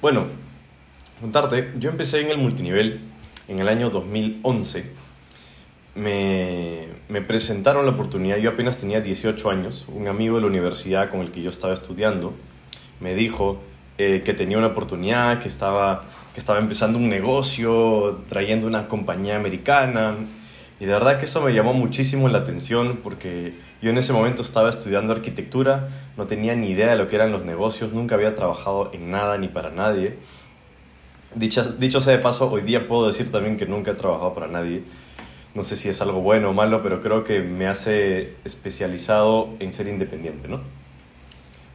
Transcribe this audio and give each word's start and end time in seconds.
Bueno, 0.00 0.26
contarte, 1.20 1.72
yo 1.76 1.90
empecé 1.90 2.20
en 2.20 2.30
el 2.30 2.38
multinivel 2.38 3.00
en 3.48 3.58
el 3.58 3.68
año 3.68 3.90
2011. 3.90 4.84
Me, 5.96 6.88
me 7.08 7.22
presentaron 7.22 7.84
la 7.86 7.92
oportunidad, 7.92 8.36
yo 8.38 8.50
apenas 8.50 8.76
tenía 8.76 9.00
18 9.00 9.50
años, 9.50 9.86
un 9.88 10.08
amigo 10.08 10.36
de 10.36 10.42
la 10.42 10.48
universidad 10.48 11.08
con 11.08 11.20
el 11.20 11.30
que 11.30 11.40
yo 11.40 11.50
estaba 11.50 11.72
estudiando 11.72 12.34
me 13.00 13.14
dijo 13.14 13.60
eh, 13.98 14.22
que 14.24 14.34
tenía 14.34 14.58
una 14.58 14.68
oportunidad, 14.68 15.38
que 15.40 15.48
estaba, 15.48 16.04
que 16.32 16.40
estaba 16.40 16.58
empezando 16.58 16.98
un 16.98 17.08
negocio, 17.08 18.22
trayendo 18.28 18.66
una 18.66 18.88
compañía 18.88 19.36
americana. 19.36 20.16
Y 20.80 20.86
de 20.86 20.92
verdad 20.92 21.18
que 21.18 21.24
eso 21.24 21.40
me 21.40 21.52
llamó 21.52 21.72
muchísimo 21.72 22.28
la 22.28 22.38
atención 22.38 22.98
porque 23.02 23.54
yo 23.80 23.90
en 23.90 23.98
ese 23.98 24.12
momento 24.12 24.42
estaba 24.42 24.70
estudiando 24.70 25.12
arquitectura, 25.12 25.88
no 26.16 26.26
tenía 26.26 26.56
ni 26.56 26.70
idea 26.70 26.90
de 26.90 26.96
lo 26.96 27.06
que 27.06 27.16
eran 27.16 27.30
los 27.30 27.44
negocios, 27.44 27.92
nunca 27.92 28.16
había 28.16 28.34
trabajado 28.34 28.90
en 28.92 29.10
nada 29.10 29.38
ni 29.38 29.48
para 29.48 29.70
nadie. 29.70 30.16
Dicho, 31.34 31.62
dicho 31.62 32.00
sea 32.00 32.16
de 32.16 32.18
paso, 32.18 32.50
hoy 32.50 32.62
día 32.62 32.88
puedo 32.88 33.06
decir 33.06 33.30
también 33.30 33.56
que 33.56 33.66
nunca 33.66 33.92
he 33.92 33.94
trabajado 33.94 34.34
para 34.34 34.48
nadie. 34.48 34.82
No 35.54 35.62
sé 35.62 35.76
si 35.76 35.88
es 35.88 36.00
algo 36.00 36.20
bueno 36.20 36.50
o 36.50 36.52
malo, 36.52 36.82
pero 36.82 37.00
creo 37.00 37.22
que 37.22 37.40
me 37.40 37.68
hace 37.68 38.34
especializado 38.44 39.50
en 39.60 39.72
ser 39.72 39.86
independiente, 39.86 40.48
¿no? 40.48 40.60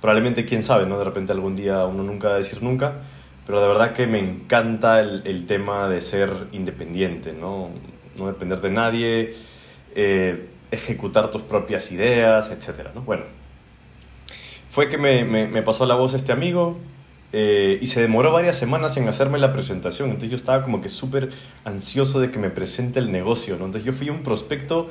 Probablemente, 0.02 0.46
quién 0.46 0.64
sabe, 0.64 0.86
¿no? 0.86 0.98
De 0.98 1.06
repente 1.06 1.32
algún 1.32 1.56
día 1.56 1.86
uno 1.86 2.04
nunca 2.04 2.30
va 2.30 2.34
a 2.36 2.38
decir 2.38 2.62
nunca, 2.62 2.94
pero 3.46 3.62
de 3.62 3.68
verdad 3.68 3.94
que 3.94 4.08
me 4.08 4.20
encanta 4.20 5.00
el, 5.00 5.24
el 5.26 5.46
tema 5.46 5.88
de 5.88 6.02
ser 6.02 6.30
independiente, 6.52 7.34
¿no? 7.34 7.70
No 8.20 8.28
depender 8.28 8.62
de 8.62 8.70
nadie, 8.70 9.34
eh, 9.96 10.46
ejecutar 10.72 11.32
tus 11.32 11.42
propias 11.42 11.92
ideas, 11.92 12.52
etc. 12.52 12.90
¿no? 12.94 13.02
Bueno, 13.02 13.24
fue 14.70 14.88
que 14.90 14.98
me, 14.98 15.24
me, 15.24 15.62
pasó 15.64 15.86
la 15.86 15.96
voz 15.96 16.14
este 16.14 16.32
amigo 16.32 16.78
eh, 17.34 17.80
y 17.82 17.88
se 17.88 18.02
demoró 18.02 18.32
varias 18.32 18.58
semanas 18.58 18.96
en 18.98 19.08
hacerme 19.08 19.40
la 19.40 19.52
presentación, 19.52 20.10
entonces 20.10 20.30
yo 20.30 20.36
estaba 20.36 20.64
como 20.64 20.82
que 20.82 20.90
súper 20.90 21.30
ansioso 21.64 22.20
de 22.20 22.32
que 22.32 22.40
me 22.40 22.50
presente 22.50 23.00
el 23.00 23.12
negocio. 23.12 23.56
Entonces 23.56 23.84
yo 23.84 23.94
fui 23.94 24.10
un 24.10 24.22
prospecto 24.22 24.88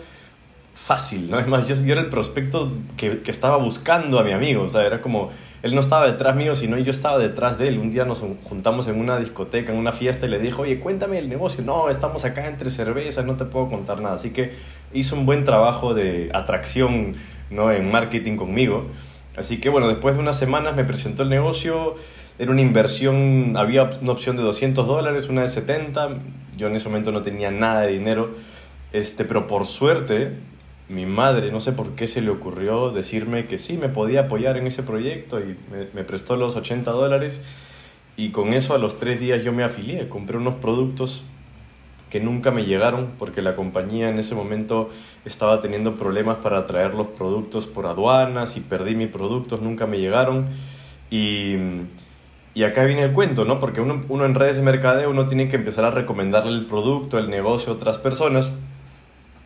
fácil, 0.75 1.31
¿no? 1.31 1.39
Es 1.41 1.47
más, 1.47 1.69
yo, 1.69 1.77
yo 1.77 1.93
era 1.93 2.01
el 2.01 2.09
prospecto 2.09 2.73
que, 2.97 3.21
que, 3.21 3.31
estaba 3.31 3.57
buscando 3.57 4.19
a 4.19 4.25
mi 4.25 4.33
amigo, 4.33 4.63
o 4.63 4.69
sea, 4.69 4.85
era 4.85 5.01
como, 5.01 5.31
él 5.63 5.75
no 5.75 5.81
estaba 5.81 6.07
detrás 6.07 6.37
mío, 6.37 6.55
sino 6.55 6.79
yo 6.79 6.91
estaba 6.91 7.19
detrás 7.19 7.59
de 7.59 7.69
él. 7.69 7.79
Un 7.79 7.91
día 7.91 8.05
nos 8.05 8.21
juntamos 8.45 8.87
en 8.87 9.01
una 9.01 9.19
discoteca, 9.19 9.73
en 9.73 9.79
una 9.79 9.93
fiesta, 9.93 10.27
y 10.27 10.29
le 10.29 10.39
dijo, 10.39 10.63
oye, 10.63 10.79
cuéntame 10.79 11.19
el 11.19 11.29
negocio. 11.29 11.65
No, 11.65 11.91
estamos 11.91 12.25
acá 12.25 12.49
entre 12.49 12.71
cervezas, 12.71 13.25
no 13.25 13.37
te 13.37 13.45
puedo 13.45 13.69
contar 13.69 14.01
nada. 14.01 14.15
Así 14.15 14.31
que 14.31 14.53
hizo 14.93 15.17
un 15.17 15.27
buen 15.27 15.45
trabajo 15.45 15.95
de 15.95 16.31
atracción, 16.33 17.15
¿no? 17.51 17.73
En 17.73 17.91
marketing 17.91 18.37
conmigo. 18.37 18.87
Así 19.37 19.61
que 19.61 19.69
bueno, 19.69 19.89
después 19.89 20.17
de 20.17 20.21
unas 20.21 20.39
semanas 20.39 20.75
me 20.75 20.85
presentó 20.85 21.23
el 21.23 21.29
negocio, 21.29 21.95
era 22.39 22.51
una 22.51 22.61
inversión, 22.61 23.57
había 23.57 23.91
una 24.01 24.13
opción 24.13 24.37
de 24.37 24.43
200 24.43 24.87
dólares, 24.87 25.29
una 25.29 25.43
de 25.43 25.49
70, 25.49 26.09
yo 26.57 26.67
en 26.67 26.75
ese 26.77 26.89
momento 26.89 27.13
no 27.13 27.23
tenía 27.23 27.51
nada 27.51 27.83
de 27.83 27.93
dinero, 27.93 28.31
este, 28.93 29.25
pero 29.25 29.47
por 29.47 29.65
suerte 29.65 30.33
mi 30.89 31.05
madre, 31.05 31.53
no 31.53 31.61
sé 31.61 31.73
por 31.73 31.91
qué 31.91 32.07
se 32.07 32.23
le 32.23 32.31
ocurrió 32.31 32.91
decirme 32.91 33.47
que 33.47 33.59
sí, 33.59 33.77
me 33.77 33.89
podía 33.89 34.23
apoyar 34.23 34.57
en 34.57 34.67
ese 34.67 34.83
proyecto 34.83 35.39
y 35.41 35.57
me, 35.95 36.05
prestó 36.05 36.37
los 36.37 36.57
80 36.57 36.91
dólares 36.91 37.43
y 38.17 38.31
con 38.31 38.55
eso 38.55 38.75
a 38.75 38.79
los 38.79 38.99
tres 38.99 39.21
días 39.21 39.45
yo 39.45 39.53
me 39.53 39.65
afilié, 39.65 40.09
compré 40.09 40.39
unos 40.39 40.55
productos 40.55 41.25
que 42.11 42.21
nunca 42.21 42.51
me 42.51 42.65
llegaron 42.65 43.11
porque 43.19 43.43
la 43.43 43.55
compañía 43.55 44.09
en 44.09 44.19
ese 44.19 44.35
momento 44.35 44.89
estaba 45.27 45.61
teniendo 45.61 45.93
problemas 45.97 46.39
para 46.39 46.67
traer 46.67 46.95
los 46.95 47.09
productos 47.09 47.67
por 47.67 47.87
aduanas 47.87 48.57
y 48.57 48.61
perdí 48.61 48.95
mis 48.95 49.09
productos, 49.09 49.61
nunca 49.61 49.87
me 49.87 49.99
llegaron 49.99 50.47
y, 51.11 51.57
y 52.55 52.63
acá 52.63 52.85
viene 52.85 53.03
el 53.03 53.13
cuento, 53.13 53.45
¿no? 53.45 53.61
Porque 53.61 53.83
uno, 53.83 54.01
uno 54.09 54.25
en 54.25 54.35
redes 54.35 54.57
de 54.57 54.63
mercadeo 54.63 55.11
uno 55.11 55.27
tiene 55.27 55.51
que 55.51 55.57
empezar 55.57 55.85
a 55.85 55.91
recomendarle 55.91 56.53
el 56.53 56.65
producto, 56.65 57.19
el 57.19 57.29
negocio 57.29 57.75
a 57.75 57.77
otras 57.77 57.99
personas 57.99 58.55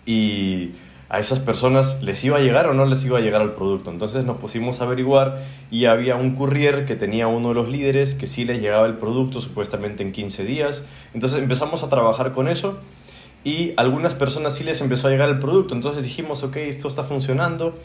y 0.07 0.71
a 1.13 1.19
esas 1.19 1.41
personas 1.41 2.03
les 2.03 2.25
iba 2.25 2.39
a 2.39 2.41
llegar 2.41 2.67
o 2.69 2.73
no 2.73 2.87
les 2.87 3.05
iba 3.05 3.19
a 3.19 3.21
llegar 3.21 3.43
el 3.43 3.51
producto. 3.51 3.91
Entonces 3.91 4.25
nos 4.25 4.39
pusimos 4.39 4.81
a 4.81 4.85
averiguar 4.85 5.45
y 5.71 5.85
había 5.85 6.17
un 6.17 6.35
courier 6.35 6.87
que 6.87 6.97
tenía 6.97 7.27
uno 7.27 7.51
de 7.51 7.55
los 7.55 7.69
líderes 7.69 8.15
que 8.15 8.27
sí 8.27 8.47
les 8.47 8.63
llegaba 8.63 8.87
el 8.87 8.97
producto 8.97 9.43
supuestamente 9.43 10.03
en 10.03 10.11
15 10.11 10.47
días. 10.47 10.85
Entonces 11.13 11.39
empezamos 11.39 11.83
a 11.83 11.91
trabajar 11.91 12.33
con 12.33 12.49
eso 12.49 12.79
y 13.45 13.75
algunas 13.77 14.15
personas 14.15 14.55
sí 14.55 14.65
les 14.65 14.81
empezó 14.81 15.09
a 15.09 15.11
llegar 15.11 15.29
el 15.29 15.39
producto. 15.39 15.75
Entonces 15.75 16.03
dijimos, 16.03 16.43
ok, 16.45 16.57
esto 16.57 16.89
está 16.89 17.05
funcionando 17.05 17.79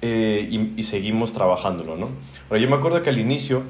eh, 0.00 0.46
y, 0.48 0.74
y, 0.76 0.84
seguimos 0.84 1.32
trabajándolo, 1.32 1.96
¿no? 1.96 2.10
Pero 2.48 2.60
yo 2.60 2.70
me 2.70 2.76
acuerdo 2.76 3.02
que 3.02 3.10
al 3.10 3.18
inicio 3.18 3.64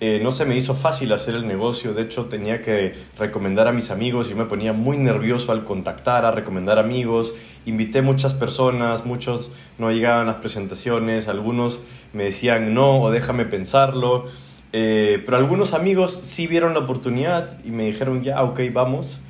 eh, 0.00 0.18
no 0.20 0.32
se 0.32 0.44
me 0.44 0.56
hizo 0.56 0.74
fácil 0.74 1.12
hacer 1.12 1.36
el 1.36 1.46
negocio, 1.46 1.94
de 1.94 2.02
hecho 2.02 2.24
tenía 2.24 2.60
que 2.60 2.94
recomendar 3.16 3.68
a 3.68 3.72
mis 3.72 3.90
amigos, 3.90 4.28
yo 4.28 4.34
me 4.34 4.44
ponía 4.44 4.72
muy 4.72 4.96
nervioso 4.96 5.52
al 5.52 5.62
contactar, 5.62 6.24
a 6.24 6.32
recomendar 6.32 6.80
amigos, 6.80 7.32
invité 7.64 8.02
muchas 8.02 8.34
personas, 8.34 9.06
muchos 9.06 9.52
no 9.78 9.92
llegaban 9.92 10.22
a 10.22 10.32
las 10.32 10.36
presentaciones, 10.36 11.28
algunos 11.28 11.80
me 12.12 12.24
decían 12.24 12.74
no 12.74 13.02
o 13.02 13.12
déjame 13.12 13.44
pensarlo, 13.44 14.26
eh, 14.72 15.22
pero 15.24 15.36
algunos 15.36 15.74
amigos 15.74 16.18
sí 16.22 16.48
vieron 16.48 16.74
la 16.74 16.80
oportunidad 16.80 17.64
y 17.64 17.70
me 17.70 17.84
dijeron 17.84 18.22
ya, 18.24 18.42
ok, 18.42 18.60
vamos. 18.72 19.20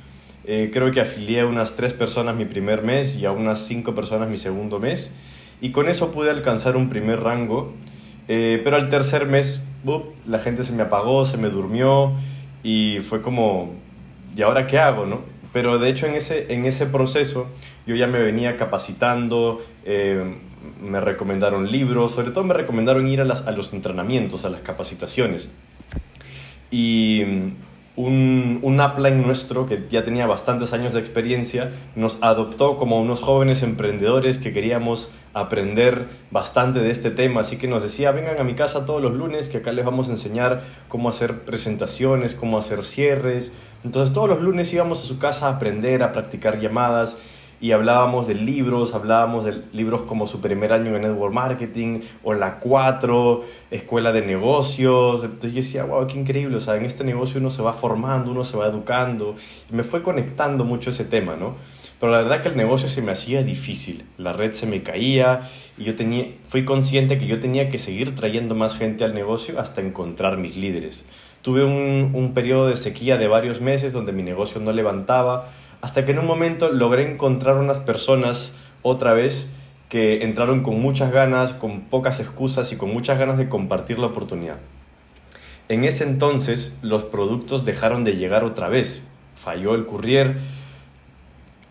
Eh, 0.47 0.71
creo 0.73 0.91
que 0.91 1.01
afilié 1.01 1.41
a 1.41 1.45
unas 1.45 1.75
tres 1.75 1.93
personas 1.93 2.35
mi 2.35 2.45
primer 2.45 2.81
mes 2.81 3.15
y 3.15 3.25
a 3.25 3.31
unas 3.31 3.59
cinco 3.59 3.93
personas 3.93 4.29
mi 4.29 4.37
segundo 4.37 4.79
mes. 4.79 5.13
Y 5.61 5.69
con 5.71 5.87
eso 5.87 6.11
pude 6.11 6.31
alcanzar 6.31 6.75
un 6.75 6.89
primer 6.89 7.21
rango, 7.21 7.73
pero 8.27 8.75
al 8.75 8.89
tercer 8.89 9.27
mes 9.27 9.63
la 10.27 10.39
gente 10.39 10.63
se 10.63 10.73
me 10.73 10.83
apagó, 10.83 11.25
se 11.25 11.37
me 11.37 11.49
durmió 11.49 12.11
y 12.63 12.99
fue 12.99 13.21
como, 13.21 13.73
¿y 14.35 14.41
ahora 14.41 14.67
qué 14.67 14.79
hago? 14.79 15.05
No? 15.05 15.21
Pero 15.53 15.79
de 15.79 15.89
hecho 15.89 16.05
en 16.07 16.15
ese, 16.15 16.53
en 16.53 16.65
ese 16.65 16.85
proceso 16.85 17.47
yo 17.87 17.95
ya 17.95 18.07
me 18.07 18.19
venía 18.19 18.57
capacitando, 18.57 19.63
eh, 19.85 20.35
me 20.81 20.99
recomendaron 20.99 21.71
libros, 21.71 22.13
sobre 22.13 22.31
todo 22.31 22.43
me 22.43 22.53
recomendaron 22.53 23.07
ir 23.07 23.21
a, 23.21 23.25
las, 23.25 23.45
a 23.47 23.51
los 23.51 23.73
entrenamientos, 23.73 24.45
a 24.45 24.49
las 24.49 24.61
capacitaciones. 24.61 25.49
Y 26.71 27.23
un, 27.95 28.59
un 28.61 28.81
upline 28.81 29.21
nuestro 29.21 29.65
que 29.65 29.87
ya 29.89 30.03
tenía 30.03 30.27
bastantes 30.27 30.73
años 30.73 30.93
de 30.93 30.99
experiencia 30.99 31.71
nos 31.95 32.17
adoptó 32.21 32.77
como 32.77 32.99
unos 32.99 33.21
jóvenes 33.21 33.63
emprendedores 33.63 34.37
que 34.37 34.51
queríamos 34.51 35.09
aprender 35.33 36.07
bastante 36.31 36.79
de 36.79 36.91
este 36.91 37.11
tema, 37.11 37.41
así 37.41 37.57
que 37.57 37.67
nos 37.67 37.83
decía, 37.83 38.11
vengan 38.11 38.39
a 38.39 38.43
mi 38.43 38.53
casa 38.53 38.85
todos 38.85 39.01
los 39.01 39.13
lunes 39.13 39.49
que 39.49 39.57
acá 39.57 39.71
les 39.71 39.85
vamos 39.85 40.07
a 40.07 40.11
enseñar 40.11 40.63
cómo 40.87 41.09
hacer 41.09 41.39
presentaciones, 41.39 42.35
cómo 42.35 42.57
hacer 42.57 42.85
cierres. 42.85 43.51
Entonces 43.83 44.13
todos 44.13 44.29
los 44.29 44.41
lunes 44.41 44.71
íbamos 44.73 45.01
a 45.01 45.03
su 45.03 45.19
casa 45.19 45.47
a 45.47 45.51
aprender, 45.51 46.03
a 46.03 46.11
practicar 46.11 46.59
llamadas 46.59 47.17
y 47.61 47.71
hablábamos 47.71 48.27
de 48.27 48.35
libros, 48.35 48.93
hablábamos 48.93 49.45
de 49.45 49.61
libros 49.73 50.03
como 50.03 50.27
su 50.27 50.41
primer 50.41 50.73
año 50.73 50.95
en 50.95 51.01
Network 51.03 51.33
Marketing 51.33 52.01
o 52.23 52.33
la 52.33 52.59
4, 52.59 53.41
Escuela 53.71 54.11
de 54.11 54.21
Negocios. 54.21 55.23
Entonces 55.23 55.51
yo 55.51 55.57
decía, 55.57 55.83
wow, 55.85 56.05
qué 56.07 56.19
increíble, 56.19 56.57
o 56.57 56.59
sea, 56.59 56.75
en 56.75 56.85
este 56.85 57.03
negocio 57.03 57.39
uno 57.39 57.49
se 57.49 57.61
va 57.61 57.73
formando, 57.73 58.31
uno 58.31 58.43
se 58.43 58.57
va 58.57 58.67
educando 58.67 59.35
y 59.71 59.75
me 59.75 59.83
fue 59.83 60.03
conectando 60.03 60.65
mucho 60.65 60.89
ese 60.89 61.05
tema, 61.05 61.35
¿no? 61.35 61.55
Pero 61.99 62.11
la 62.11 62.21
verdad 62.21 62.41
que 62.41 62.49
el 62.49 62.57
negocio 62.57 62.89
se 62.89 63.01
me 63.01 63.13
hacía 63.13 63.41
difícil, 63.43 64.05
la 64.17 64.33
red 64.33 64.51
se 64.51 64.67
me 64.67 64.83
caía 64.83 65.39
y 65.77 65.85
yo 65.85 65.95
tenía, 65.95 66.27
fui 66.45 66.65
consciente 66.65 67.17
que 67.17 67.25
yo 67.25 67.39
tenía 67.39 67.69
que 67.69 67.77
seguir 67.77 68.15
trayendo 68.15 68.53
más 68.53 68.75
gente 68.75 69.05
al 69.05 69.13
negocio 69.13 69.59
hasta 69.59 69.81
encontrar 69.81 70.37
mis 70.37 70.57
líderes. 70.57 71.05
Tuve 71.41 71.63
un, 71.63 72.11
un 72.13 72.33
periodo 72.33 72.67
de 72.67 72.75
sequía 72.75 73.17
de 73.17 73.27
varios 73.27 73.61
meses 73.61 73.93
donde 73.93 74.11
mi 74.11 74.23
negocio 74.23 74.59
no 74.59 74.73
levantaba, 74.73 75.49
hasta 75.85 76.03
que 76.03 76.13
en 76.13 76.17
un 76.17 76.25
momento 76.25 76.71
logré 76.71 77.07
encontrar 77.07 77.57
unas 77.57 77.79
personas 77.79 78.53
otra 78.81 79.13
vez 79.13 79.45
que 79.87 80.23
entraron 80.23 80.63
con 80.63 80.81
muchas 80.81 81.11
ganas, 81.11 81.53
con 81.53 81.81
pocas 81.81 82.19
excusas 82.19 82.71
y 82.71 82.75
con 82.75 82.91
muchas 82.91 83.19
ganas 83.19 83.37
de 83.37 83.49
compartir 83.49 83.99
la 83.99 84.07
oportunidad. 84.07 84.57
En 85.69 85.83
ese 85.83 86.03
entonces 86.03 86.79
los 86.81 87.03
productos 87.03 87.65
dejaron 87.65 88.03
de 88.03 88.15
llegar 88.15 88.43
otra 88.43 88.67
vez. 88.67 89.03
Falló 89.35 89.75
el 89.75 89.85
courier 89.85 90.39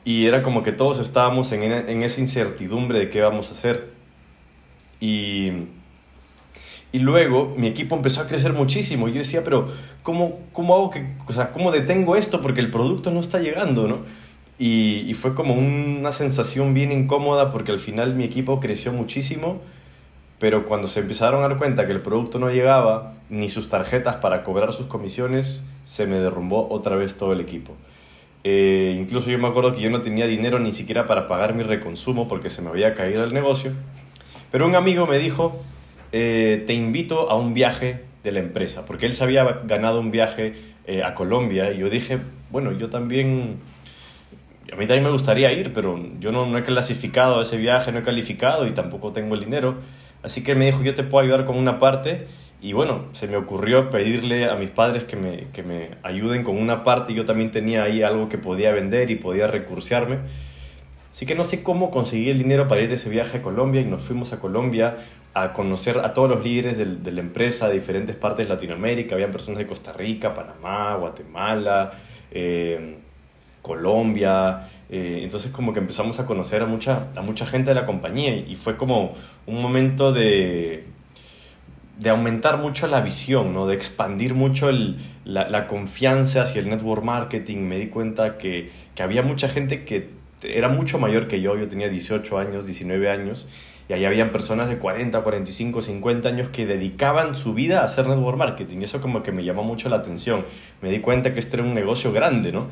y 0.04 0.26
era 0.26 0.44
como 0.44 0.62
que 0.62 0.70
todos 0.70 1.00
estábamos 1.00 1.50
en, 1.50 1.64
en 1.64 2.02
esa 2.04 2.20
incertidumbre 2.20 3.00
de 3.00 3.10
qué 3.10 3.20
vamos 3.20 3.48
a 3.48 3.54
hacer. 3.54 3.90
Y 5.00 5.50
y 6.94 7.00
luego 7.00 7.52
mi 7.56 7.66
equipo 7.66 7.96
empezó 7.96 8.20
a 8.20 8.26
crecer 8.28 8.52
muchísimo. 8.52 9.08
Y 9.08 9.12
yo 9.12 9.18
decía, 9.18 9.42
pero 9.42 9.66
¿cómo, 10.04 10.38
cómo 10.52 10.76
hago 10.76 10.90
que, 10.90 11.04
o 11.26 11.32
sea, 11.32 11.50
cómo 11.50 11.72
detengo 11.72 12.14
esto? 12.14 12.40
Porque 12.40 12.60
el 12.60 12.70
producto 12.70 13.10
no 13.10 13.18
está 13.18 13.40
llegando, 13.40 13.88
¿no? 13.88 13.98
Y, 14.60 15.04
y, 15.08 15.14
fue 15.14 15.34
como 15.34 15.54
una 15.54 16.12
sensación 16.12 16.72
bien 16.72 16.92
incómoda 16.92 17.50
porque 17.50 17.72
al 17.72 17.80
final 17.80 18.14
mi 18.14 18.22
equipo 18.22 18.60
creció 18.60 18.92
muchísimo, 18.92 19.60
pero 20.38 20.66
cuando 20.66 20.86
se 20.86 21.00
empezaron 21.00 21.42
a 21.42 21.48
dar 21.48 21.58
cuenta 21.58 21.84
que 21.84 21.92
el 21.92 22.00
producto 22.00 22.38
no 22.38 22.48
llegaba, 22.48 23.14
ni 23.28 23.48
sus 23.48 23.68
tarjetas 23.68 24.14
para 24.16 24.44
cobrar 24.44 24.72
sus 24.72 24.86
comisiones, 24.86 25.66
se 25.82 26.06
me 26.06 26.20
derrumbó 26.20 26.68
otra 26.70 26.94
vez 26.94 27.16
todo 27.16 27.32
el 27.32 27.40
equipo. 27.40 27.74
Eh, 28.44 28.96
incluso 29.00 29.30
yo 29.30 29.38
me 29.40 29.48
acuerdo 29.48 29.72
que 29.72 29.80
yo 29.80 29.90
no 29.90 30.00
tenía 30.00 30.28
dinero 30.28 30.60
ni 30.60 30.72
siquiera 30.72 31.06
para 31.06 31.26
pagar 31.26 31.54
mi 31.54 31.64
reconsumo 31.64 32.28
porque 32.28 32.50
se 32.50 32.62
me 32.62 32.68
había 32.68 32.94
caído 32.94 33.24
el 33.24 33.34
negocio. 33.34 33.72
Pero 34.52 34.64
un 34.64 34.76
amigo 34.76 35.08
me 35.08 35.18
dijo, 35.18 35.60
eh, 36.16 36.62
te 36.64 36.74
invito 36.74 37.28
a 37.28 37.34
un 37.34 37.54
viaje 37.54 38.04
de 38.22 38.30
la 38.30 38.38
empresa, 38.38 38.86
porque 38.86 39.04
él 39.04 39.14
se 39.14 39.24
había 39.24 39.42
ganado 39.64 39.98
un 39.98 40.12
viaje 40.12 40.52
eh, 40.86 41.02
a 41.02 41.12
Colombia 41.12 41.72
y 41.72 41.78
yo 41.78 41.90
dije, 41.90 42.20
bueno, 42.52 42.70
yo 42.70 42.88
también, 42.88 43.56
a 44.72 44.76
mí 44.76 44.86
también 44.86 45.02
me 45.02 45.10
gustaría 45.10 45.50
ir, 45.52 45.72
pero 45.72 45.98
yo 46.20 46.30
no, 46.30 46.46
no 46.46 46.56
he 46.56 46.62
clasificado 46.62 47.40
ese 47.40 47.56
viaje, 47.56 47.90
no 47.90 47.98
he 47.98 48.04
calificado 48.04 48.64
y 48.68 48.70
tampoco 48.70 49.10
tengo 49.10 49.34
el 49.34 49.40
dinero. 49.40 49.78
Así 50.22 50.44
que 50.44 50.54
me 50.54 50.66
dijo, 50.66 50.84
yo 50.84 50.94
te 50.94 51.02
puedo 51.02 51.24
ayudar 51.24 51.44
con 51.46 51.58
una 51.58 51.78
parte 51.78 52.28
y 52.62 52.74
bueno, 52.74 53.06
se 53.10 53.26
me 53.26 53.36
ocurrió 53.36 53.90
pedirle 53.90 54.48
a 54.48 54.54
mis 54.54 54.70
padres 54.70 55.02
que 55.02 55.16
me, 55.16 55.48
que 55.52 55.64
me 55.64 55.90
ayuden 56.04 56.44
con 56.44 56.56
una 56.56 56.84
parte. 56.84 57.12
Yo 57.12 57.24
también 57.24 57.50
tenía 57.50 57.82
ahí 57.82 58.04
algo 58.04 58.28
que 58.28 58.38
podía 58.38 58.70
vender 58.70 59.10
y 59.10 59.16
podía 59.16 59.48
recursearme. 59.48 60.18
Así 61.10 61.26
que 61.26 61.34
no 61.34 61.44
sé 61.44 61.64
cómo 61.64 61.90
conseguí 61.90 62.30
el 62.30 62.38
dinero 62.38 62.68
para 62.68 62.82
ir 62.82 62.90
a 62.92 62.94
ese 62.94 63.10
viaje 63.10 63.38
a 63.38 63.42
Colombia 63.42 63.80
y 63.80 63.84
nos 63.84 64.02
fuimos 64.02 64.32
a 64.32 64.38
Colombia 64.38 64.96
a 65.34 65.52
conocer 65.52 65.98
a 65.98 66.14
todos 66.14 66.30
los 66.30 66.44
líderes 66.44 66.78
de, 66.78 67.12
la 67.12 67.20
empresa 67.20 67.68
de 67.68 67.74
diferentes 67.74 68.14
partes 68.14 68.46
de 68.46 68.54
Latinoamérica. 68.54 69.16
Habían 69.16 69.32
personas 69.32 69.58
de 69.58 69.66
Costa 69.66 69.92
Rica, 69.92 70.32
Panamá, 70.32 70.94
Guatemala, 70.94 71.92
eh, 72.30 72.98
Colombia. 73.60 74.68
Eh, 74.88 75.20
entonces 75.22 75.50
como 75.50 75.72
que 75.72 75.80
empezamos 75.80 76.20
a 76.20 76.26
conocer 76.26 76.62
a 76.62 76.66
mucha, 76.66 77.08
a 77.16 77.22
mucha 77.22 77.46
gente 77.46 77.70
de 77.70 77.74
la 77.74 77.84
compañía 77.84 78.36
y 78.36 78.54
fue 78.54 78.76
como 78.76 79.14
un 79.46 79.60
momento 79.60 80.12
de, 80.12 80.84
de 81.98 82.10
aumentar 82.10 82.58
mucho 82.58 82.86
la 82.86 83.00
visión, 83.00 83.52
¿no? 83.54 83.66
de 83.66 83.74
expandir 83.74 84.34
mucho 84.34 84.68
el, 84.68 84.98
la, 85.24 85.48
la, 85.48 85.66
confianza 85.66 86.42
hacia 86.42 86.60
el 86.60 86.68
network 86.68 87.02
marketing. 87.02 87.58
Me 87.58 87.78
di 87.78 87.88
cuenta 87.88 88.38
que, 88.38 88.70
que, 88.94 89.02
había 89.02 89.22
mucha 89.22 89.48
gente 89.48 89.84
que 89.84 90.10
era 90.42 90.68
mucho 90.68 90.98
mayor 90.98 91.26
que 91.26 91.40
yo, 91.40 91.56
yo 91.56 91.68
tenía 91.68 91.88
18 91.88 92.38
años, 92.38 92.66
19 92.66 93.10
años, 93.10 93.48
y 93.88 93.92
ahí 93.92 94.04
habían 94.04 94.30
personas 94.30 94.68
de 94.68 94.78
40, 94.78 95.20
45, 95.22 95.82
50 95.82 96.28
años 96.28 96.48
que 96.48 96.64
dedicaban 96.64 97.36
su 97.36 97.52
vida 97.52 97.82
a 97.82 97.84
hacer 97.84 98.08
network 98.08 98.38
marketing. 98.38 98.78
Y 98.80 98.84
eso 98.84 99.00
como 99.00 99.22
que 99.22 99.30
me 99.30 99.44
llamó 99.44 99.62
mucho 99.62 99.88
la 99.90 99.96
atención. 99.96 100.44
Me 100.80 100.90
di 100.90 101.00
cuenta 101.00 101.34
que 101.34 101.38
este 101.38 101.56
era 101.56 101.64
un 101.64 101.74
negocio 101.74 102.10
grande, 102.10 102.50
¿no? 102.50 102.68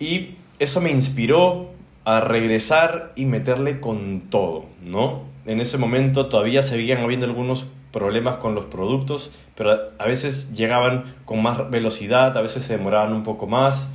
Y 0.00 0.34
eso 0.58 0.80
me 0.80 0.90
inspiró 0.90 1.70
a 2.04 2.20
regresar 2.20 3.12
y 3.14 3.24
meterle 3.26 3.78
con 3.80 4.22
todo, 4.22 4.66
¿no? 4.82 5.22
En 5.44 5.60
ese 5.60 5.78
momento 5.78 6.28
todavía 6.28 6.62
seguían 6.62 6.98
habiendo 6.98 7.26
algunos 7.26 7.66
problemas 7.92 8.36
con 8.36 8.54
los 8.54 8.66
productos, 8.66 9.30
pero 9.54 9.72
a 9.98 10.06
veces 10.06 10.52
llegaban 10.52 11.14
con 11.24 11.40
más 11.40 11.70
velocidad, 11.70 12.36
a 12.36 12.42
veces 12.42 12.64
se 12.64 12.76
demoraban 12.76 13.12
un 13.12 13.22
poco 13.22 13.46
más 13.46 13.88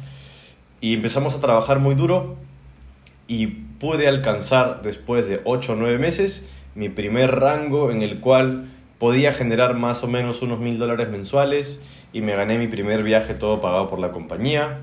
y 0.79 0.93
empezamos 0.95 1.35
a 1.35 1.41
trabajar 1.41 1.79
muy 1.79 1.93
duro 1.93 2.37
y 3.27 3.59
pude 3.81 4.07
alcanzar 4.07 4.83
después 4.83 5.27
de 5.27 5.41
8 5.43 5.73
o 5.73 5.75
9 5.75 5.97
meses 5.97 6.47
mi 6.75 6.87
primer 6.87 7.39
rango 7.39 7.89
en 7.89 8.03
el 8.03 8.19
cual 8.19 8.67
podía 8.99 9.33
generar 9.33 9.73
más 9.73 10.03
o 10.03 10.07
menos 10.07 10.43
unos 10.43 10.59
mil 10.59 10.77
dólares 10.77 11.09
mensuales 11.09 11.81
y 12.13 12.21
me 12.21 12.35
gané 12.35 12.59
mi 12.59 12.67
primer 12.67 13.01
viaje 13.01 13.33
todo 13.33 13.59
pagado 13.59 13.87
por 13.87 13.97
la 13.97 14.11
compañía. 14.11 14.81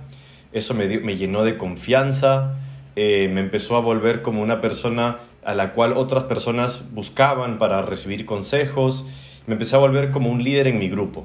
Eso 0.53 0.75
me, 0.75 0.99
me 0.99 1.17
llenó 1.17 1.45
de 1.45 1.57
confianza, 1.57 2.57
eh, 2.97 3.31
me 3.33 3.41
empezó 3.41 3.77
a 3.77 3.81
volver 3.81 4.21
como 4.21 4.43
una 4.43 4.61
persona 4.61 5.19
a 5.45 5.55
la 5.55 5.75
cual 5.75 5.93
otras 5.93 6.25
personas 6.25 6.93
buscaban 6.93 7.59
para 7.59 7.83
recibir 7.83 8.27
consejos. 8.27 9.07
Me 9.47 9.53
empecé 9.53 9.77
a 9.77 9.79
volver 9.79 10.11
como 10.11 10.29
un 10.29 10.43
líder 10.43 10.67
en 10.67 10.81
mi 10.81 10.89
grupo. 10.89 11.25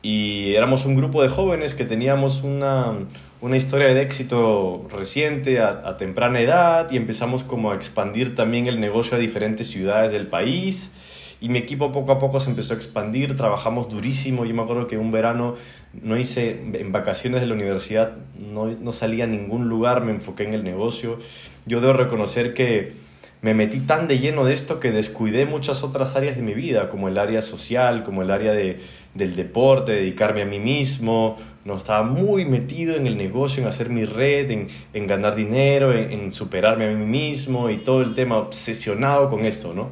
Y 0.00 0.54
éramos 0.54 0.86
un 0.86 0.94
grupo 0.94 1.22
de 1.22 1.28
jóvenes 1.28 1.74
que 1.74 1.84
teníamos 1.84 2.42
una, 2.42 2.94
una 3.40 3.56
historia 3.56 3.88
de 3.88 4.00
éxito 4.00 4.86
reciente 4.92 5.60
a, 5.60 5.82
a, 5.84 5.96
temprana 5.96 6.40
edad 6.40 6.90
y 6.90 6.96
empezamos 6.96 7.42
como 7.42 7.72
a 7.72 7.74
expandir 7.74 8.34
también 8.36 8.66
el 8.66 8.80
negocio 8.80 9.16
a 9.16 9.20
diferentes 9.20 9.68
ciudades 9.68 10.12
del 10.12 10.28
país. 10.28 10.92
Y 11.40 11.48
mi 11.50 11.58
equipo 11.58 11.92
poco 11.92 12.12
a 12.12 12.18
poco 12.18 12.40
se 12.40 12.50
empezó 12.50 12.74
a 12.74 12.76
expandir, 12.76 13.36
trabajamos 13.36 13.88
durísimo, 13.88 14.44
yo 14.44 14.54
me 14.54 14.62
acuerdo 14.62 14.88
que 14.88 14.98
un 14.98 15.12
verano 15.12 15.54
no 15.92 16.16
hice, 16.16 16.50
en 16.50 16.90
vacaciones 16.90 17.40
de 17.40 17.46
la 17.46 17.54
universidad 17.54 18.16
no, 18.36 18.66
no 18.66 18.90
salía 18.90 19.24
a 19.24 19.28
ningún 19.28 19.68
lugar, 19.68 20.02
me 20.02 20.10
enfoqué 20.10 20.42
en 20.42 20.54
el 20.54 20.64
negocio, 20.64 21.18
yo 21.64 21.80
debo 21.80 21.92
reconocer 21.92 22.54
que 22.54 22.92
me 23.40 23.54
metí 23.54 23.78
tan 23.80 24.08
de 24.08 24.18
lleno 24.18 24.44
de 24.44 24.52
esto 24.52 24.80
que 24.80 24.90
descuidé 24.90 25.46
muchas 25.46 25.84
otras 25.84 26.16
áreas 26.16 26.36
de 26.36 26.42
mi 26.42 26.54
vida, 26.54 26.88
como 26.88 27.08
el 27.08 27.18
área 27.18 27.40
social, 27.40 28.02
como 28.02 28.22
el 28.22 28.32
área 28.32 28.52
de, 28.52 28.80
del 29.14 29.36
deporte, 29.36 29.92
dedicarme 29.92 30.42
a 30.42 30.44
mí 30.44 30.58
mismo. 30.58 31.36
No 31.64 31.76
estaba 31.76 32.02
muy 32.02 32.44
metido 32.44 32.96
en 32.96 33.06
el 33.06 33.16
negocio, 33.16 33.62
en 33.62 33.68
hacer 33.68 33.90
mi 33.90 34.04
red, 34.04 34.50
en, 34.50 34.68
en 34.92 35.06
ganar 35.06 35.36
dinero, 35.36 35.96
en, 35.96 36.32
superarme 36.32 36.86
a 36.86 36.90
mí 36.90 37.06
mismo 37.06 37.70
y 37.70 37.78
todo 37.78 38.02
el 38.02 38.14
tema 38.14 38.38
obsesionado 38.38 39.30
con 39.30 39.44
esto, 39.44 39.72
¿no? 39.72 39.90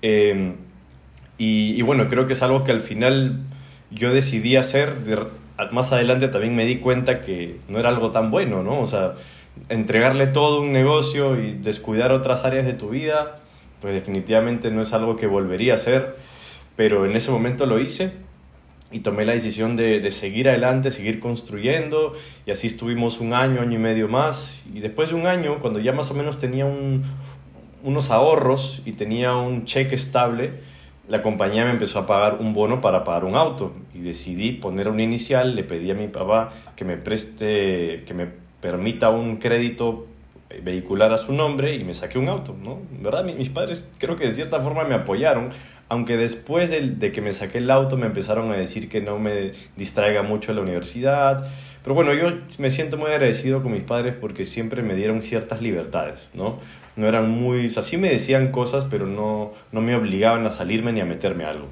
Eh, 0.00 0.54
y, 1.36 1.74
y, 1.78 1.82
bueno, 1.82 2.08
creo 2.08 2.26
que 2.26 2.32
es 2.32 2.42
algo 2.42 2.64
que 2.64 2.72
al 2.72 2.80
final 2.80 3.40
yo 3.90 4.14
decidí 4.14 4.56
hacer. 4.56 4.94
Más 5.70 5.92
adelante 5.92 6.28
también 6.28 6.54
me 6.54 6.64
di 6.64 6.76
cuenta 6.76 7.20
que 7.20 7.56
no 7.68 7.78
era 7.78 7.90
algo 7.90 8.10
tan 8.10 8.30
bueno, 8.30 8.62
¿no? 8.62 8.80
O 8.80 8.86
sea, 8.86 9.12
entregarle 9.68 10.26
todo 10.26 10.60
un 10.60 10.72
negocio 10.72 11.40
y 11.40 11.52
descuidar 11.52 12.12
otras 12.12 12.44
áreas 12.44 12.66
de 12.66 12.72
tu 12.72 12.90
vida, 12.90 13.36
pues 13.80 13.94
definitivamente 13.94 14.70
no 14.70 14.82
es 14.82 14.92
algo 14.92 15.16
que 15.16 15.26
volvería 15.26 15.72
a 15.72 15.76
hacer. 15.76 16.16
Pero 16.76 17.06
en 17.06 17.16
ese 17.16 17.30
momento 17.30 17.66
lo 17.66 17.80
hice 17.80 18.12
y 18.90 19.00
tomé 19.00 19.24
la 19.24 19.32
decisión 19.32 19.76
de, 19.76 20.00
de 20.00 20.10
seguir 20.10 20.48
adelante, 20.48 20.90
seguir 20.90 21.20
construyendo. 21.20 22.12
Y 22.46 22.50
así 22.50 22.66
estuvimos 22.66 23.20
un 23.20 23.32
año, 23.32 23.60
año 23.60 23.74
y 23.74 23.78
medio 23.78 24.08
más. 24.08 24.62
Y 24.72 24.80
después 24.80 25.08
de 25.08 25.14
un 25.14 25.26
año, 25.26 25.58
cuando 25.60 25.80
ya 25.80 25.92
más 25.92 26.10
o 26.10 26.14
menos 26.14 26.38
tenía 26.38 26.66
un, 26.66 27.02
unos 27.82 28.10
ahorros 28.10 28.82
y 28.84 28.92
tenía 28.92 29.34
un 29.34 29.64
cheque 29.64 29.94
estable, 29.94 30.52
la 31.08 31.22
compañía 31.22 31.64
me 31.64 31.70
empezó 31.70 32.00
a 32.00 32.06
pagar 32.06 32.38
un 32.40 32.52
bono 32.52 32.80
para 32.80 33.04
pagar 33.04 33.24
un 33.24 33.36
auto 33.36 33.72
y 33.94 34.00
decidí 34.00 34.52
poner 34.52 34.88
una 34.88 35.02
inicial, 35.02 35.54
le 35.54 35.62
pedí 35.62 35.90
a 35.90 35.94
mi 35.94 36.08
papá 36.08 36.52
que 36.74 36.84
me 36.84 36.96
preste, 36.96 38.02
que 38.04 38.12
me 38.12 38.26
permita 38.60 39.10
un 39.10 39.36
crédito 39.36 40.06
vehicular 40.62 41.12
a 41.12 41.18
su 41.18 41.32
nombre 41.32 41.74
y 41.74 41.84
me 41.84 41.94
saqué 41.94 42.18
un 42.18 42.28
auto, 42.28 42.56
¿no? 42.62 42.80
¿Verdad? 43.00 43.24
Mis 43.24 43.50
padres 43.50 43.88
creo 43.98 44.16
que 44.16 44.24
de 44.24 44.32
cierta 44.32 44.60
forma 44.60 44.84
me 44.84 44.94
apoyaron, 44.94 45.50
aunque 45.88 46.16
después 46.16 46.70
de, 46.70 46.80
de 46.80 47.12
que 47.12 47.20
me 47.20 47.32
saqué 47.32 47.58
el 47.58 47.70
auto 47.70 47.96
me 47.96 48.06
empezaron 48.06 48.50
a 48.52 48.56
decir 48.56 48.88
que 48.88 49.00
no 49.00 49.18
me 49.18 49.52
distraiga 49.76 50.22
mucho 50.22 50.52
la 50.52 50.62
universidad, 50.62 51.46
pero 51.86 51.94
bueno, 51.94 52.12
yo 52.14 52.32
me 52.58 52.70
siento 52.70 52.96
muy 52.96 53.10
agradecido 53.10 53.62
con 53.62 53.70
mis 53.70 53.84
padres 53.84 54.12
porque 54.20 54.44
siempre 54.44 54.82
me 54.82 54.96
dieron 54.96 55.22
ciertas 55.22 55.62
libertades, 55.62 56.30
¿no? 56.34 56.58
No 56.96 57.06
eran 57.06 57.30
muy... 57.30 57.66
O 57.66 57.70
sea, 57.70 57.84
sí 57.84 57.96
me 57.96 58.08
decían 58.08 58.50
cosas, 58.50 58.86
pero 58.86 59.06
no, 59.06 59.52
no 59.70 59.80
me 59.80 59.94
obligaban 59.94 60.44
a 60.46 60.50
salirme 60.50 60.92
ni 60.92 61.00
a 61.00 61.04
meterme 61.04 61.44
a 61.44 61.50
algo. 61.50 61.68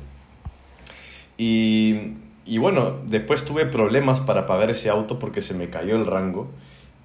Y, 1.36 2.12
y 2.46 2.58
bueno, 2.58 3.00
después 3.06 3.44
tuve 3.44 3.66
problemas 3.66 4.20
para 4.20 4.46
pagar 4.46 4.70
ese 4.70 4.88
auto 4.88 5.18
porque 5.18 5.40
se 5.40 5.52
me 5.52 5.68
cayó 5.68 5.96
el 5.96 6.06
rango. 6.06 6.48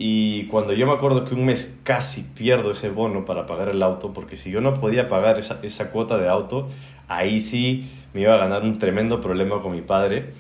Y 0.02 0.46
cuando 0.46 0.72
yo 0.72 0.88
me 0.88 0.94
acuerdo 0.94 1.26
que 1.26 1.36
un 1.36 1.46
mes 1.46 1.78
casi 1.84 2.24
pierdo 2.24 2.72
ese 2.72 2.90
bono 2.90 3.26
para 3.26 3.46
pagar 3.46 3.68
el 3.68 3.84
auto, 3.84 4.14
porque 4.14 4.38
si 4.38 4.50
yo 4.50 4.62
no 4.62 4.74
podía 4.74 5.10
pagar 5.10 5.38
esa, 5.38 5.60
esa 5.62 5.92
cuota 5.92 6.18
de 6.18 6.30
auto, 6.30 6.70
ahí 7.10 7.42
sí 7.42 7.92
me 8.14 8.22
iba 8.22 8.34
a 8.34 8.38
ganar 8.38 8.64
un 8.64 8.80
tremendo 8.80 9.20
problema 9.20 9.62
con 9.62 9.74
mi 9.74 9.82
padre 9.82 10.34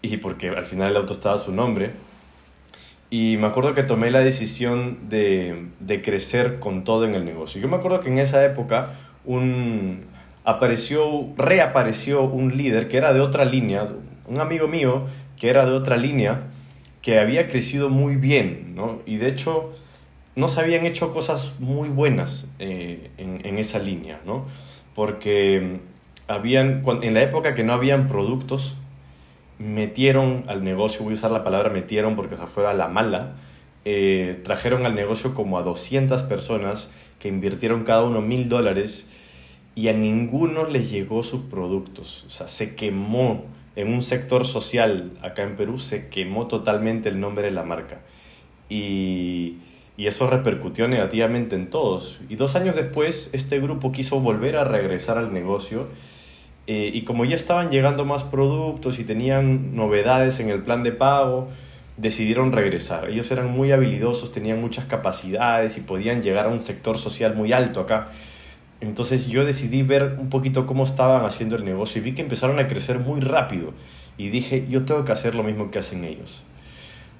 y 0.00 0.16
porque 0.16 0.48
al 0.48 0.64
final 0.64 0.92
el 0.92 0.96
auto 0.96 1.12
estaba 1.12 1.34
a 1.34 1.38
su 1.38 1.52
nombre. 1.52 1.90
Y 3.10 3.36
me 3.36 3.46
acuerdo 3.46 3.74
que 3.74 3.82
tomé 3.82 4.10
la 4.10 4.20
decisión 4.20 5.10
de, 5.10 5.68
de, 5.78 6.00
crecer 6.00 6.58
con 6.58 6.82
todo 6.82 7.04
en 7.04 7.14
el 7.14 7.24
negocio. 7.24 7.60
Yo 7.60 7.68
me 7.68 7.76
acuerdo 7.76 8.00
que 8.00 8.08
en 8.08 8.18
esa 8.18 8.44
época 8.44 8.94
un, 9.26 10.06
apareció, 10.44 11.28
reapareció 11.36 12.22
un 12.22 12.56
líder 12.56 12.88
que 12.88 12.96
era 12.96 13.12
de 13.12 13.20
otra 13.20 13.44
línea, 13.44 13.88
un 14.26 14.40
amigo 14.40 14.68
mío 14.68 15.04
que 15.36 15.50
era 15.50 15.66
de 15.66 15.72
otra 15.72 15.96
línea, 15.96 16.44
que 17.02 17.18
había 17.18 17.48
crecido 17.48 17.88
muy 17.88 18.16
bien, 18.16 18.74
¿no? 18.74 19.00
Y 19.06 19.16
de 19.16 19.28
hecho 19.28 19.72
no 20.34 20.48
se 20.48 20.60
habían 20.60 20.84
hecho 20.84 21.12
cosas 21.12 21.54
muy 21.60 21.88
buenas 21.88 22.50
eh, 22.58 23.10
en, 23.16 23.44
en, 23.46 23.58
esa 23.58 23.78
línea, 23.78 24.20
¿no? 24.26 24.44
Porque 24.94 25.80
habían, 26.28 26.82
en 27.02 27.14
la 27.14 27.22
época 27.22 27.54
que 27.54 27.64
no 27.64 27.72
habían 27.72 28.08
productos, 28.08 28.76
metieron 29.58 30.44
al 30.48 30.64
negocio, 30.64 31.02
voy 31.02 31.12
a 31.12 31.14
usar 31.14 31.30
la 31.30 31.44
palabra 31.44 31.70
metieron 31.70 32.16
porque 32.16 32.36
se 32.36 32.46
fue 32.46 32.66
a 32.66 32.74
la 32.74 32.88
mala, 32.88 33.36
eh, 33.84 34.40
trajeron 34.44 34.84
al 34.84 34.94
negocio 34.94 35.32
como 35.32 35.58
a 35.58 35.62
200 35.62 36.22
personas 36.24 36.90
que 37.18 37.28
invirtieron 37.28 37.84
cada 37.84 38.02
uno 38.02 38.20
mil 38.20 38.48
dólares 38.48 39.08
y 39.74 39.88
a 39.88 39.92
ninguno 39.92 40.66
les 40.66 40.90
llegó 40.90 41.22
sus 41.22 41.42
productos. 41.42 42.24
O 42.26 42.30
sea, 42.30 42.48
se 42.48 42.74
quemó 42.74 43.44
en 43.76 43.92
un 43.92 44.02
sector 44.02 44.44
social 44.44 45.12
acá 45.22 45.42
en 45.42 45.54
Perú, 45.54 45.78
se 45.78 46.08
quemó 46.08 46.48
totalmente 46.48 47.08
el 47.08 47.20
nombre 47.20 47.44
de 47.44 47.52
la 47.52 47.62
marca. 47.62 48.00
Y, 48.68 49.58
y 49.96 50.06
eso 50.06 50.28
repercutió 50.28 50.88
negativamente 50.88 51.54
en 51.54 51.70
todos. 51.70 52.20
Y 52.28 52.36
dos 52.36 52.56
años 52.56 52.74
después, 52.74 53.30
este 53.32 53.60
grupo 53.60 53.92
quiso 53.92 54.20
volver 54.20 54.56
a 54.56 54.64
regresar 54.64 55.18
al 55.18 55.32
negocio 55.32 55.88
eh, 56.66 56.90
y 56.92 57.02
como 57.02 57.24
ya 57.24 57.36
estaban 57.36 57.70
llegando 57.70 58.04
más 58.04 58.24
productos 58.24 58.98
y 58.98 59.04
tenían 59.04 59.76
novedades 59.76 60.40
en 60.40 60.50
el 60.50 60.62
plan 60.62 60.82
de 60.82 60.92
pago, 60.92 61.48
decidieron 61.96 62.52
regresar. 62.52 63.08
Ellos 63.08 63.30
eran 63.30 63.50
muy 63.50 63.70
habilidosos, 63.72 64.32
tenían 64.32 64.60
muchas 64.60 64.86
capacidades 64.86 65.78
y 65.78 65.82
podían 65.82 66.22
llegar 66.22 66.46
a 66.46 66.48
un 66.48 66.62
sector 66.62 66.98
social 66.98 67.34
muy 67.34 67.52
alto 67.52 67.80
acá. 67.80 68.08
Entonces 68.80 69.26
yo 69.26 69.44
decidí 69.44 69.82
ver 69.82 70.16
un 70.18 70.28
poquito 70.28 70.66
cómo 70.66 70.84
estaban 70.84 71.24
haciendo 71.24 71.56
el 71.56 71.64
negocio 71.64 72.00
y 72.00 72.04
vi 72.04 72.12
que 72.12 72.22
empezaron 72.22 72.58
a 72.58 72.68
crecer 72.68 72.98
muy 72.98 73.20
rápido. 73.20 73.72
Y 74.18 74.28
dije, 74.28 74.66
yo 74.68 74.84
tengo 74.84 75.04
que 75.04 75.12
hacer 75.12 75.34
lo 75.34 75.42
mismo 75.42 75.70
que 75.70 75.78
hacen 75.78 76.04
ellos. 76.04 76.44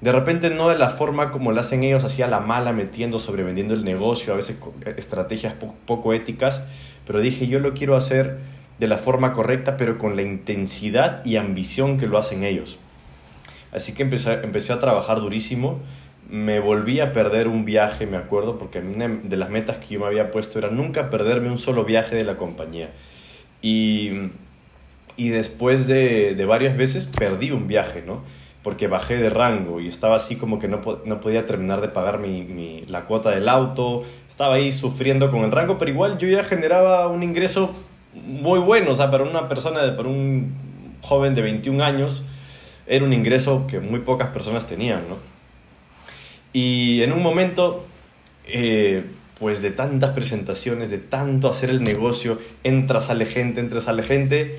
De 0.01 0.13
repente 0.13 0.51
no 0.51 0.69
de 0.69 0.77
la 0.77 0.91
forma 0.91 1.31
como 1.31 1.53
lo 1.53 1.61
hacen 1.61 1.83
ellos, 1.83 2.05
así 2.05 2.21
a 2.21 2.27
la 2.27 2.41
mala, 2.41 2.73
metiendo, 2.73 3.19
sobrevendiendo 3.19 3.73
el 3.73 3.85
negocio, 3.85 4.35
a 4.35 4.37
veces 4.37 4.59
estrategias 4.97 5.55
poco 5.87 6.13
éticas, 6.13 6.67
pero 7.07 7.21
dije, 7.21 7.47
yo 7.47 7.61
lo 7.61 7.73
quiero 7.73 7.97
hacer 7.97 8.39
de 8.79 8.89
la 8.89 8.99
forma 8.99 9.33
correcta, 9.33 9.79
pero 9.79 9.97
con 9.97 10.15
la 10.17 10.23
intensidad 10.23 11.25
y 11.25 11.37
ambición 11.37 11.97
que 11.97 12.07
lo 12.07 12.19
hacen 12.19 12.45
ellos. 12.45 12.79
Así 13.73 13.95
que 13.95 14.03
empecé, 14.03 14.35
empecé 14.43 14.75
a 14.75 14.81
trabajar 14.81 15.21
durísimo. 15.21 15.81
Me 16.29 16.61
volví 16.61 17.01
a 17.01 17.13
perder 17.13 17.49
un 17.49 17.65
viaje, 17.65 18.07
me 18.07 18.17
acuerdo, 18.17 18.59
porque 18.59 18.81
una 18.81 19.09
de 19.09 19.37
las 19.37 19.51
metas 19.51 19.79
que 19.79 19.95
yo 19.95 20.01
me 20.01 20.07
había 20.07 20.31
puesto 20.31 20.59
era 20.59 20.71
nunca 20.71 21.11
perderme 21.11 21.51
un 21.51 21.59
solo 21.59 21.85
viaje 21.85 22.17
de 22.17 22.25
la 22.25 22.37
compañía. 22.37 22.91
Y, 23.63 24.31
y 25.17 25.29
después 25.29 25.87
de, 25.87 26.35
de 26.35 26.45
varias 26.45 26.77
veces 26.77 27.07
perdí 27.07 27.51
un 27.53 27.67
viaje, 27.69 28.03
¿no? 28.07 28.23
porque 28.67 28.89
bajé 28.89 29.17
de 29.19 29.31
rango 29.31 29.79
y 29.79 29.87
estaba 29.87 30.17
así 30.17 30.35
como 30.35 30.59
que 30.59 30.67
no, 30.67 30.81
no 31.05 31.21
podía 31.21 31.47
terminar 31.47 31.81
de 31.81 31.87
pagar 31.87 32.19
mi, 32.19 32.43
mi, 32.43 32.85
la 32.89 33.05
cuota 33.05 33.31
del 33.31 33.49
auto, 33.49 34.03
estaba 34.29 34.57
ahí 34.57 34.73
sufriendo 34.73 35.31
con 35.31 35.45
el 35.45 35.53
rango, 35.53 35.79
pero 35.79 35.89
igual 35.89 36.19
yo 36.19 36.27
ya 36.27 36.43
generaba 36.43 37.07
un 37.07 37.23
ingreso 37.23 37.73
muy 38.13 38.59
bueno, 38.59 38.91
o 38.91 38.95
sea, 38.97 39.09
para 39.09 39.23
una 39.23 39.47
persona, 39.47 39.97
para 39.97 40.09
un 40.09 40.53
joven 41.01 41.37
de 41.37 41.43
21 41.43 41.85
años, 41.85 42.25
era 42.89 43.05
un 43.05 43.13
ingreso 43.13 43.69
que 43.69 43.79
muy 43.79 44.01
pocas 44.01 44.31
personas 44.31 44.67
tenían, 44.67 45.03
¿no? 45.09 45.36
Y 46.59 47.03
en 47.03 47.13
un 47.13 47.23
momento, 47.23 47.85
eh, 48.47 49.05
pues 49.39 49.61
de 49.61 49.73
tantas 49.73 50.15
presentaciones, 50.15 50.89
de 50.89 50.97
tanto 50.97 51.51
hacer 51.51 51.69
el 51.69 51.85
negocio, 51.85 52.39
entra, 52.65 53.03
sale 53.03 53.27
gente, 53.27 53.61
entra, 53.61 53.83
sale 53.83 54.03
gente, 54.03 54.59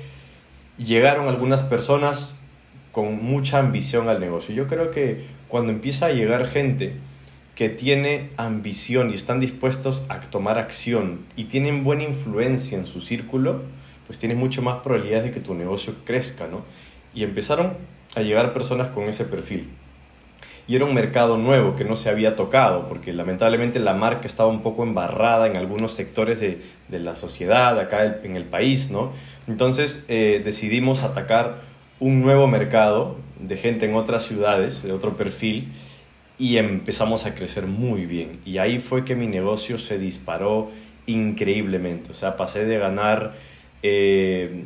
llegaron 0.78 1.28
algunas 1.28 1.64
personas 1.64 2.36
con 2.92 3.20
mucha 3.24 3.58
ambición 3.58 4.08
al 4.08 4.20
negocio. 4.20 4.54
Yo 4.54 4.68
creo 4.68 4.92
que 4.92 5.24
cuando 5.48 5.72
empieza 5.72 6.06
a 6.06 6.12
llegar 6.12 6.46
gente 6.46 6.92
que 7.56 7.68
tiene 7.68 8.30
ambición 8.36 9.10
y 9.10 9.14
están 9.14 9.40
dispuestos 9.40 10.02
a 10.08 10.20
tomar 10.20 10.56
acción 10.56 11.22
y 11.34 11.46
tienen 11.46 11.82
buena 11.82 12.04
influencia 12.04 12.78
en 12.78 12.86
su 12.86 13.00
círculo, 13.00 13.62
pues 14.06 14.20
tienes 14.20 14.38
mucho 14.38 14.62
más 14.62 14.82
probabilidades 14.84 15.24
de 15.24 15.30
que 15.32 15.40
tu 15.40 15.52
negocio 15.52 15.96
crezca, 16.04 16.46
¿no? 16.46 16.62
Y 17.12 17.24
empezaron 17.24 17.72
a 18.14 18.20
llegar 18.20 18.54
personas 18.54 18.90
con 18.90 19.08
ese 19.08 19.24
perfil. 19.24 19.68
Y 20.68 20.76
era 20.76 20.84
un 20.84 20.94
mercado 20.94 21.38
nuevo 21.38 21.74
que 21.74 21.84
no 21.84 21.96
se 21.96 22.10
había 22.10 22.36
tocado, 22.36 22.86
porque 22.86 23.12
lamentablemente 23.14 23.80
la 23.80 23.94
marca 23.94 24.26
estaba 24.26 24.50
un 24.50 24.60
poco 24.62 24.82
embarrada 24.82 25.46
en 25.46 25.56
algunos 25.56 25.92
sectores 25.92 26.40
de, 26.40 26.60
de 26.88 26.98
la 26.98 27.14
sociedad 27.14 27.78
acá 27.80 28.18
en 28.22 28.36
el 28.36 28.44
país, 28.44 28.90
¿no? 28.90 29.10
Entonces 29.48 30.04
eh, 30.08 30.42
decidimos 30.44 31.02
atacar 31.02 31.62
un 32.00 32.20
nuevo 32.20 32.46
mercado 32.46 33.16
de 33.40 33.56
gente 33.56 33.86
en 33.86 33.94
otras 33.94 34.24
ciudades, 34.24 34.82
de 34.82 34.92
otro 34.92 35.16
perfil, 35.16 35.68
y 36.38 36.58
empezamos 36.58 37.26
a 37.26 37.34
crecer 37.34 37.66
muy 37.66 38.06
bien. 38.06 38.40
Y 38.44 38.58
ahí 38.58 38.78
fue 38.78 39.04
que 39.04 39.16
mi 39.16 39.26
negocio 39.26 39.78
se 39.78 39.98
disparó 39.98 40.70
increíblemente. 41.06 42.12
O 42.12 42.14
sea, 42.14 42.36
pasé 42.36 42.64
de 42.64 42.78
ganar 42.78 43.32
eh, 43.82 44.64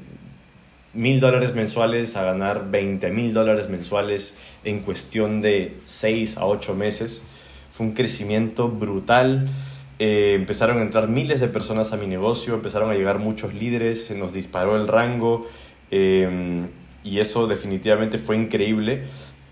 mil 0.94 1.20
dólares 1.20 1.54
mensuales 1.54 2.16
a 2.16 2.22
ganar 2.22 2.70
20 2.70 3.11
mil 3.11 3.32
dólares 3.32 3.68
mensuales 3.68 4.37
en 4.64 4.80
cuestión 4.80 5.42
de 5.42 5.76
6 5.84 6.37
a 6.37 6.46
8 6.46 6.75
meses. 6.75 7.22
Fue 7.70 7.87
un 7.87 7.92
crecimiento 7.92 8.68
brutal. 8.68 9.49
Eh, 9.99 10.34
empezaron 10.34 10.78
a 10.78 10.82
entrar 10.82 11.08
miles 11.08 11.40
de 11.40 11.49
personas 11.49 11.92
a 11.92 11.96
mi 11.96 12.06
negocio, 12.06 12.54
empezaron 12.54 12.90
a 12.90 12.94
llegar 12.94 13.18
muchos 13.18 13.54
líderes, 13.54 14.04
se 14.04 14.14
nos 14.16 14.32
disparó 14.32 14.76
el 14.76 14.88
rango 14.88 15.46
eh, 15.90 16.66
y 17.04 17.20
eso 17.20 17.46
definitivamente 17.46 18.18
fue 18.18 18.37
increíble. 18.37 19.04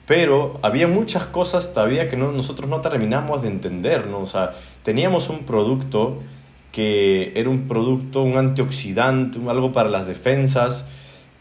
Pero 0.07 0.59
había 0.63 0.89
muchas 0.89 1.27
cosas 1.27 1.73
todavía 1.73 2.09
que 2.09 2.17
no, 2.17 2.33
nosotros 2.33 2.69
no 2.69 2.81
terminamos 2.81 3.43
de 3.43 3.49
entender, 3.49 4.09
¿no? 4.09 4.19
O 4.19 4.27
sea, 4.27 4.51
teníamos 4.83 5.29
un 5.29 5.45
producto 5.45 6.19
que 6.73 7.33
era 7.37 7.49
un 7.49 7.69
producto, 7.69 8.23
un 8.23 8.37
antioxidante, 8.37 9.39
algo 9.49 9.73
para 9.73 9.89
las 9.89 10.09
defensas, 10.09 10.87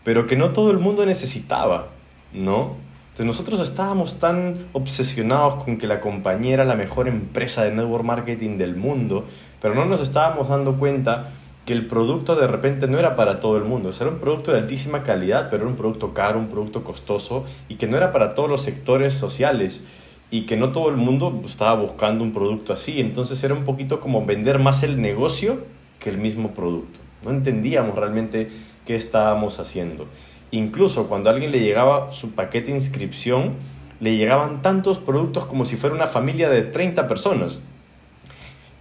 pero 0.10 0.26
que 0.26 0.36
no 0.36 0.54
todo 0.54 0.72
el 0.72 0.80
mundo 0.80 1.06
necesitaba, 1.06 1.90
¿no? 2.34 2.78
Entonces 3.10 3.28
nosotros 3.28 3.60
estábamos 3.60 4.18
tan 4.18 4.66
obsesionados 4.74 5.64
con 5.64 5.78
que 5.78 5.86
la 5.86 6.00
compañía 6.00 6.56
era 6.56 6.64
la 6.64 6.74
mejor 6.74 7.08
empresa 7.08 7.64
de 7.64 7.70
network 7.70 8.04
marketing 8.04 8.58
del 8.58 8.76
mundo, 8.76 9.26
pero 9.62 9.76
no 9.76 9.86
nos 9.86 10.02
estábamos 10.02 10.50
dando 10.50 10.78
cuenta 10.78 11.30
que 11.64 11.74
el 11.74 11.86
producto 11.86 12.36
de 12.36 12.48
repente 12.48 12.88
no 12.88 12.98
era 12.98 13.16
para 13.16 13.40
todo 13.40 13.58
el 13.58 13.66
mundo, 13.66 13.92
era 13.92 14.10
un 14.10 14.18
producto 14.18 14.52
de 14.52 14.58
altísima 14.58 15.04
calidad, 15.04 15.52
pero 15.52 15.62
era 15.62 15.70
un 15.70 15.78
producto 15.78 16.12
caro, 16.12 16.40
un 16.40 16.48
producto 16.48 16.84
costoso 16.84 17.46
y 17.68 17.76
que 17.76 17.86
no 17.86 17.96
era 17.96 18.12
para 18.12 18.34
todos 18.34 18.50
los 18.50 18.64
sectores 18.64 19.14
sociales 19.14 19.84
y 20.32 20.48
que 20.48 20.58
no 20.58 20.72
todo 20.72 20.90
el 20.90 20.98
mundo 20.98 21.40
estaba 21.46 21.80
buscando 21.80 22.24
un 22.24 22.34
producto 22.34 22.74
así, 22.74 23.00
entonces 23.00 23.44
era 23.44 23.54
un 23.54 23.64
poquito 23.64 24.00
como 24.00 24.26
vender 24.26 24.58
más 24.58 24.82
el 24.82 25.00
negocio 25.00 25.64
que 26.00 26.10
el 26.10 26.18
mismo 26.18 26.56
producto. 26.56 26.98
No 27.24 27.30
entendíamos 27.30 27.96
realmente 27.96 28.50
qué 28.86 28.96
estábamos 28.96 29.60
haciendo. 29.60 30.08
Incluso 30.52 31.08
cuando 31.08 31.30
a 31.30 31.34
alguien 31.34 31.52
le 31.52 31.60
llegaba 31.60 32.12
su 32.14 32.32
paquete 32.32 32.72
de 32.72 32.78
inscripción, 32.78 33.54
le 34.00 34.16
llegaban 34.16 34.62
tantos 34.62 34.98
productos 34.98 35.46
como 35.46 35.66
si 35.66 35.78
fuera 35.78 35.96
una 35.96 36.08
familia 36.08 36.50
de 36.50 36.64
30 36.64 37.08
personas. 37.08 37.60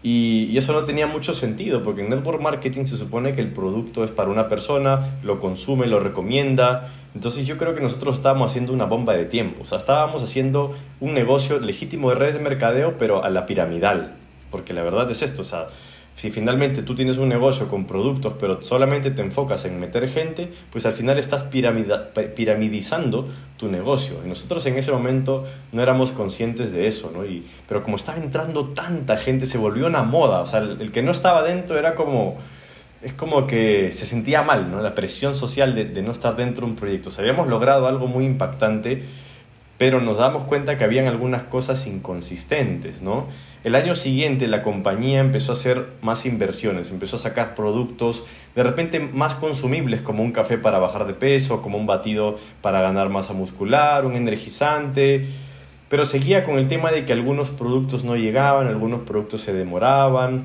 Y, 0.02 0.56
eso 0.56 0.72
no 0.72 0.84
tenía 0.84 1.06
mucho 1.06 1.34
sentido, 1.34 1.82
porque 1.82 2.02
en 2.02 2.10
network 2.10 2.40
marketing 2.40 2.84
se 2.84 2.96
supone 2.96 3.34
que 3.34 3.40
el 3.40 3.52
producto 3.52 4.04
es 4.04 4.10
para 4.10 4.30
una 4.30 4.48
persona, 4.48 5.18
lo 5.22 5.40
consume, 5.40 5.86
lo 5.86 5.98
recomienda. 5.98 6.92
Entonces 7.14 7.46
yo 7.46 7.58
creo 7.58 7.74
que 7.74 7.80
nosotros 7.80 8.16
estábamos 8.16 8.50
haciendo 8.50 8.72
una 8.72 8.86
bomba 8.86 9.14
de 9.14 9.24
tiempo. 9.24 9.62
O 9.62 9.64
sea, 9.64 9.78
estábamos 9.78 10.22
haciendo 10.22 10.74
un 11.00 11.14
negocio 11.14 11.58
legítimo 11.58 12.10
de 12.10 12.14
redes 12.14 12.34
de 12.34 12.40
mercadeo, 12.40 12.96
pero 12.96 13.24
a 13.24 13.28
la 13.28 13.44
piramidal. 13.44 14.14
Porque 14.50 14.72
la 14.72 14.82
verdad 14.82 15.10
es 15.10 15.22
esto, 15.22 15.42
o 15.42 15.44
sea, 15.44 15.66
si 16.18 16.32
finalmente 16.32 16.82
tú 16.82 16.96
tienes 16.96 17.16
un 17.16 17.28
negocio 17.28 17.68
con 17.68 17.84
productos, 17.84 18.32
pero 18.40 18.60
solamente 18.60 19.12
te 19.12 19.22
enfocas 19.22 19.64
en 19.66 19.78
meter 19.78 20.08
gente, 20.08 20.52
pues 20.72 20.84
al 20.84 20.92
final 20.92 21.16
estás 21.16 21.44
piramidizando 21.44 23.28
tu 23.56 23.68
negocio. 23.68 24.16
Y 24.24 24.28
nosotros 24.28 24.66
en 24.66 24.76
ese 24.76 24.90
momento 24.90 25.46
no 25.70 25.80
éramos 25.80 26.10
conscientes 26.10 26.72
de 26.72 26.88
eso, 26.88 27.12
¿no? 27.14 27.24
Y, 27.24 27.46
pero 27.68 27.84
como 27.84 27.94
estaba 27.94 28.18
entrando 28.18 28.70
tanta 28.70 29.16
gente, 29.16 29.46
se 29.46 29.58
volvió 29.58 29.86
una 29.86 30.02
moda. 30.02 30.40
O 30.40 30.46
sea, 30.46 30.58
el, 30.58 30.90
que 30.90 31.02
no 31.02 31.12
estaba 31.12 31.44
dentro 31.44 31.78
era 31.78 31.94
como... 31.94 32.36
Es 33.00 33.12
como 33.12 33.46
que 33.46 33.92
se 33.92 34.04
sentía 34.04 34.42
mal, 34.42 34.72
¿no? 34.72 34.82
La 34.82 34.96
presión 34.96 35.36
social 35.36 35.72
de, 35.76 36.02
no 36.02 36.10
estar 36.10 36.34
dentro 36.34 36.66
de 36.66 36.72
un 36.72 36.76
proyecto. 36.76 37.10
O 37.10 37.20
habíamos 37.20 37.46
logrado 37.46 37.86
algo 37.86 38.08
muy 38.08 38.24
impactante, 38.24 39.04
pero 39.76 40.00
nos 40.00 40.16
damos 40.16 40.42
cuenta 40.42 40.76
que 40.76 40.82
habían 40.82 41.06
algunas 41.06 41.44
cosas 41.44 41.86
inconsistentes, 41.86 43.02
¿no? 43.02 43.28
El 43.68 43.74
año 43.74 43.94
siguiente 43.94 44.48
la 44.48 44.62
compañía 44.62 45.20
empezó 45.20 45.52
a 45.52 45.54
hacer 45.54 45.88
más 46.00 46.24
inversiones, 46.24 46.90
empezó 46.90 47.16
a 47.16 47.18
sacar 47.18 47.54
productos 47.54 48.24
de 48.56 48.62
repente 48.62 48.98
más 48.98 49.34
consumibles 49.34 50.00
como 50.00 50.22
un 50.22 50.32
café 50.32 50.56
para 50.56 50.78
bajar 50.78 51.06
de 51.06 51.12
peso, 51.12 51.60
como 51.60 51.76
un 51.76 51.84
batido 51.84 52.38
para 52.62 52.80
ganar 52.80 53.10
masa 53.10 53.34
muscular, 53.34 54.06
un 54.06 54.16
energizante, 54.16 55.26
pero 55.90 56.06
seguía 56.06 56.44
con 56.44 56.56
el 56.56 56.66
tema 56.66 56.90
de 56.90 57.04
que 57.04 57.12
algunos 57.12 57.50
productos 57.50 58.04
no 58.04 58.16
llegaban, 58.16 58.68
algunos 58.68 59.02
productos 59.02 59.42
se 59.42 59.52
demoraban. 59.52 60.44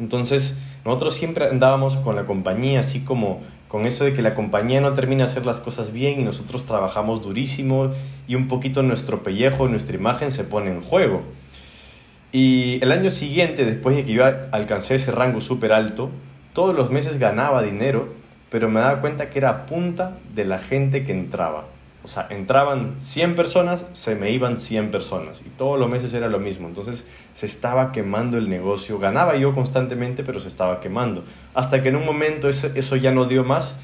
Entonces, 0.00 0.56
nosotros 0.84 1.14
siempre 1.14 1.46
andábamos 1.46 1.94
con 1.98 2.16
la 2.16 2.24
compañía 2.24 2.80
así 2.80 3.04
como 3.04 3.40
con 3.68 3.86
eso 3.86 4.02
de 4.02 4.14
que 4.14 4.20
la 4.20 4.34
compañía 4.34 4.80
no 4.80 4.94
termina 4.94 5.26
de 5.26 5.30
hacer 5.30 5.46
las 5.46 5.60
cosas 5.60 5.92
bien 5.92 6.18
y 6.20 6.24
nosotros 6.24 6.64
trabajamos 6.64 7.22
durísimo 7.22 7.92
y 8.26 8.34
un 8.34 8.48
poquito 8.48 8.82
nuestro 8.82 9.22
pellejo, 9.22 9.68
nuestra 9.68 9.94
imagen 9.94 10.32
se 10.32 10.42
pone 10.42 10.72
en 10.72 10.82
juego. 10.82 11.22
Y 12.32 12.82
el 12.82 12.92
año 12.92 13.10
siguiente, 13.10 13.66
después 13.66 13.94
de 13.94 14.04
que 14.04 14.12
yo 14.14 14.24
alcancé 14.24 14.94
ese 14.94 15.12
rango 15.12 15.42
súper 15.42 15.72
alto, 15.72 16.10
todos 16.54 16.74
los 16.74 16.90
meses 16.90 17.18
ganaba 17.18 17.62
dinero, 17.62 18.08
pero 18.50 18.70
me 18.70 18.80
daba 18.80 19.00
cuenta 19.00 19.28
que 19.28 19.38
era 19.38 19.66
punta 19.66 20.16
de 20.34 20.46
la 20.46 20.58
gente 20.58 21.04
que 21.04 21.12
entraba. 21.12 21.66
O 22.04 22.08
sea, 22.08 22.26
entraban 22.30 22.96
100 22.98 23.36
personas, 23.36 23.86
se 23.92 24.16
me 24.16 24.30
iban 24.30 24.58
100 24.58 24.90
personas. 24.90 25.42
Y 25.46 25.50
todos 25.50 25.78
los 25.78 25.88
meses 25.88 26.12
era 26.14 26.28
lo 26.28 26.40
mismo. 26.40 26.66
Entonces 26.66 27.06
se 27.32 27.46
estaba 27.46 27.92
quemando 27.92 28.38
el 28.38 28.50
negocio. 28.50 28.98
Ganaba 28.98 29.36
yo 29.36 29.54
constantemente, 29.54 30.24
pero 30.24 30.40
se 30.40 30.48
estaba 30.48 30.80
quemando. 30.80 31.22
Hasta 31.54 31.82
que 31.82 31.90
en 31.90 31.96
un 31.96 32.04
momento 32.04 32.48
eso, 32.48 32.70
eso 32.74 32.96
ya 32.96 33.12
no 33.12 33.26
dio 33.26 33.44
más 33.44 33.76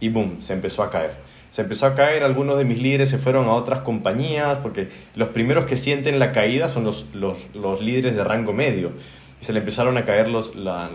y 0.00 0.08
boom, 0.08 0.40
se 0.40 0.54
empezó 0.54 0.82
a 0.82 0.90
caer. 0.90 1.16
Se 1.56 1.62
empezó 1.62 1.86
a 1.86 1.94
caer, 1.94 2.22
algunos 2.22 2.58
de 2.58 2.66
mis 2.66 2.82
líderes 2.82 3.08
se 3.08 3.16
fueron 3.16 3.46
a 3.46 3.54
otras 3.54 3.80
compañías, 3.80 4.58
porque 4.58 4.90
los 5.14 5.30
primeros 5.30 5.64
que 5.64 5.74
sienten 5.74 6.18
la 6.18 6.30
caída 6.30 6.68
son 6.68 6.84
los, 6.84 7.06
los, 7.14 7.38
los 7.54 7.80
líderes 7.80 8.14
de 8.14 8.22
rango 8.22 8.52
medio. 8.52 8.92
Y 9.40 9.44
se 9.46 9.54
le 9.54 9.60
empezaron 9.60 9.96
a 9.96 10.04
caer 10.04 10.28
los, 10.28 10.54
la, 10.54 10.90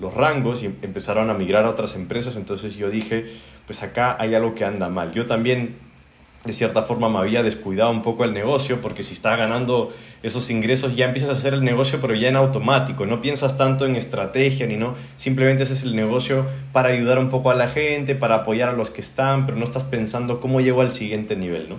los 0.00 0.14
rangos 0.14 0.62
y 0.62 0.74
empezaron 0.80 1.28
a 1.28 1.34
migrar 1.34 1.66
a 1.66 1.68
otras 1.68 1.96
empresas. 1.96 2.36
Entonces 2.36 2.76
yo 2.76 2.88
dije, 2.88 3.26
pues 3.66 3.82
acá 3.82 4.16
hay 4.18 4.34
algo 4.34 4.54
que 4.54 4.64
anda 4.64 4.88
mal. 4.88 5.12
Yo 5.12 5.26
también 5.26 5.76
de 6.44 6.52
cierta 6.52 6.82
forma 6.82 7.08
me 7.08 7.18
había 7.18 7.42
descuidado 7.42 7.90
un 7.90 8.02
poco 8.02 8.24
el 8.24 8.34
negocio, 8.34 8.80
porque 8.82 9.02
si 9.02 9.14
estaba 9.14 9.36
ganando 9.36 9.90
esos 10.22 10.50
ingresos 10.50 10.94
ya 10.94 11.06
empiezas 11.06 11.30
a 11.30 11.32
hacer 11.32 11.54
el 11.54 11.64
negocio, 11.64 12.00
pero 12.00 12.14
ya 12.14 12.28
en 12.28 12.36
automático, 12.36 13.06
no 13.06 13.20
piensas 13.22 13.56
tanto 13.56 13.86
en 13.86 13.96
estrategia 13.96 14.66
ni 14.66 14.76
no, 14.76 14.94
simplemente 15.16 15.62
haces 15.62 15.84
el 15.84 15.96
negocio 15.96 16.44
para 16.72 16.90
ayudar 16.90 17.18
un 17.18 17.30
poco 17.30 17.50
a 17.50 17.54
la 17.54 17.68
gente, 17.68 18.14
para 18.14 18.36
apoyar 18.36 18.68
a 18.68 18.72
los 18.72 18.90
que 18.90 19.00
están, 19.00 19.46
pero 19.46 19.56
no 19.56 19.64
estás 19.64 19.84
pensando 19.84 20.40
cómo 20.40 20.60
llego 20.60 20.82
al 20.82 20.92
siguiente 20.92 21.34
nivel, 21.34 21.70
¿no? 21.70 21.76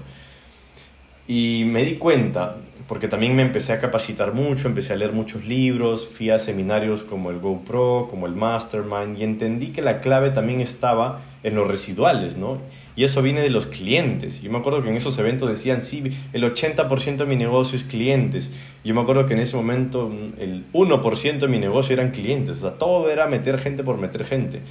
Y 1.27 1.63
me 1.65 1.83
di 1.83 1.95
cuenta, 1.95 2.57
porque 2.87 3.07
también 3.07 3.35
me 3.35 3.41
empecé 3.41 3.73
a 3.73 3.79
capacitar 3.79 4.33
mucho, 4.33 4.67
empecé 4.67 4.93
a 4.93 4.95
leer 4.95 5.11
muchos 5.11 5.45
libros, 5.45 6.07
fui 6.07 6.29
a 6.29 6.37
seminarios 6.37 7.03
como 7.03 7.31
el 7.31 7.39
GoPro, 7.39 8.07
como 8.09 8.27
el 8.27 8.35
Mastermind, 8.35 9.19
y 9.19 9.23
entendí 9.23 9.67
que 9.67 9.81
la 9.81 10.01
clave 10.01 10.29
también 10.29 10.61
estaba 10.61 11.21
en 11.43 11.55
los 11.55 11.67
residuales, 11.67 12.37
¿no? 12.37 12.59
Y 12.95 13.03
eso 13.03 13.21
viene 13.21 13.41
de 13.41 13.49
los 13.49 13.65
clientes. 13.65 14.41
Yo 14.41 14.49
me 14.51 14.57
acuerdo 14.57 14.81
que 14.81 14.89
en 14.89 14.95
esos 14.95 15.17
eventos 15.17 15.49
decían, 15.49 15.81
sí, 15.81 16.03
el 16.31 16.43
80% 16.43 17.17
de 17.17 17.25
mi 17.25 17.35
negocio 17.35 17.75
es 17.75 17.83
clientes. 17.83 18.51
Yo 18.85 18.93
me 18.93 19.01
acuerdo 19.01 19.25
que 19.25 19.33
en 19.33 19.39
ese 19.39 19.57
momento 19.57 20.09
mm, 20.09 20.41
el 20.41 20.63
1% 20.71 21.37
de 21.39 21.47
mi 21.47 21.59
negocio 21.59 21.93
eran 21.93 22.11
clientes. 22.11 22.57
O 22.57 22.61
sea, 22.61 22.77
todo 22.77 23.09
era 23.09 23.27
meter 23.27 23.59
gente 23.59 23.83
por 23.83 23.97
meter 23.97 24.23
gente. 24.23 24.61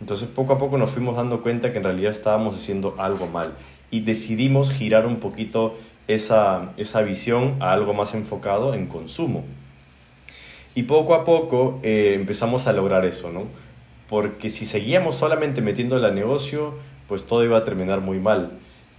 Entonces 0.00 0.28
poco 0.28 0.54
a 0.54 0.58
poco 0.58 0.78
nos 0.78 0.90
fuimos 0.90 1.16
dando 1.16 1.42
cuenta 1.42 1.72
que 1.72 1.78
en 1.78 1.84
realidad 1.84 2.10
estábamos 2.10 2.54
haciendo 2.54 2.94
algo 2.98 3.26
mal. 3.26 3.52
Y 3.90 4.00
decidimos 4.00 4.70
girar 4.70 5.06
un 5.06 5.16
poquito 5.16 5.76
esa, 6.08 6.72
esa 6.78 7.02
visión 7.02 7.56
a 7.60 7.72
algo 7.72 7.92
más 7.92 8.14
enfocado 8.14 8.74
en 8.74 8.86
consumo. 8.86 9.44
Y 10.74 10.84
poco 10.84 11.14
a 11.14 11.24
poco 11.24 11.80
eh, 11.82 12.12
empezamos 12.14 12.66
a 12.66 12.72
lograr 12.72 13.04
eso, 13.04 13.30
¿no? 13.30 13.44
Porque 14.08 14.50
si 14.50 14.66
seguíamos 14.66 15.16
solamente 15.16 15.60
metiendo 15.60 15.96
al 15.96 16.14
negocio, 16.14 16.74
pues 17.08 17.24
todo 17.24 17.44
iba 17.44 17.58
a 17.58 17.64
terminar 17.64 18.00
muy 18.00 18.18
mal. 18.18 18.52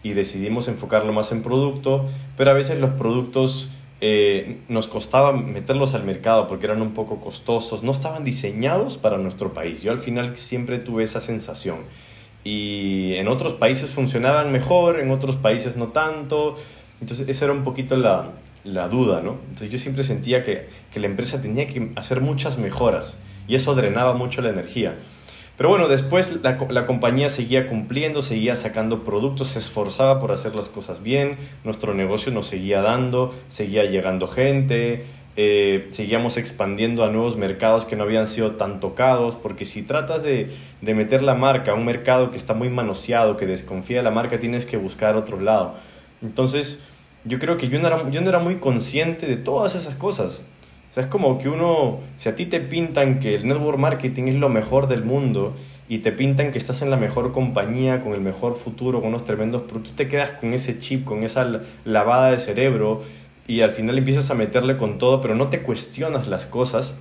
Y 0.03 0.13
decidimos 0.13 0.67
enfocarlo 0.67 1.13
más 1.13 1.31
en 1.31 1.41
producto, 1.41 2.05
pero 2.37 2.51
a 2.51 2.53
veces 2.53 2.79
los 2.79 2.91
productos 2.91 3.69
eh, 4.01 4.59
nos 4.67 4.87
costaba 4.87 5.31
meterlos 5.31 5.93
al 5.93 6.03
mercado 6.03 6.47
porque 6.47 6.65
eran 6.65 6.81
un 6.81 6.91
poco 6.91 7.21
costosos, 7.21 7.81
no 7.81 7.91
estaban 7.91 8.23
diseñados 8.23 8.97
para 8.97 9.17
nuestro 9.17 9.53
país. 9.53 9.81
Yo 9.81 9.91
al 9.91 9.99
final 9.99 10.35
siempre 10.37 10.79
tuve 10.79 11.03
esa 11.03 11.19
sensación. 11.19 11.77
Y 12.43 13.15
en 13.15 13.27
otros 13.27 13.53
países 13.53 13.89
funcionaban 13.89 14.51
mejor, 14.51 14.99
en 14.99 15.09
otros 15.09 15.35
países 15.37 15.75
no 15.77 15.87
tanto. 15.87 16.55
Entonces 17.01 17.27
esa 17.27 17.45
era 17.45 17.53
un 17.53 17.63
poquito 17.63 17.95
la, 17.95 18.33
la 18.63 18.89
duda, 18.89 19.21
¿no? 19.21 19.37
Entonces 19.47 19.69
yo 19.69 19.77
siempre 19.77 20.03
sentía 20.03 20.43
que, 20.43 20.67
que 20.93 20.99
la 20.99 21.07
empresa 21.07 21.41
tenía 21.41 21.65
que 21.65 21.91
hacer 21.95 22.21
muchas 22.21 22.57
mejoras 22.57 23.17
y 23.47 23.55
eso 23.55 23.73
drenaba 23.75 24.13
mucho 24.13 24.41
la 24.41 24.49
energía. 24.49 24.95
Pero 25.57 25.69
bueno, 25.69 25.87
después 25.87 26.41
la, 26.43 26.57
la, 26.69 26.85
compañía 26.85 27.29
seguía 27.29 27.67
cumpliendo, 27.67 28.21
seguía 28.21 28.55
sacando 28.57 29.03
productos, 29.03 29.47
se 29.47 29.59
esforzaba 29.59 30.19
por 30.19 30.31
hacer 30.33 30.53
las 30.53 30.67
cosas 30.67 31.01
bien, 31.01 31.37
nuestro 31.63 31.93
negocio 31.93 32.31
nos 32.33 32.47
seguía 32.47 32.81
dando, 32.81 33.33
seguía 33.47 33.85
llegando 33.85 34.27
gente, 34.27 35.05
eh, 35.37 35.87
seguíamos 35.89 36.37
expandiendo 36.37 37.03
a 37.03 37.09
nuevos 37.09 37.35
mercados 37.35 37.83
que 37.83 37.97
no 37.97 38.03
habían 38.03 38.27
sido 38.27 38.51
tan 38.51 38.79
tocados, 38.79 39.35
porque 39.35 39.65
si 39.65 39.83
tratas 39.83 40.23
de, 40.23 40.49
de, 40.81 40.93
meter 40.93 41.21
la 41.21 41.35
marca 41.35 41.71
a 41.71 41.75
un 41.75 41.85
mercado 41.85 42.31
que 42.31 42.37
está 42.37 42.53
muy 42.53 42.69
manoseado, 42.69 43.35
que 43.35 43.45
desconfía 43.45 43.97
de 43.97 44.03
la 44.03 44.11
marca, 44.11 44.39
tienes 44.39 44.65
que 44.65 44.77
buscar 44.77 45.17
otro 45.17 45.41
lado. 45.41 45.75
Entonces, 46.21 46.83
yo 47.25 47.39
creo 47.39 47.57
que 47.57 47.67
yo 47.67 47.79
no 47.79 47.87
era, 47.87 48.09
yo 48.09 48.21
no 48.21 48.29
era 48.29 48.39
muy 48.39 48.57
consciente 48.57 49.25
de 49.25 49.35
todas 49.35 49.75
esas 49.75 49.95
cosas 49.95 50.41
es 50.95 51.07
como 51.07 51.37
que 51.39 51.49
uno, 51.49 51.99
si 52.17 52.29
a 52.29 52.35
ti 52.35 52.45
te 52.45 52.59
pintan 52.59 53.19
que 53.19 53.35
el 53.35 53.47
network 53.47 53.77
marketing 53.77 54.23
es 54.23 54.35
lo 54.35 54.49
mejor 54.49 54.87
del 54.87 55.03
mundo 55.03 55.53
y 55.89 55.99
te 55.99 56.11
pintan 56.11 56.51
que 56.51 56.57
estás 56.57 56.81
en 56.81 56.89
la 56.89 56.97
mejor 56.97 57.31
compañía, 57.31 58.01
con 58.01 58.13
el 58.13 58.21
mejor 58.21 58.55
futuro, 58.55 58.99
con 58.99 59.09
unos 59.09 59.25
tremendos 59.25 59.63
pero 59.67 59.81
tú 59.81 59.91
te 59.91 60.07
quedas 60.07 60.31
con 60.31 60.53
ese 60.53 60.79
chip, 60.79 61.05
con 61.05 61.23
esa 61.23 61.61
lavada 61.83 62.31
de 62.31 62.39
cerebro 62.39 63.01
y 63.47 63.61
al 63.61 63.71
final 63.71 63.97
empiezas 63.97 64.31
a 64.31 64.33
meterle 64.33 64.77
con 64.77 64.97
todo, 64.97 65.21
pero 65.21 65.35
no 65.35 65.49
te 65.49 65.61
cuestionas 65.61 66.27
las 66.27 66.45
cosas. 66.45 66.95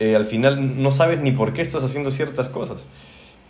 Eh, 0.00 0.16
al 0.16 0.24
final 0.24 0.82
no 0.82 0.90
sabes 0.90 1.20
ni 1.20 1.30
por 1.30 1.52
qué 1.52 1.62
estás 1.62 1.84
haciendo 1.84 2.10
ciertas 2.10 2.48
cosas. 2.48 2.86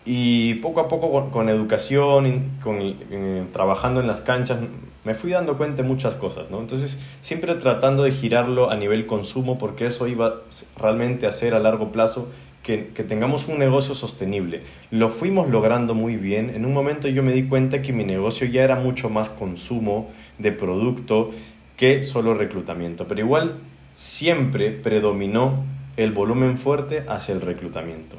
Y 0.05 0.55
poco 0.55 0.81
a 0.81 0.89
poco 0.89 1.31
con, 1.31 1.49
educación, 1.49 2.43
con, 2.63 2.77
eh, 2.81 3.45
trabajando 3.53 4.01
en 4.01 4.07
las 4.07 4.23
canchas, 4.23 4.59
me 5.05 5.15
fui 5.15 5.31
dando 5.31 5.57
cuenta 5.57 5.83
de 5.83 5.89
muchas 5.89 6.15
cosas, 6.15 6.51
¿no? 6.51 6.61
Entonces, 6.61 6.99
siempre 7.21 7.55
tratando 7.55 8.03
de 8.03 8.11
girarlo 8.11 8.71
a 8.71 8.77
nivel 8.77 9.07
consumo, 9.07 9.59
porque 9.59 9.87
eso 9.87 10.07
iba 10.07 10.41
realmente 10.79 11.27
a 11.27 11.31
hacer 11.31 11.55
a 11.55 11.59
largo 11.59 11.93
plazo 11.93 12.29
que, 12.63 12.89
que, 12.89 13.03
tengamos 13.03 13.47
un 13.49 13.59
negocio 13.59 13.95
sostenible. 13.95 14.63
Lo 14.91 15.09
fuimos 15.09 15.49
logrando 15.49 15.95
muy 15.95 16.17
bien. 16.17 16.51
En 16.51 16.65
un 16.65 16.73
momento 16.73 17.09
yo 17.09 17.23
me 17.23 17.33
di 17.33 17.45
cuenta 17.45 17.83
que 17.83 17.93
mi 17.93 18.05
negocio 18.05 18.47
ya 18.47 18.63
era 18.63 18.77
mucho 18.77 19.09
más 19.11 19.31
consumo 19.31 20.11
de 20.39 20.53
producto 20.53 21.31
que 21.77 22.03
solo 22.03 22.35
reclutamiento. 22.35 23.07
Pero 23.07 23.21
igual 23.21 23.55
siempre 23.95 24.71
predominó 24.71 25.65
el 25.97 26.13
volumen 26.13 26.59
fuerte 26.59 27.05
hacia 27.09 27.35
el 27.35 27.41
reclutamiento. 27.41 28.17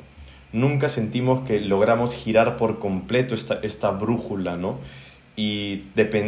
Nunca 0.53 0.89
sentimos 0.89 1.47
que 1.47 1.59
logramos 1.59 2.13
girar 2.13 2.57
por 2.57 2.79
completo 2.79 3.35
esta, 3.35 3.59
esta 3.61 3.91
brújula, 3.91 4.57
¿no? 4.57 4.79
Y, 5.35 5.83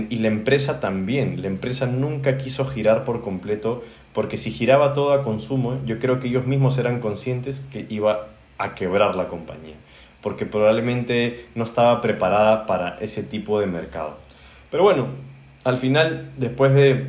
y 0.09 0.17
la 0.17 0.27
empresa 0.27 0.79
también, 0.79 1.41
la 1.41 1.47
empresa 1.47 1.85
nunca 1.85 2.37
quiso 2.37 2.65
girar 2.65 3.03
por 3.03 3.21
completo 3.21 3.83
porque 4.13 4.37
si 4.37 4.51
giraba 4.51 4.93
todo 4.93 5.11
a 5.13 5.23
consumo, 5.23 5.79
yo 5.85 5.99
creo 5.99 6.19
que 6.19 6.27
ellos 6.27 6.45
mismos 6.45 6.77
eran 6.77 6.99
conscientes 6.99 7.65
que 7.71 7.85
iba 7.89 8.27
a 8.57 8.75
quebrar 8.75 9.15
la 9.15 9.27
compañía, 9.27 9.75
porque 10.21 10.45
probablemente 10.45 11.45
no 11.55 11.63
estaba 11.63 11.99
preparada 11.99 12.65
para 12.65 12.97
ese 12.99 13.23
tipo 13.23 13.59
de 13.59 13.65
mercado. 13.65 14.17
Pero 14.69 14.83
bueno, 14.83 15.07
al 15.63 15.77
final, 15.77 16.29
después 16.37 16.73
de, 16.73 17.07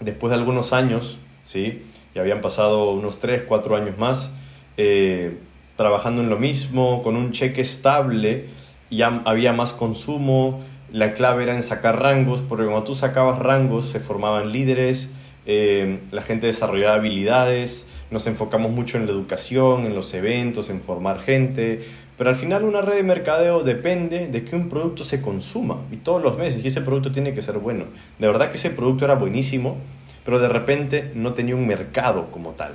después 0.00 0.30
de 0.30 0.36
algunos 0.36 0.72
años, 0.72 1.18
¿sí? 1.46 1.82
ya 2.14 2.20
habían 2.20 2.40
pasado 2.40 2.92
unos 2.92 3.18
3, 3.18 3.42
4 3.48 3.76
años 3.76 3.98
más, 3.98 4.30
eh, 4.76 5.38
trabajando 5.76 6.22
en 6.22 6.30
lo 6.30 6.38
mismo, 6.38 7.02
con 7.02 7.16
un 7.16 7.32
cheque 7.32 7.60
estable, 7.60 8.46
ya 8.90 9.22
había 9.24 9.52
más 9.52 9.72
consumo, 9.72 10.60
la 10.92 11.12
clave 11.12 11.44
era 11.44 11.54
en 11.54 11.62
sacar 11.62 12.00
rangos, 12.00 12.42
porque 12.42 12.64
cuando 12.64 12.84
tú 12.84 12.94
sacabas 12.94 13.38
rangos 13.38 13.86
se 13.86 14.00
formaban 14.00 14.52
líderes, 14.52 15.10
eh, 15.44 16.00
la 16.10 16.22
gente 16.22 16.46
desarrollaba 16.46 16.96
habilidades, 16.96 17.86
nos 18.10 18.26
enfocamos 18.26 18.72
mucho 18.72 18.96
en 18.96 19.06
la 19.06 19.12
educación, 19.12 19.84
en 19.84 19.94
los 19.94 20.12
eventos, 20.14 20.70
en 20.70 20.80
formar 20.80 21.20
gente, 21.20 21.84
pero 22.16 22.30
al 22.30 22.36
final 22.36 22.64
una 22.64 22.80
red 22.80 22.96
de 22.96 23.02
mercadeo 23.02 23.62
depende 23.62 24.28
de 24.28 24.44
que 24.44 24.56
un 24.56 24.68
producto 24.68 25.04
se 25.04 25.20
consuma 25.20 25.82
y 25.92 25.96
todos 25.96 26.22
los 26.22 26.38
meses 26.38 26.64
y 26.64 26.68
ese 26.68 26.80
producto 26.80 27.12
tiene 27.12 27.34
que 27.34 27.42
ser 27.42 27.58
bueno. 27.58 27.84
De 28.18 28.26
verdad 28.26 28.50
que 28.50 28.56
ese 28.56 28.70
producto 28.70 29.04
era 29.04 29.14
buenísimo, 29.14 29.76
pero 30.24 30.38
de 30.38 30.48
repente 30.48 31.12
no 31.14 31.34
tenía 31.34 31.54
un 31.54 31.66
mercado 31.66 32.30
como 32.30 32.52
tal. 32.52 32.72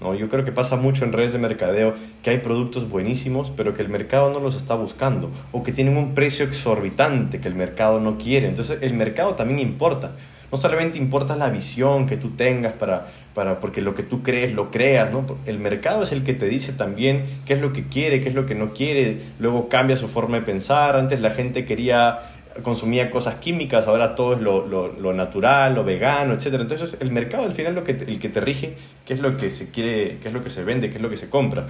¿No? 0.00 0.14
Yo 0.14 0.28
creo 0.28 0.44
que 0.44 0.52
pasa 0.52 0.76
mucho 0.76 1.04
en 1.04 1.12
redes 1.12 1.32
de 1.32 1.38
mercadeo 1.38 1.94
que 2.22 2.30
hay 2.30 2.38
productos 2.38 2.88
buenísimos, 2.88 3.50
pero 3.50 3.74
que 3.74 3.82
el 3.82 3.88
mercado 3.88 4.32
no 4.32 4.40
los 4.40 4.54
está 4.54 4.74
buscando, 4.74 5.30
o 5.52 5.62
que 5.62 5.72
tienen 5.72 5.96
un 5.96 6.14
precio 6.14 6.44
exorbitante 6.44 7.40
que 7.40 7.48
el 7.48 7.54
mercado 7.54 8.00
no 8.00 8.18
quiere. 8.18 8.48
Entonces 8.48 8.78
el 8.82 8.94
mercado 8.94 9.34
también 9.34 9.58
importa. 9.58 10.12
No 10.50 10.56
solamente 10.56 10.96
importa 10.96 11.36
la 11.36 11.50
visión 11.50 12.06
que 12.06 12.16
tú 12.16 12.30
tengas 12.30 12.72
para, 12.72 13.06
para, 13.34 13.60
porque 13.60 13.82
lo 13.82 13.94
que 13.94 14.02
tú 14.02 14.22
crees 14.22 14.54
lo 14.54 14.70
creas, 14.70 15.12
¿no? 15.12 15.26
El 15.44 15.58
mercado 15.58 16.02
es 16.02 16.12
el 16.12 16.24
que 16.24 16.32
te 16.32 16.46
dice 16.46 16.72
también 16.72 17.24
qué 17.44 17.52
es 17.52 17.60
lo 17.60 17.74
que 17.74 17.84
quiere, 17.84 18.22
qué 18.22 18.30
es 18.30 18.34
lo 18.34 18.46
que 18.46 18.54
no 18.54 18.72
quiere, 18.72 19.18
luego 19.38 19.68
cambia 19.68 19.96
su 19.96 20.08
forma 20.08 20.38
de 20.38 20.46
pensar. 20.46 20.96
Antes 20.96 21.20
la 21.20 21.30
gente 21.30 21.66
quería 21.66 22.20
consumía 22.62 23.10
cosas 23.10 23.36
químicas, 23.36 23.86
ahora 23.86 24.14
todo 24.14 24.34
es 24.34 24.40
lo, 24.40 24.66
lo, 24.66 25.12
natural, 25.12 25.74
lo 25.74 25.84
vegano, 25.84 26.34
etc. 26.34 26.46
Entonces 26.60 26.96
el 27.00 27.10
mercado 27.10 27.44
al 27.44 27.52
final 27.52 27.74
lo 27.74 27.84
que 27.84 27.92
el 27.92 28.18
que 28.18 28.28
te 28.28 28.40
rige, 28.40 28.74
qué 29.06 29.14
es 29.14 29.20
lo 29.20 29.36
que 29.36 29.50
se 29.50 29.70
quiere, 29.70 30.18
qué 30.22 30.28
es 30.28 30.34
lo 30.34 30.42
que 30.42 30.50
se 30.50 30.64
vende, 30.64 30.90
qué 30.90 30.96
es 30.96 31.02
lo 31.02 31.10
que 31.10 31.16
se 31.16 31.28
compra. 31.28 31.66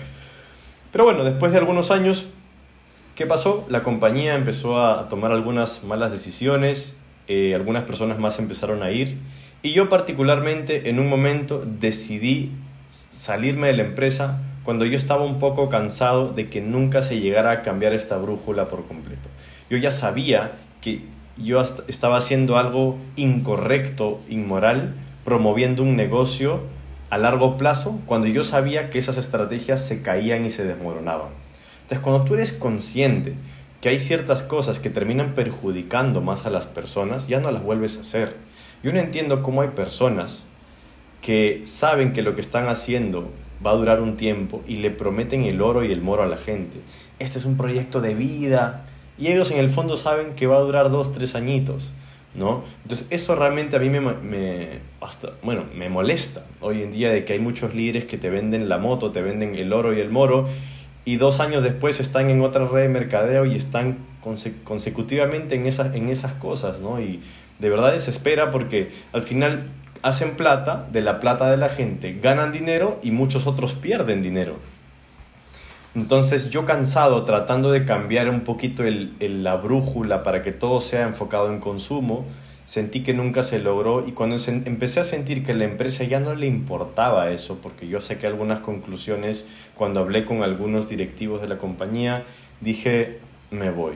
Pero 0.92 1.04
bueno, 1.04 1.24
después 1.24 1.52
de 1.52 1.58
algunos 1.58 1.90
años, 1.90 2.28
¿qué 3.14 3.26
pasó? 3.26 3.66
La 3.68 3.82
compañía 3.82 4.34
empezó 4.34 4.82
a 4.82 5.08
tomar 5.08 5.32
algunas 5.32 5.84
malas 5.84 6.10
decisiones, 6.10 6.96
eh, 7.28 7.54
algunas 7.54 7.84
personas 7.84 8.18
más 8.18 8.38
empezaron 8.38 8.82
a 8.82 8.90
ir 8.90 9.18
y 9.62 9.72
yo 9.72 9.88
particularmente 9.88 10.88
en 10.88 11.00
un 11.00 11.08
momento 11.08 11.62
decidí 11.66 12.52
salirme 12.88 13.66
de 13.66 13.72
la 13.74 13.82
empresa 13.82 14.38
cuando 14.62 14.84
yo 14.84 14.96
estaba 14.96 15.24
un 15.24 15.38
poco 15.38 15.68
cansado 15.68 16.32
de 16.32 16.48
que 16.48 16.60
nunca 16.60 17.02
se 17.02 17.20
llegara 17.20 17.50
a 17.50 17.62
cambiar 17.62 17.92
esta 17.92 18.16
brújula 18.18 18.68
por 18.68 18.86
completo. 18.86 19.28
Yo 19.68 19.76
ya 19.78 19.90
sabía 19.90 20.52
que 20.80 21.02
yo 21.36 21.60
estaba 21.60 22.16
haciendo 22.16 22.56
algo 22.56 22.98
incorrecto, 23.16 24.20
inmoral, 24.28 24.94
promoviendo 25.24 25.82
un 25.82 25.96
negocio 25.96 26.60
a 27.10 27.18
largo 27.18 27.56
plazo 27.56 28.00
cuando 28.06 28.26
yo 28.26 28.44
sabía 28.44 28.90
que 28.90 28.98
esas 28.98 29.18
estrategias 29.18 29.86
se 29.86 30.02
caían 30.02 30.44
y 30.44 30.50
se 30.50 30.64
desmoronaban. 30.64 31.28
Entonces, 31.82 32.00
cuando 32.00 32.24
tú 32.24 32.34
eres 32.34 32.52
consciente 32.52 33.34
que 33.80 33.88
hay 33.88 33.98
ciertas 33.98 34.42
cosas 34.42 34.80
que 34.80 34.90
terminan 34.90 35.34
perjudicando 35.34 36.20
más 36.20 36.44
a 36.44 36.50
las 36.50 36.66
personas, 36.66 37.28
ya 37.28 37.40
no 37.40 37.50
las 37.50 37.62
vuelves 37.62 37.96
a 37.96 38.00
hacer. 38.00 38.36
Yo 38.82 38.92
no 38.92 38.98
entiendo 38.98 39.42
cómo 39.42 39.62
hay 39.62 39.68
personas 39.68 40.44
que 41.22 41.62
saben 41.64 42.12
que 42.12 42.22
lo 42.22 42.34
que 42.34 42.40
están 42.40 42.68
haciendo 42.68 43.30
va 43.64 43.72
a 43.72 43.74
durar 43.74 44.00
un 44.00 44.16
tiempo 44.16 44.62
y 44.66 44.76
le 44.76 44.90
prometen 44.90 45.44
el 45.44 45.60
oro 45.62 45.84
y 45.84 45.92
el 45.92 46.00
moro 46.00 46.22
a 46.22 46.26
la 46.26 46.36
gente. 46.36 46.80
Este 47.18 47.38
es 47.38 47.44
un 47.44 47.56
proyecto 47.56 48.00
de 48.00 48.14
vida, 48.14 48.84
y 49.18 49.28
ellos 49.28 49.50
en 49.50 49.58
el 49.58 49.68
fondo 49.68 49.96
saben 49.96 50.34
que 50.34 50.46
va 50.46 50.56
a 50.56 50.60
durar 50.60 50.90
dos, 50.90 51.12
tres 51.12 51.34
añitos. 51.34 51.92
¿no? 52.34 52.62
Entonces 52.82 53.06
eso 53.10 53.34
realmente 53.34 53.76
a 53.76 53.78
mí 53.78 53.88
me, 53.88 54.00
me, 54.00 54.68
hasta, 55.00 55.30
bueno, 55.42 55.64
me 55.74 55.88
molesta 55.88 56.44
hoy 56.60 56.82
en 56.82 56.92
día 56.92 57.10
de 57.10 57.24
que 57.24 57.32
hay 57.32 57.38
muchos 57.38 57.74
líderes 57.74 58.04
que 58.04 58.18
te 58.18 58.30
venden 58.30 58.68
la 58.68 58.78
moto, 58.78 59.10
te 59.10 59.22
venden 59.22 59.56
el 59.56 59.72
oro 59.72 59.94
y 59.94 60.00
el 60.00 60.10
moro 60.10 60.48
y 61.04 61.16
dos 61.16 61.40
años 61.40 61.62
después 61.62 62.00
están 62.00 62.30
en 62.30 62.42
otra 62.42 62.66
red 62.66 62.82
de 62.82 62.88
mercadeo 62.90 63.46
y 63.46 63.56
están 63.56 63.96
consecutivamente 64.64 65.54
en 65.54 65.66
esas, 65.66 65.94
en 65.94 66.10
esas 66.10 66.34
cosas, 66.34 66.80
¿no? 66.80 67.00
Y 67.00 67.20
de 67.58 67.70
verdad 67.70 67.92
desespera 67.92 68.50
porque 68.50 68.90
al 69.12 69.22
final 69.22 69.68
hacen 70.02 70.36
plata 70.36 70.86
de 70.92 71.00
la 71.00 71.18
plata 71.18 71.50
de 71.50 71.56
la 71.56 71.70
gente, 71.70 72.18
ganan 72.22 72.52
dinero 72.52 72.98
y 73.02 73.10
muchos 73.10 73.46
otros 73.46 73.72
pierden 73.72 74.22
dinero. 74.22 74.56
Entonces 75.94 76.50
yo 76.50 76.64
cansado 76.64 77.24
tratando 77.24 77.70
de 77.70 77.84
cambiar 77.84 78.28
un 78.28 78.42
poquito 78.42 78.84
el, 78.84 79.42
la 79.42 79.56
brújula 79.56 80.22
para 80.22 80.42
que 80.42 80.52
todo 80.52 80.80
sea 80.80 81.02
enfocado 81.02 81.50
en 81.50 81.60
consumo, 81.60 82.26
sentí 82.64 83.02
que 83.02 83.14
nunca 83.14 83.42
se 83.42 83.58
logró 83.58 84.06
y 84.06 84.12
cuando 84.12 84.36
empecé 84.46 85.00
a 85.00 85.04
sentir 85.04 85.44
que 85.44 85.54
la 85.54 85.64
empresa 85.64 86.04
ya 86.04 86.20
no 86.20 86.34
le 86.34 86.46
importaba 86.46 87.30
eso, 87.30 87.58
porque 87.62 87.88
yo 87.88 88.00
saqué 88.00 88.26
algunas 88.26 88.60
conclusiones 88.60 89.46
cuando 89.74 90.00
hablé 90.00 90.26
con 90.26 90.42
algunos 90.42 90.88
directivos 90.88 91.40
de 91.40 91.48
la 91.48 91.56
compañía, 91.56 92.24
dije, 92.60 93.20
me 93.50 93.70
voy. 93.70 93.94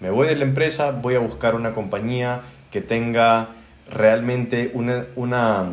Me 0.00 0.10
voy 0.10 0.28
de 0.28 0.36
la 0.36 0.44
empresa, 0.44 0.92
voy 0.92 1.16
a 1.16 1.18
buscar 1.18 1.54
una 1.54 1.72
compañía 1.72 2.42
que 2.70 2.80
tenga 2.80 3.48
realmente 3.90 4.70
una, 4.74 5.06
una, 5.16 5.66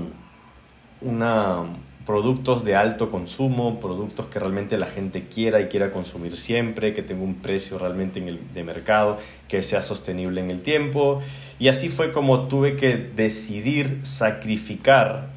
una 1.01 1.63
productos 2.09 2.65
de 2.65 2.75
alto 2.75 3.11
consumo, 3.11 3.79
productos 3.79 4.25
que 4.25 4.39
realmente 4.39 4.79
la 4.79 4.87
gente 4.87 5.25
quiera 5.31 5.61
y 5.61 5.67
quiera 5.67 5.91
consumir 5.91 6.37
siempre, 6.37 6.91
que 6.91 7.03
tenga 7.03 7.21
un 7.21 7.35
precio 7.35 7.77
realmente 7.77 8.17
en 8.17 8.29
el, 8.29 8.39
de 8.51 8.63
mercado, 8.63 9.19
que 9.47 9.61
sea 9.61 9.83
sostenible 9.83 10.41
en 10.41 10.49
el 10.49 10.63
tiempo. 10.63 11.21
Y 11.59 11.67
así 11.67 11.87
fue 11.87 12.11
como 12.11 12.47
tuve 12.47 12.75
que 12.77 12.97
decidir 12.97 13.99
sacrificar 14.01 15.27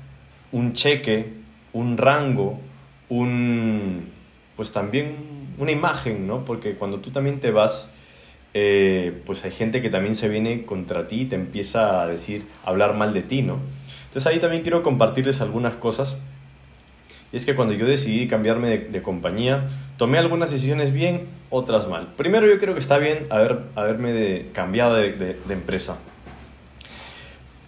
un 0.51 0.73
cheque, 0.73 1.35
un 1.75 1.99
rango, 1.99 2.59
un, 3.11 4.07
pues 4.57 4.73
también 4.73 5.17
una 5.59 5.73
imagen, 5.73 6.27
¿no? 6.27 6.43
Porque 6.47 6.73
cuando 6.77 7.01
tú 7.01 7.11
también 7.11 7.39
te 7.39 7.51
vas, 7.51 7.91
eh, 8.55 9.21
pues 9.27 9.45
hay 9.45 9.51
gente 9.51 9.83
que 9.83 9.91
también 9.91 10.15
se 10.15 10.31
viene 10.31 10.65
contra 10.65 11.07
ti 11.07 11.21
y 11.21 11.27
te 11.27 11.35
empieza 11.37 12.01
a 12.01 12.07
decir, 12.07 12.47
a 12.65 12.71
hablar 12.71 12.95
mal 12.95 13.13
de 13.13 13.21
ti, 13.21 13.43
¿no? 13.43 13.59
Entonces 14.07 14.27
ahí 14.27 14.41
también 14.41 14.63
quiero 14.63 14.83
compartirles 14.83 15.43
algunas 15.43 15.75
cosas 15.75 16.19
y 17.33 17.37
es 17.37 17.47
que 17.47 17.55
cuando 17.55 17.73
yo 17.73 17.87
decidí 17.87 18.29
cambiarme 18.29 18.79
de, 18.79 19.03
compañía, 19.03 19.65
tomé 19.97 20.19
algunas 20.19 20.51
decisiones 20.51 20.93
bien, 20.93 21.23
otras 21.49 21.89
mal. 21.89 22.09
Primero 22.17 22.47
yo 22.47 22.59
creo 22.59 22.75
que 22.75 22.81
está 22.81 22.99
bien 22.99 23.25
haber, 23.31 23.61
haberme 23.75 24.47
cambiado 24.53 24.95
de, 24.97 25.39
empresa. 25.49 25.97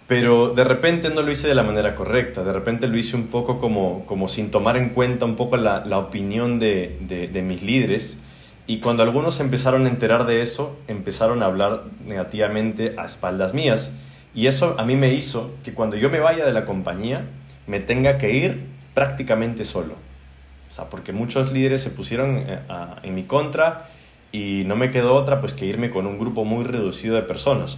Pero 0.07 0.49
de 0.49 0.63
repente 0.63 1.09
no 1.09 1.23
lo 1.23 1.31
hice 1.31 1.47
de 1.47 1.55
la 1.55 1.63
manera 1.63 1.95
correcta, 1.95 2.43
de 2.43 2.53
repente 2.53 2.87
lo 2.87 2.95
hice 2.95 3.15
un 3.15 3.25
poco 3.25 3.57
como, 3.57 4.05
como 4.05 4.27
sin 4.27 4.51
tomar 4.51 4.77
en 4.77 4.89
cuenta 4.89 5.25
un 5.25 5.35
poco 5.35 5.57
la, 5.57 5.83
la 5.83 5.97
opinión 5.97 6.59
de, 6.59 6.97
de 7.31 7.41
mis 7.41 7.63
líderes. 7.63 8.19
Y 8.67 8.79
cuando 8.79 9.01
algunos 9.01 9.39
empezaron 9.39 9.87
a 9.87 9.89
enterar 9.89 10.27
de 10.27 10.41
eso, 10.41 10.77
empezaron 10.87 11.41
a 11.41 11.47
hablar 11.47 11.85
negativamente 12.05 12.93
a 12.97 13.05
espaldas 13.05 13.55
mías. 13.55 13.91
Y 14.35 14.45
eso 14.45 14.75
a 14.77 14.85
mí 14.85 14.95
me 14.95 15.11
hizo 15.13 15.55
que 15.63 15.73
cuando 15.73 15.95
yo 15.95 16.11
me 16.11 16.19
vaya 16.19 16.45
de 16.45 16.53
la 16.53 16.65
compañía, 16.65 17.25
me 17.65 17.79
tenga 17.79 18.19
que 18.19 18.31
ir 18.35 18.74
prácticamente 18.95 19.63
solo. 19.65 19.93
O 20.71 20.73
sea, 20.73 20.85
porque 20.85 21.13
muchos 21.13 21.51
líderes 21.51 21.83
se 21.83 21.91
pusieron 21.91 22.37
eh, 22.47 22.59
en 23.03 23.13
mi 23.13 23.23
contra 23.23 23.89
y 24.31 24.63
no 24.65 24.75
me 24.75 24.91
quedó 24.91 25.13
otra 25.13 25.39
pues 25.39 25.53
que 25.53 25.65
irme 25.65 25.91
con 25.91 26.07
un 26.07 26.17
grupo 26.17 26.43
muy 26.43 26.63
reducido 26.63 27.15
de 27.15 27.21
personas. 27.21 27.77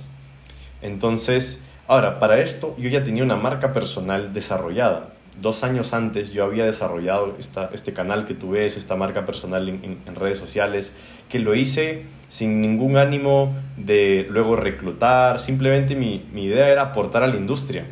Entonces, 0.82 1.62
ahora, 1.88 2.19
para 2.19 2.39
esto 2.39 2.75
yo 2.80 2.89
ya 2.89 3.03
tenía 3.03 3.23
una 3.23 3.36
marca 3.36 3.73
personal 3.73 4.34
desarrollada. 4.34 5.10
Dos 5.41 5.63
años 5.63 5.93
antes 5.93 6.32
yo 6.32 6.43
había 6.43 6.65
desarrollado 6.65 7.36
esta, 7.38 7.69
este 7.73 7.93
canal 7.93 8.25
que 8.25 8.34
tú 8.34 8.51
ves, 8.51 8.77
esta 8.77 8.95
marca 8.95 9.25
personal 9.25 9.69
en, 9.69 10.15
redes 10.15 10.39
sociales, 10.39 10.93
que 11.30 11.38
lo 11.38 11.53
hice 11.53 12.06
sin 12.27 12.62
ningún 12.62 12.97
ánimo 12.97 13.56
de 13.77 14.25
luego 14.32 14.56
reclutar, 14.56 15.39
simplemente 15.39 15.95
mi, 15.95 16.25
mi 16.34 16.45
idea 16.45 16.69
era 16.69 16.82
aportar 16.82 17.21
a 17.21 17.27
la 17.27 17.36
industria. 17.36 17.86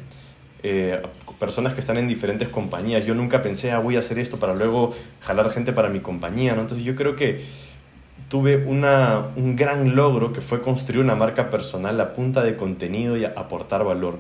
Eh, 0.64 1.00
personas 1.46 1.76
que 1.76 1.80
están 1.80 2.00
en 2.00 2.08
diferentes 2.08 2.50
compañías. 2.50 3.06
Yo 3.06 3.14
nunca 3.14 3.44
pensé, 3.44 3.72
ah, 3.72 3.78
voy 3.78 3.98
a 3.98 4.00
hacer 4.00 4.18
esto 4.18 4.38
para 4.38 4.56
luego 4.56 4.96
jalar 5.22 5.52
gente 5.52 5.74
para 5.74 5.90
mi 5.90 6.00
compañía, 6.00 6.56
¿no? 6.56 6.62
Entonces 6.62 6.84
yo 6.84 6.96
creo 6.96 7.16
que 7.16 7.44
tuve 8.30 8.58
una, 8.66 9.28
un 9.36 9.56
gran 9.56 9.96
logro 9.96 10.34
que 10.34 10.42
fue 10.42 10.60
construir 10.60 11.02
una 11.02 11.14
marca 11.14 11.52
personal 11.52 12.02
a 12.02 12.14
punta 12.14 12.42
de 12.42 12.56
contenido 12.56 13.16
y 13.16 13.26
aportar 13.26 13.84
valor. 13.84 14.18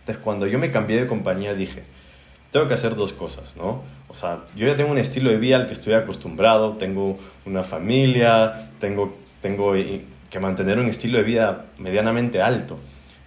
Entonces 0.00 0.22
cuando 0.22 0.46
yo 0.46 0.58
me 0.58 0.70
cambié 0.70 1.00
de 1.00 1.06
compañía 1.06 1.54
dije, 1.54 1.84
tengo 2.50 2.68
que 2.68 2.74
hacer 2.74 2.94
dos 2.94 3.14
cosas, 3.14 3.56
¿no? 3.56 3.80
O 4.08 4.14
sea, 4.14 4.40
yo 4.54 4.66
ya 4.66 4.76
tengo 4.76 4.90
un 4.90 4.98
estilo 4.98 5.30
de 5.30 5.38
vida 5.38 5.56
al 5.56 5.66
que 5.66 5.72
estoy 5.72 5.94
acostumbrado, 5.94 6.74
tengo 6.74 7.18
una 7.46 7.62
familia, 7.62 8.68
tengo, 8.80 9.16
tengo 9.40 9.72
que 9.72 10.40
mantener 10.40 10.78
un 10.78 10.88
estilo 10.90 11.16
de 11.16 11.24
vida 11.24 11.64
medianamente 11.78 12.42
alto. 12.42 12.78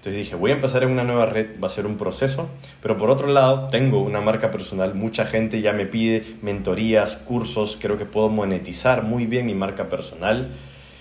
Entonces 0.07 0.25
dije, 0.25 0.37
voy 0.37 0.51
a 0.51 0.53
empezar 0.53 0.83
en 0.83 0.91
una 0.91 1.03
nueva 1.03 1.25
red, 1.25 1.59
va 1.61 1.67
a 1.67 1.69
ser 1.69 1.85
un 1.85 1.97
proceso, 1.97 2.47
pero 2.81 2.95
por 2.95 3.09
otro 3.09 3.27
lado 3.27 3.67
tengo 3.67 4.01
una 4.01 4.21
marca 4.21 4.51
personal, 4.51 4.95
mucha 4.95 5.25
gente 5.25 5.59
ya 5.59 5.73
me 5.73 5.85
pide 5.85 6.23
mentorías, 6.41 7.17
cursos, 7.17 7.77
creo 7.77 7.97
que 7.97 8.05
puedo 8.05 8.29
monetizar 8.29 9.03
muy 9.03 9.25
bien 9.25 9.45
mi 9.45 9.53
marca 9.53 9.89
personal. 9.89 10.49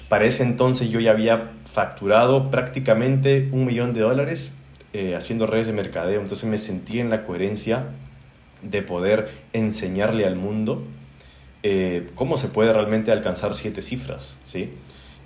Para 0.08 0.24
ese 0.24 0.42
entonces 0.42 0.90
yo 0.90 0.98
ya 0.98 1.12
había 1.12 1.52
facturado 1.72 2.50
prácticamente 2.50 3.48
un 3.52 3.64
millón 3.64 3.94
de 3.94 4.00
dólares 4.00 4.50
eh, 4.92 5.14
haciendo 5.14 5.46
redes 5.46 5.68
de 5.68 5.72
mercadeo, 5.72 6.20
entonces 6.20 6.50
me 6.50 6.58
sentí 6.58 6.98
en 6.98 7.08
la 7.08 7.24
coherencia 7.24 7.84
de 8.62 8.82
poder 8.82 9.30
enseñarle 9.52 10.26
al 10.26 10.34
mundo 10.34 10.82
eh, 11.62 12.08
cómo 12.16 12.36
se 12.38 12.48
puede 12.48 12.72
realmente 12.72 13.12
alcanzar 13.12 13.54
siete 13.54 13.82
cifras, 13.82 14.36
¿sí? 14.42 14.70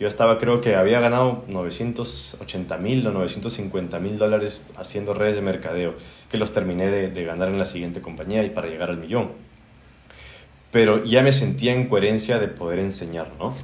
Yo 0.01 0.09
estaba, 0.09 0.39
creo 0.39 0.63
que 0.63 0.77
había 0.77 0.99
ganado 0.99 1.45
980 1.49 2.79
mil 2.79 3.07
o 3.07 3.11
950 3.13 3.99
mil 3.99 4.17
dólares 4.17 4.65
haciendo 4.79 5.13
redes 5.13 5.37
de 5.37 5.43
mercadeo, 5.43 5.95
que 6.31 6.39
los 6.39 6.53
terminé 6.53 6.91
de, 6.91 7.25
ganar 7.25 7.49
en 7.51 7.59
la 7.59 7.67
siguiente 7.67 8.01
compañía 8.01 8.43
y 8.43 8.49
para 8.49 8.69
llegar 8.69 8.89
al 8.89 8.97
millón. 8.97 9.33
Pero 10.71 11.05
ya 11.05 11.23
me 11.23 11.33
sentía 11.33 11.75
en 11.75 11.87
coherencia 11.87 12.39
de 12.39 12.49
poder 12.49 12.79
enseñar, 12.79 13.27
¿no? 13.39 13.55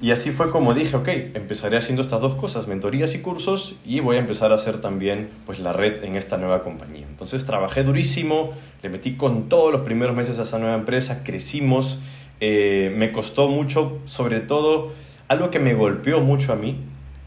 Y 0.00 0.10
así 0.10 0.32
fue 0.32 0.50
como 0.50 0.74
dije, 0.74 0.96
ok, 0.96 1.06
empezaré 1.34 1.76
haciendo 1.76 2.02
estas 2.02 2.20
dos 2.20 2.34
cosas, 2.34 2.66
mentorías 2.66 3.14
y 3.14 3.20
cursos, 3.20 3.76
y 3.86 4.00
voy 4.00 4.16
a 4.16 4.18
empezar 4.18 4.50
a 4.50 4.56
hacer 4.56 4.80
también 4.80 5.30
pues, 5.46 5.60
la 5.60 5.72
red 5.72 6.02
en 6.02 6.16
esta 6.16 6.38
nueva 6.38 6.64
compañía. 6.64 7.06
Entonces 7.08 7.46
trabajé 7.46 7.84
durísimo, 7.84 8.50
le 8.82 8.88
metí 8.88 9.14
con 9.14 9.48
todos 9.48 9.70
los 9.70 9.82
primeros 9.82 10.16
meses 10.16 10.40
a 10.40 10.42
esa 10.42 10.58
nueva 10.58 10.74
empresa, 10.74 11.22
crecimos, 11.22 12.00
eh, 12.40 12.92
me 12.96 13.12
costó 13.12 13.46
mucho, 13.46 14.00
sobre 14.06 14.40
todo 14.40 14.90
algo 15.32 15.50
que 15.50 15.58
me 15.58 15.74
golpeó 15.74 16.20
mucho 16.20 16.52
a 16.52 16.56
mí 16.56 16.78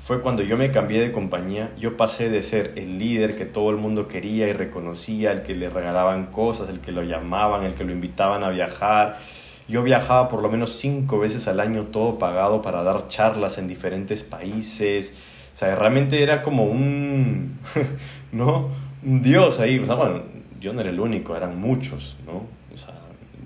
fue 0.06 0.22
cuando 0.22 0.44
yo 0.44 0.56
me 0.56 0.70
cambié 0.70 1.02
de 1.02 1.12
compañía, 1.12 1.72
yo 1.80 1.98
pasé 1.98 2.30
de 2.30 2.44
ser 2.44 2.74
el 2.76 3.00
líder 3.00 3.36
que 3.36 3.46
todo 3.46 3.72
el 3.72 3.78
mundo 3.78 4.08
quería 4.08 4.48
y 4.48 4.54
reconocía, 4.54 5.32
el 5.32 5.41
que 5.41 5.56
le 5.56 5.68
regalaban 5.68 6.28
cosas, 6.28 6.70
el 6.70 6.80
que 6.80 6.91
lo 6.91 7.02
llamaban, 7.02 7.63
el 7.63 7.74
que 7.74 7.84
lo 7.84 7.91
invitaban 7.91 8.44
a 8.44 8.52
viajar. 8.52 9.18
Yo 9.68 9.82
viajaba 9.82 10.28
por 10.28 10.44
lo 10.44 10.50
menos 10.50 10.74
cinco 10.74 11.18
veces 11.18 11.48
al 11.48 11.60
año 11.60 11.86
todo 11.86 12.20
pagado 12.20 12.62
para 12.62 12.84
dar 12.84 13.08
charlas 13.08 13.58
en 13.58 13.68
diferentes 13.68 14.22
países. 14.22 15.15
O 15.52 15.56
sea, 15.56 15.76
realmente 15.76 16.22
era 16.22 16.44
como 16.44 16.65
un, 16.65 17.58
¿no? 18.32 18.70
Un 19.04 19.24
dios 19.24 19.60
ahí. 19.60 19.80
O 19.80 19.86
sea, 19.88 19.96
bueno, 19.96 20.22
yo 20.62 20.72
no 20.72 20.82
era 20.82 20.91
el 20.91 21.00
único, 21.00 21.36
eran 21.36 21.60
muchos, 21.60 22.15
¿no? 22.28 22.46
O 22.72 22.78
sea, 22.78 22.94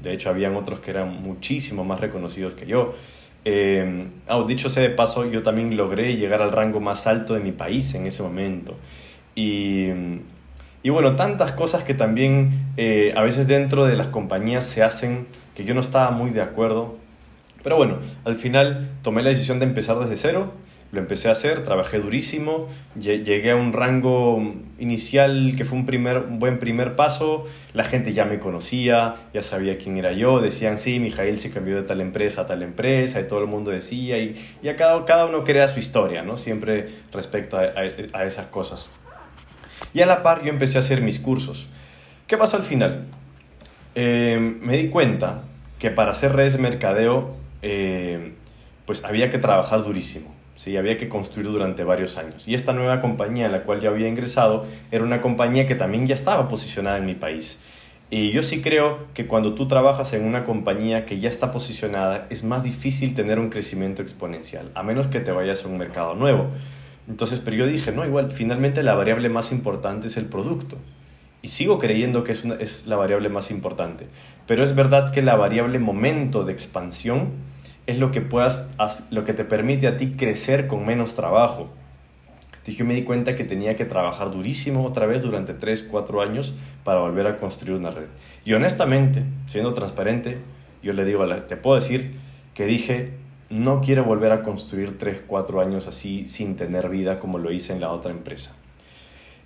de 0.01 0.13
hecho, 0.13 0.29
habían 0.29 0.57
otros 0.57 0.81
que 0.81 0.91
eran 0.91 1.21
muchísimo 1.21 1.85
más 1.85 2.01
reconocidos 2.01 2.53
que 2.53 2.65
yo. 2.65 2.95
Eh, 3.45 3.99
oh, 4.27 4.43
dicho 4.43 4.69
sea 4.69 4.83
de 4.83 4.89
paso, 4.89 5.29
yo 5.29 5.43
también 5.43 5.75
logré 5.77 6.15
llegar 6.17 6.41
al 6.41 6.51
rango 6.51 6.79
más 6.79 7.07
alto 7.07 7.33
de 7.33 7.39
mi 7.39 7.51
país 7.51 7.93
en 7.95 8.05
ese 8.05 8.23
momento. 8.23 8.75
Y, 9.35 9.87
y 10.83 10.89
bueno, 10.89 11.15
tantas 11.15 11.51
cosas 11.51 11.83
que 11.83 11.93
también 11.93 12.71
eh, 12.77 13.13
a 13.15 13.23
veces 13.23 13.47
dentro 13.47 13.85
de 13.85 13.95
las 13.95 14.07
compañías 14.07 14.65
se 14.65 14.83
hacen 14.83 15.27
que 15.55 15.63
yo 15.65 15.73
no 15.73 15.81
estaba 15.81 16.11
muy 16.11 16.31
de 16.31 16.41
acuerdo. 16.41 16.97
Pero 17.63 17.75
bueno, 17.75 17.97
al 18.23 18.35
final 18.37 18.89
tomé 19.01 19.21
la 19.21 19.29
decisión 19.29 19.59
de 19.59 19.65
empezar 19.65 19.99
desde 19.99 20.15
cero 20.15 20.53
lo 20.91 20.99
empecé 20.99 21.29
a 21.29 21.33
hacer, 21.33 21.63
trabajé 21.63 21.99
durísimo, 21.99 22.67
llegué 22.99 23.51
a 23.51 23.55
un 23.55 23.73
rango 23.73 24.55
inicial 24.79 25.53
que 25.55 25.63
fue 25.63 25.77
un, 25.77 25.85
primer, 25.85 26.17
un 26.17 26.39
buen 26.39 26.57
primer 26.57 26.95
paso, 26.95 27.45
la 27.73 27.83
gente 27.83 28.13
ya 28.13 28.25
me 28.25 28.39
conocía, 28.39 29.15
ya 29.33 29.43
sabía 29.43 29.77
quién 29.77 29.97
era 29.97 30.13
yo, 30.13 30.41
decían, 30.41 30.79
sí, 30.79 30.99
Mijail 30.99 31.37
se 31.37 31.51
cambió 31.51 31.75
de 31.75 31.83
tal 31.83 32.01
empresa 32.01 32.41
a 32.41 32.45
tal 32.47 32.63
empresa, 32.63 33.21
y 33.21 33.27
todo 33.27 33.39
el 33.39 33.47
mundo 33.47 33.69
decía, 33.69 34.17
y, 34.17 34.35
y 34.63 34.73
cada, 34.73 35.05
cada 35.05 35.27
uno 35.27 35.43
crea 35.43 35.67
su 35.67 35.79
historia, 35.79 36.23
¿no? 36.23 36.37
Siempre 36.37 36.87
respecto 37.11 37.57
a, 37.57 37.71
a, 38.13 38.25
esas 38.25 38.47
cosas. 38.47 38.89
Y 39.93 40.01
a 40.01 40.07
la 40.07 40.23
par 40.23 40.43
yo 40.43 40.49
empecé 40.49 40.77
a 40.77 40.81
hacer 40.81 41.01
mis 41.01 41.19
cursos. 41.19 41.67
¿Qué 42.25 42.37
pasó 42.37 42.57
al 42.57 42.63
final? 42.63 43.05
Eh, 43.93 44.37
me 44.39 44.77
di 44.77 44.89
cuenta 44.89 45.43
que 45.77 45.91
para 45.91 46.11
hacer 46.11 46.33
redes 46.33 46.53
de 46.53 46.59
mercadeo, 46.59 47.35
eh, 47.61 48.33
pues 48.85 49.03
había 49.03 49.29
que 49.29 49.37
trabajar 49.37 49.83
durísimo. 49.83 50.38
¿Sí? 50.59 50.75
había 50.75 50.97
que 50.97 51.07
construir 51.07 51.47
durante 51.47 51.85
varios 51.85 52.17
años. 52.17 52.45
Y 52.45 52.53
esta 52.53 52.73
nueva 52.73 52.99
compañía 52.99 53.45
en 53.45 53.53
la 53.53 53.63
cual 53.63 53.79
yo 53.79 53.89
había 53.89 54.09
ingresado 54.09 54.65
era 54.91 55.05
una 55.05 55.21
compañía 55.21 55.65
que 55.65 55.75
también 55.75 56.05
ya 56.05 56.15
estaba 56.15 56.49
posicionada 56.49 56.97
en 56.97 57.05
mi 57.05 57.15
país. 57.15 57.59
Y 58.09 58.31
yo 58.31 58.43
sí 58.43 58.61
creo 58.61 59.07
que 59.13 59.25
cuando 59.25 59.53
tú 59.53 59.67
trabajas 59.67 60.11
en 60.13 60.25
una 60.25 60.43
compañía 60.43 61.05
que 61.05 61.19
ya 61.19 61.29
está 61.29 61.53
posicionada, 61.53 62.27
es 62.29 62.43
más 62.43 62.63
difícil 62.63 63.13
tener 63.13 63.39
un 63.39 63.49
crecimiento 63.49 64.01
exponencial, 64.01 64.69
a 64.75 64.83
menos 64.83 65.07
que 65.07 65.21
te 65.21 65.31
vayas 65.31 65.63
a 65.63 65.69
un 65.69 65.77
mercado 65.77 66.15
nuevo. 66.15 66.47
Entonces, 67.07 67.39
pero 67.39 67.55
yo 67.55 67.65
dije, 67.65 67.93
no, 67.93 68.05
igual, 68.05 68.31
finalmente 68.33 68.83
la 68.83 68.95
variable 68.95 69.29
más 69.29 69.53
importante 69.53 70.07
es 70.07 70.17
el 70.17 70.25
producto. 70.25 70.77
Y 71.41 71.47
sigo 71.47 71.77
creyendo 71.77 72.25
que 72.25 72.33
es, 72.33 72.43
es 72.43 72.85
la 72.85 72.97
variable 72.97 73.29
más 73.29 73.49
importante. 73.49 74.07
Pero 74.45 74.65
es 74.65 74.75
verdad 74.75 75.13
que 75.13 75.21
la 75.21 75.37
variable 75.37 75.79
momento 75.79 76.43
de 76.43 76.51
expansión 76.51 77.29
es 77.89 77.97
lo 77.97 78.11
que, 78.11 78.21
puedas, 78.21 78.69
lo 79.09 79.23
que 79.23 79.33
te 79.33 79.43
permite 79.43 79.87
a 79.87 79.97
ti 79.97 80.11
crecer 80.11 80.67
con 80.67 80.85
menos 80.85 81.15
trabajo. 81.15 81.69
Entonces 82.51 82.77
yo 82.77 82.85
me 82.85 82.93
di 82.93 83.01
cuenta 83.01 83.35
que 83.35 83.43
tenía 83.43 83.75
que 83.75 83.85
trabajar 83.85 84.29
durísimo 84.29 84.85
otra 84.85 85.07
vez 85.07 85.23
durante 85.23 85.55
3, 85.55 85.87
4 85.89 86.21
años 86.21 86.53
para 86.83 86.99
volver 86.99 87.25
a 87.25 87.37
construir 87.37 87.79
una 87.79 87.89
red. 87.89 88.05
Y 88.45 88.53
honestamente, 88.53 89.23
siendo 89.47 89.73
transparente, 89.73 90.37
yo 90.83 90.93
le 90.93 91.03
digo, 91.03 91.25
te 91.47 91.57
puedo 91.57 91.75
decir 91.75 92.13
que 92.53 92.67
dije, 92.67 93.13
no 93.49 93.81
quiero 93.81 94.03
volver 94.03 94.33
a 94.33 94.43
construir 94.43 94.99
3, 94.99 95.21
4 95.25 95.59
años 95.59 95.87
así 95.87 96.27
sin 96.27 96.57
tener 96.57 96.89
vida 96.89 97.17
como 97.17 97.39
lo 97.39 97.51
hice 97.51 97.73
en 97.73 97.81
la 97.81 97.91
otra 97.91 98.11
empresa. 98.11 98.55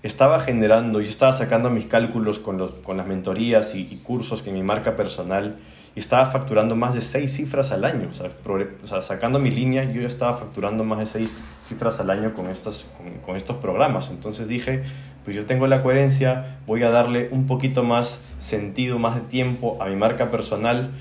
Estaba 0.02 0.42
generando, 0.42 1.00
yo 1.00 1.08
estaba 1.08 1.32
sacando 1.32 1.70
mis 1.70 1.86
cálculos 1.86 2.40
con, 2.40 2.58
los, 2.58 2.72
con 2.72 2.98
las 2.98 3.08
mentorías 3.08 3.74
y, 3.74 3.88
y 3.90 4.02
cursos 4.04 4.42
que 4.42 4.52
mi 4.52 4.64
marca 4.64 4.98
personal 4.98 5.60
y 5.96 6.00
estaba 6.00 6.26
facturando 6.26 6.76
más 6.76 6.96
de 6.96 7.02
seis 7.02 7.34
cifras 7.36 7.72
al 7.72 7.86
año. 7.86 8.08
O 8.10 8.88
sea, 8.88 9.02
sacando 9.02 9.40
mi 9.40 9.52
línea, 9.52 9.84
yo 9.84 10.02
ya 10.02 10.08
estaba 10.08 10.34
facturando 10.34 10.84
más 10.84 11.00
de 11.00 11.06
seis 11.06 11.38
cifras 11.62 12.00
al 12.00 12.10
año 12.10 12.34
con, 12.34 12.48
estas, 12.48 12.88
con, 13.26 13.36
estos 13.36 13.58
programas. 13.58 14.10
Entonces 14.10 14.48
dije, 14.48 14.84
pues 15.24 15.36
yo 15.36 15.46
tengo 15.46 15.68
la 15.68 15.84
coherencia, 15.84 16.58
voy 16.66 16.84
a 16.84 16.90
darle 16.90 17.30
un 17.32 17.46
poquito 17.46 17.84
más 17.84 18.24
sentido, 18.40 18.98
más 18.98 19.16
de 19.16 19.22
tiempo 19.22 19.78
a 19.82 19.86
mi 19.86 19.96
marca 19.96 20.32
personal. 20.32 20.92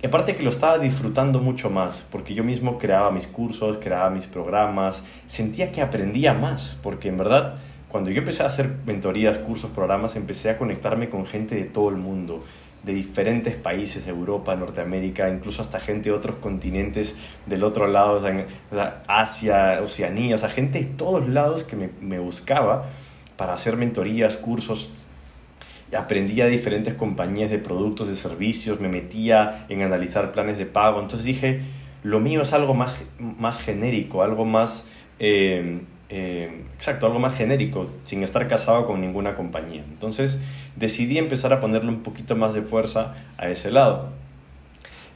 Y 0.00 0.06
aparte 0.06 0.36
que 0.36 0.44
lo 0.44 0.50
estaba 0.50 0.78
disfrutando 0.78 1.40
mucho 1.40 1.70
más, 1.70 2.06
porque 2.08 2.32
yo 2.32 2.44
mismo 2.44 2.78
creaba 2.78 3.10
mis 3.10 3.26
cursos, 3.26 3.78
creaba 3.78 4.10
mis 4.10 4.28
programas, 4.28 5.02
sentía 5.26 5.72
que 5.72 5.82
aprendía 5.82 6.34
más, 6.34 6.78
porque 6.84 7.08
en 7.08 7.18
verdad 7.18 7.56
cuando 7.88 8.10
yo 8.10 8.18
empecé 8.18 8.44
a 8.44 8.46
hacer 8.46 8.76
mentorías, 8.86 9.38
cursos, 9.38 9.70
programas, 9.70 10.14
empecé 10.14 10.50
a 10.50 10.58
conectarme 10.58 11.08
con 11.08 11.26
gente 11.26 11.56
de 11.56 11.64
todo 11.64 11.88
el 11.88 11.96
mundo 11.96 12.44
de 12.82 12.94
diferentes 12.94 13.56
países, 13.56 14.06
Europa, 14.06 14.54
Norteamérica, 14.54 15.28
incluso 15.28 15.62
hasta 15.62 15.80
gente 15.80 16.10
de 16.10 16.16
otros 16.16 16.36
continentes 16.36 17.16
del 17.46 17.64
otro 17.64 17.86
lado, 17.86 18.22
Asia, 19.06 19.80
Oceanía, 19.82 20.36
o 20.36 20.38
sea, 20.38 20.48
gente 20.48 20.78
de 20.78 20.84
todos 20.86 21.28
lados 21.28 21.64
que 21.64 21.76
me, 21.76 21.90
me 22.00 22.18
buscaba 22.18 22.86
para 23.36 23.54
hacer 23.54 23.76
mentorías, 23.76 24.36
cursos. 24.36 24.90
Aprendía 25.96 26.44
de 26.44 26.50
diferentes 26.50 26.94
compañías 26.94 27.50
de 27.50 27.58
productos, 27.58 28.08
de 28.08 28.16
servicios, 28.16 28.80
me 28.80 28.88
metía 28.88 29.66
en 29.68 29.82
analizar 29.82 30.32
planes 30.32 30.58
de 30.58 30.66
pago. 30.66 31.00
Entonces 31.00 31.24
dije, 31.24 31.62
lo 32.02 32.20
mío 32.20 32.42
es 32.42 32.52
algo 32.52 32.74
más, 32.74 32.96
más 33.18 33.58
genérico, 33.58 34.22
algo 34.22 34.44
más... 34.44 34.88
Eh, 35.18 35.80
eh, 36.10 36.64
exacto, 36.74 37.06
algo 37.06 37.18
más 37.18 37.36
genérico, 37.36 37.90
sin 38.04 38.22
estar 38.22 38.48
casado 38.48 38.86
con 38.86 39.00
ninguna 39.00 39.34
compañía. 39.34 39.84
Entonces 39.88 40.40
decidí 40.76 41.18
empezar 41.18 41.52
a 41.52 41.60
ponerle 41.60 41.90
un 41.90 42.02
poquito 42.02 42.36
más 42.36 42.54
de 42.54 42.62
fuerza 42.62 43.14
a 43.36 43.48
ese 43.48 43.70
lado. 43.70 44.10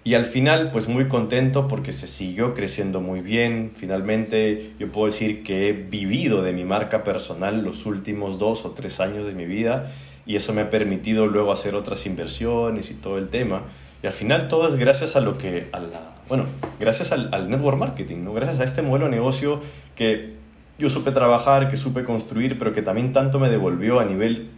Y 0.04 0.14
al 0.14 0.26
final, 0.26 0.70
pues 0.72 0.88
muy 0.88 1.06
contento 1.06 1.68
porque 1.68 1.92
se 1.92 2.08
siguió 2.08 2.54
creciendo 2.54 3.00
muy 3.00 3.20
bien. 3.20 3.70
Finalmente, 3.76 4.72
yo 4.78 4.90
puedo 4.90 5.06
decir 5.06 5.44
que 5.44 5.68
he 5.68 5.72
vivido 5.72 6.42
de 6.42 6.52
mi 6.52 6.64
marca 6.64 7.04
personal 7.04 7.62
los 7.62 7.86
últimos 7.86 8.36
dos 8.38 8.64
o 8.64 8.72
tres 8.72 8.98
años 8.98 9.24
de 9.24 9.32
mi 9.32 9.46
vida 9.46 9.92
y 10.26 10.34
eso 10.36 10.52
me 10.52 10.62
ha 10.62 10.70
permitido 10.70 11.26
luego 11.26 11.52
hacer 11.52 11.76
otras 11.76 12.04
inversiones 12.06 12.90
y 12.90 12.94
todo 12.94 13.16
el 13.16 13.28
tema. 13.28 13.62
Y 14.02 14.08
al 14.08 14.12
final 14.12 14.48
todo 14.48 14.68
es 14.68 14.74
gracias 14.74 15.14
a 15.14 15.20
lo 15.20 15.38
que, 15.38 15.68
a 15.70 15.78
la, 15.78 16.16
bueno, 16.28 16.46
gracias 16.80 17.12
al, 17.12 17.32
al 17.32 17.48
network 17.48 17.78
marketing, 17.78 18.24
¿no? 18.24 18.32
gracias 18.32 18.58
a 18.58 18.64
este 18.64 18.82
modelo 18.82 19.04
de 19.04 19.12
negocio 19.12 19.60
que 19.94 20.41
yo 20.78 20.90
supe 20.90 21.12
trabajar, 21.12 21.68
que 21.68 21.76
supe 21.76 22.04
construir, 22.04 22.58
pero 22.58 22.72
que 22.72 22.82
también 22.82 23.12
tanto 23.12 23.38
me 23.38 23.48
devolvió 23.48 24.00
a 24.00 24.04
nivel, 24.04 24.50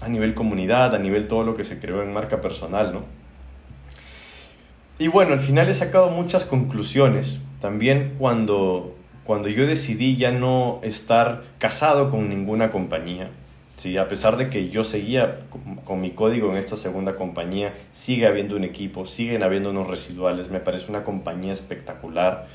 a 0.00 0.08
nivel 0.08 0.34
comunidad, 0.34 0.94
a 0.94 0.98
nivel 0.98 1.26
todo 1.26 1.44
lo 1.44 1.54
que 1.54 1.64
se 1.64 1.78
creó 1.78 2.02
en 2.02 2.12
marca 2.12 2.40
personal, 2.40 2.92
¿no? 2.92 3.02
Y 4.98 5.08
bueno, 5.08 5.32
al 5.32 5.40
final 5.40 5.68
he 5.68 5.74
sacado 5.74 6.10
muchas 6.10 6.44
conclusiones. 6.44 7.40
También 7.60 8.14
cuando, 8.18 8.94
cuando 9.24 9.48
yo 9.48 9.66
decidí 9.66 10.16
ya 10.16 10.30
no 10.30 10.78
estar 10.82 11.42
casado 11.58 12.10
con 12.10 12.28
ninguna 12.28 12.70
compañía, 12.70 13.30
¿sí? 13.74 13.96
a 13.96 14.06
pesar 14.06 14.36
de 14.36 14.50
que 14.50 14.70
yo 14.70 14.84
seguía 14.84 15.40
con, 15.50 15.76
con, 15.76 16.00
mi 16.00 16.10
código 16.10 16.50
en 16.52 16.58
esta 16.58 16.76
segunda 16.76 17.16
compañía, 17.16 17.74
sigue 17.90 18.26
habiendo 18.26 18.54
un 18.54 18.62
equipo, 18.62 19.04
siguen 19.04 19.42
habiendo 19.42 19.70
unos 19.70 19.88
residuales, 19.88 20.48
me 20.48 20.60
parece 20.60 20.90
una 20.90 21.02
compañía 21.02 21.52
espectacular 21.52 22.46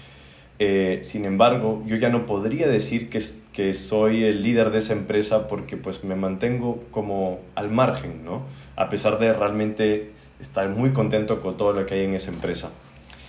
eh, 0.61 0.99
sin 1.03 1.23
embargo, 1.23 1.81
yo 1.85 1.95
ya 1.95 2.09
no 2.09 2.25
podría 2.25 2.67
decir 2.67 3.09
que, 3.09 3.23
que 3.53 3.73
soy 3.73 4.25
el 4.25 4.43
líder 4.43 4.71
de 4.71 4.79
esa 4.79 4.91
empresa 4.91 5.47
porque 5.47 5.77
pues 5.77 6.03
me 6.03 6.15
mantengo 6.15 6.83
como 6.91 7.39
al 7.55 7.71
margen, 7.71 8.25
¿no? 8.25 8.41
A 8.75 8.89
pesar 8.89 9.19
de 9.19 9.31
realmente 9.31 10.11
estar 10.41 10.67
muy 10.67 10.91
contento 10.91 11.39
con 11.39 11.55
todo 11.55 11.71
lo 11.71 11.85
que 11.85 11.93
hay 11.93 12.03
en 12.03 12.13
esa 12.13 12.31
empresa. 12.31 12.71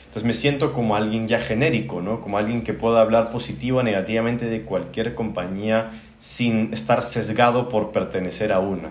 Entonces 0.01 0.25
me 0.25 0.33
siento 0.33 0.73
como 0.73 0.97
alguien 0.97 1.29
ya 1.29 1.39
genérico, 1.39 2.03
¿no? 2.03 2.21
Como 2.21 2.37
alguien 2.37 2.63
que 2.63 2.75
pueda 2.75 3.01
hablar 3.01 3.31
positivo 3.31 3.79
o 3.79 3.83
negativamente 3.85 4.47
de 4.47 4.63
cualquier 4.63 5.15
compañía 5.15 5.91
sin 6.19 6.73
estar 6.73 7.01
sesgado 7.01 7.69
por 7.69 7.93
pertenecer 7.93 8.53
a 8.53 8.59
una. 8.59 8.91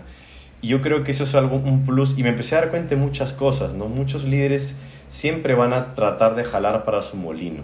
Y 0.62 0.70
yo 0.70 0.82
creo 0.82 1.04
que 1.04 1.12
eso 1.12 1.26
es 1.26 1.36
algo, 1.36 1.58
un 1.58 1.86
plus. 1.86 2.18
Y 2.18 2.24
me 2.24 2.30
empecé 2.30 2.56
a 2.56 2.62
dar 2.62 2.70
cuenta 2.70 2.96
de 2.96 3.02
muchas 3.02 3.34
cosas, 3.34 3.74
¿no? 3.74 3.88
Muchos 3.88 4.24
líderes 4.24 4.78
siempre 5.10 5.56
van 5.56 5.74
a 5.74 5.94
tratar 5.94 6.36
de 6.36 6.46
jalar 6.46 6.84
para 6.84 7.02
su 7.02 7.18
molino 7.18 7.64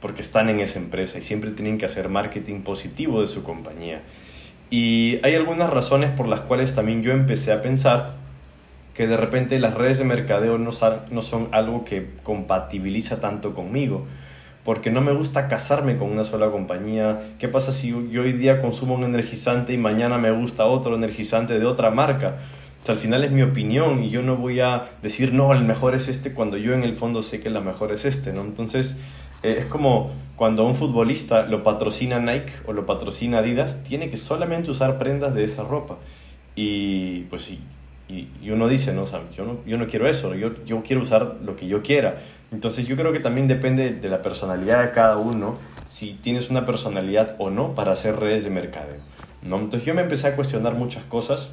porque 0.00 0.22
están 0.22 0.48
en 0.48 0.60
esa 0.60 0.78
empresa 0.78 1.18
y 1.18 1.20
siempre 1.20 1.50
tienen 1.50 1.78
que 1.78 1.86
hacer 1.86 2.08
marketing 2.08 2.60
positivo 2.60 3.20
de 3.20 3.26
su 3.26 3.42
compañía. 3.42 4.02
Y 4.70 5.18
hay 5.22 5.34
algunas 5.34 5.70
razones 5.70 6.10
por 6.10 6.28
las 6.28 6.40
cuales 6.40 6.74
también 6.74 7.02
yo 7.02 7.12
empecé 7.12 7.52
a 7.52 7.62
pensar 7.62 8.14
que 8.94 9.06
de 9.06 9.16
repente 9.16 9.58
las 9.58 9.74
redes 9.74 9.98
de 9.98 10.04
mercadeo 10.04 10.58
no 10.58 10.72
son 10.72 11.48
algo 11.52 11.84
que 11.84 12.10
compatibiliza 12.22 13.20
tanto 13.20 13.54
conmigo, 13.54 14.04
porque 14.64 14.90
no 14.90 15.00
me 15.00 15.12
gusta 15.12 15.48
casarme 15.48 15.96
con 15.96 16.10
una 16.10 16.24
sola 16.24 16.50
compañía. 16.50 17.20
¿Qué 17.38 17.48
pasa 17.48 17.72
si 17.72 17.94
yo 18.10 18.22
hoy 18.22 18.32
día 18.32 18.60
consumo 18.60 18.94
un 18.94 19.04
energizante 19.04 19.72
y 19.72 19.78
mañana 19.78 20.18
me 20.18 20.30
gusta 20.32 20.66
otro 20.66 20.94
energizante 20.96 21.58
de 21.58 21.64
otra 21.64 21.90
marca? 21.90 22.38
al 22.86 22.96
final 22.96 23.24
es 23.24 23.30
mi 23.30 23.42
opinión 23.42 24.02
y 24.02 24.10
yo 24.10 24.22
no 24.22 24.36
voy 24.36 24.60
a 24.60 24.88
decir, 25.02 25.32
no, 25.32 25.52
el 25.52 25.64
mejor 25.64 25.94
es 25.94 26.08
este 26.08 26.32
cuando 26.32 26.56
yo 26.56 26.74
en 26.74 26.84
el 26.84 26.96
fondo 26.96 27.22
sé 27.22 27.40
que 27.40 27.50
la 27.50 27.60
mejor 27.60 27.92
es 27.92 28.04
este, 28.04 28.32
¿no? 28.32 28.42
Entonces, 28.42 28.98
es 29.42 29.64
como 29.66 30.10
cuando 30.36 30.64
un 30.64 30.74
futbolista 30.74 31.46
lo 31.46 31.62
patrocina 31.62 32.20
Nike 32.20 32.52
o 32.66 32.72
lo 32.72 32.86
patrocina 32.86 33.38
Adidas, 33.38 33.82
tiene 33.82 34.08
que 34.10 34.16
solamente 34.16 34.70
usar 34.70 34.98
prendas 34.98 35.34
de 35.34 35.44
esa 35.44 35.64
ropa. 35.64 35.98
Y 36.54 37.22
pues 37.22 37.42
sí, 37.42 37.60
y, 38.08 38.50
uno 38.50 38.68
dice, 38.68 38.94
no, 38.94 39.04
yo 39.04 39.44
no, 39.44 39.58
yo 39.66 39.76
no 39.76 39.86
quiero 39.86 40.08
eso, 40.08 40.34
yo, 40.34 40.64
yo 40.64 40.82
quiero 40.82 41.02
usar 41.02 41.36
lo 41.44 41.56
que 41.56 41.66
yo 41.66 41.82
quiera. 41.82 42.18
Entonces 42.50 42.86
yo 42.86 42.96
creo 42.96 43.12
que 43.12 43.20
también 43.20 43.48
depende 43.48 43.90
de 43.90 44.08
la 44.08 44.22
personalidad 44.22 44.82
de 44.82 44.92
cada 44.92 45.18
uno, 45.18 45.58
si 45.84 46.14
tienes 46.14 46.48
una 46.50 46.64
personalidad 46.64 47.36
o 47.38 47.50
no 47.50 47.74
para 47.74 47.92
hacer 47.92 48.16
redes 48.16 48.44
de 48.44 48.50
mercadeo. 48.50 49.00
¿no? 49.42 49.58
Entonces 49.58 49.86
yo 49.86 49.94
me 49.94 50.02
empecé 50.02 50.28
a 50.28 50.36
cuestionar 50.36 50.74
muchas 50.74 51.04
cosas 51.04 51.50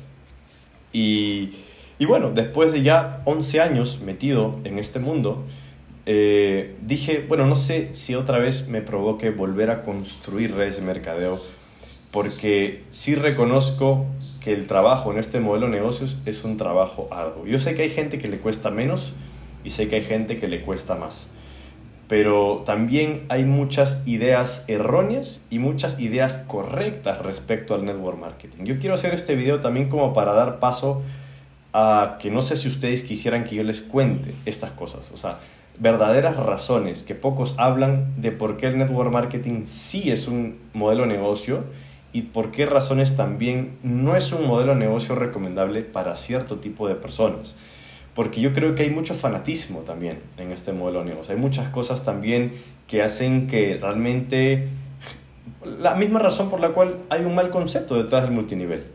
y, 0.94 1.52
y 2.00 2.06
bueno, 2.06 2.32
después 2.34 2.72
de 2.72 2.82
ya 2.82 3.22
11 3.26 3.62
años 3.62 4.00
metido 4.02 4.60
en 4.64 4.80
este 4.80 5.00
mundo, 5.00 5.44
eh, 6.06 6.76
dije, 6.82 7.26
bueno, 7.28 7.48
no 7.48 7.56
sé 7.56 7.90
si 7.94 8.14
otra 8.16 8.38
vez 8.38 8.68
me 8.68 8.82
provoque 8.82 9.32
volver 9.32 9.72
a 9.72 9.82
construir 9.82 10.54
redes 10.54 10.78
de 10.78 10.84
mercadeo, 10.84 11.42
porque 12.12 12.84
sí 12.92 13.16
reconozco 13.16 14.06
que 14.40 14.54
el 14.54 14.68
trabajo 14.68 15.12
en 15.12 15.18
este 15.18 15.40
modelo 15.40 15.66
de 15.66 15.74
negocios 15.74 16.18
es 16.26 16.44
un 16.44 16.58
trabajo 16.58 17.08
arduo. 17.12 17.46
Yo 17.48 17.58
sé 17.58 17.74
que 17.74 17.82
hay 17.82 17.90
gente 17.90 18.20
que 18.20 18.28
le 18.28 18.38
cuesta 18.38 18.70
menos 18.70 19.14
y 19.64 19.72
sé 19.72 19.88
que 19.88 19.96
hay 19.96 20.04
gente 20.04 20.38
que 20.38 20.48
le 20.48 20.62
cuesta 20.62 20.94
más, 20.94 21.30
pero 22.08 22.62
también 22.66 23.26
hay 23.30 23.44
muchas 23.44 24.04
ideas 24.06 24.64
erróneas 24.68 25.44
y 25.50 25.58
muchas 25.58 26.00
ideas 26.00 26.38
correctas 26.48 27.20
respecto 27.24 27.74
al 27.74 27.84
network 27.84 28.20
marketing. 28.20 28.66
Yo 28.66 28.80
quiero 28.80 28.94
hacer 28.94 29.16
este 29.16 29.36
video 29.36 29.60
también 29.60 29.90
como 29.90 30.14
para 30.14 30.34
dar 30.34 30.60
paso 30.60 31.02
a 31.74 32.18
que 32.22 32.30
no 32.30 32.44
sé 32.44 32.56
si 32.56 32.68
ustedes 32.68 33.02
quisieran 33.02 33.44
que 33.44 33.56
yo 33.56 33.64
les 33.64 33.82
cuente 33.82 34.36
estas 34.46 34.72
cosas, 34.72 35.12
o 35.12 35.18
sea, 35.18 35.40
verdaderas 35.80 36.38
razones 36.38 37.04
que 37.04 37.16
pocos 37.16 37.56
hablan 37.58 38.14
de 38.22 38.32
por 38.32 38.58
qué 38.58 38.68
el 38.68 38.78
network 38.78 39.12
marketing 39.12 39.64
sí 39.64 40.10
es 40.12 40.28
un 40.28 40.58
modelo 40.74 41.04
de 41.04 41.10
negocio 41.10 41.64
y 42.14 42.24
por 42.24 42.52
qué 42.52 42.66
razones 42.66 43.16
también 43.16 43.78
no 43.84 44.16
es 44.16 44.32
un 44.32 44.48
modelo 44.48 44.74
de 44.74 44.80
negocio 44.80 45.16
recomendable 45.16 45.82
para 45.82 46.16
cierto 46.16 46.58
tipo 46.58 46.88
de 46.88 46.96
personas. 46.96 47.56
porque 48.14 48.40
yo 48.40 48.54
creo 48.54 48.76
que 48.76 48.84
hay 48.84 48.90
mucho 48.90 49.14
fanatismo 49.14 49.80
también 49.82 50.20
en 50.38 50.54
este 50.54 50.72
modelo 50.72 51.00
de 51.00 51.10
negocio. 51.10 51.36
Hay 51.36 51.42
muchas 51.42 51.68
cosas 51.68 52.06
también 52.06 52.54
que 52.88 53.04
hacen 53.04 53.48
que 53.48 53.78
realmente... 53.82 54.70
La 55.66 55.96
misma 55.96 56.20
razón 56.20 56.50
por 56.50 56.62
la 56.62 56.70
cual 56.70 56.96
hay 57.10 57.26
un 57.26 57.36
mal 57.36 57.50
concepto 57.50 58.02
detrás 58.02 58.24
del 58.24 58.32
multinivel. 58.32 58.86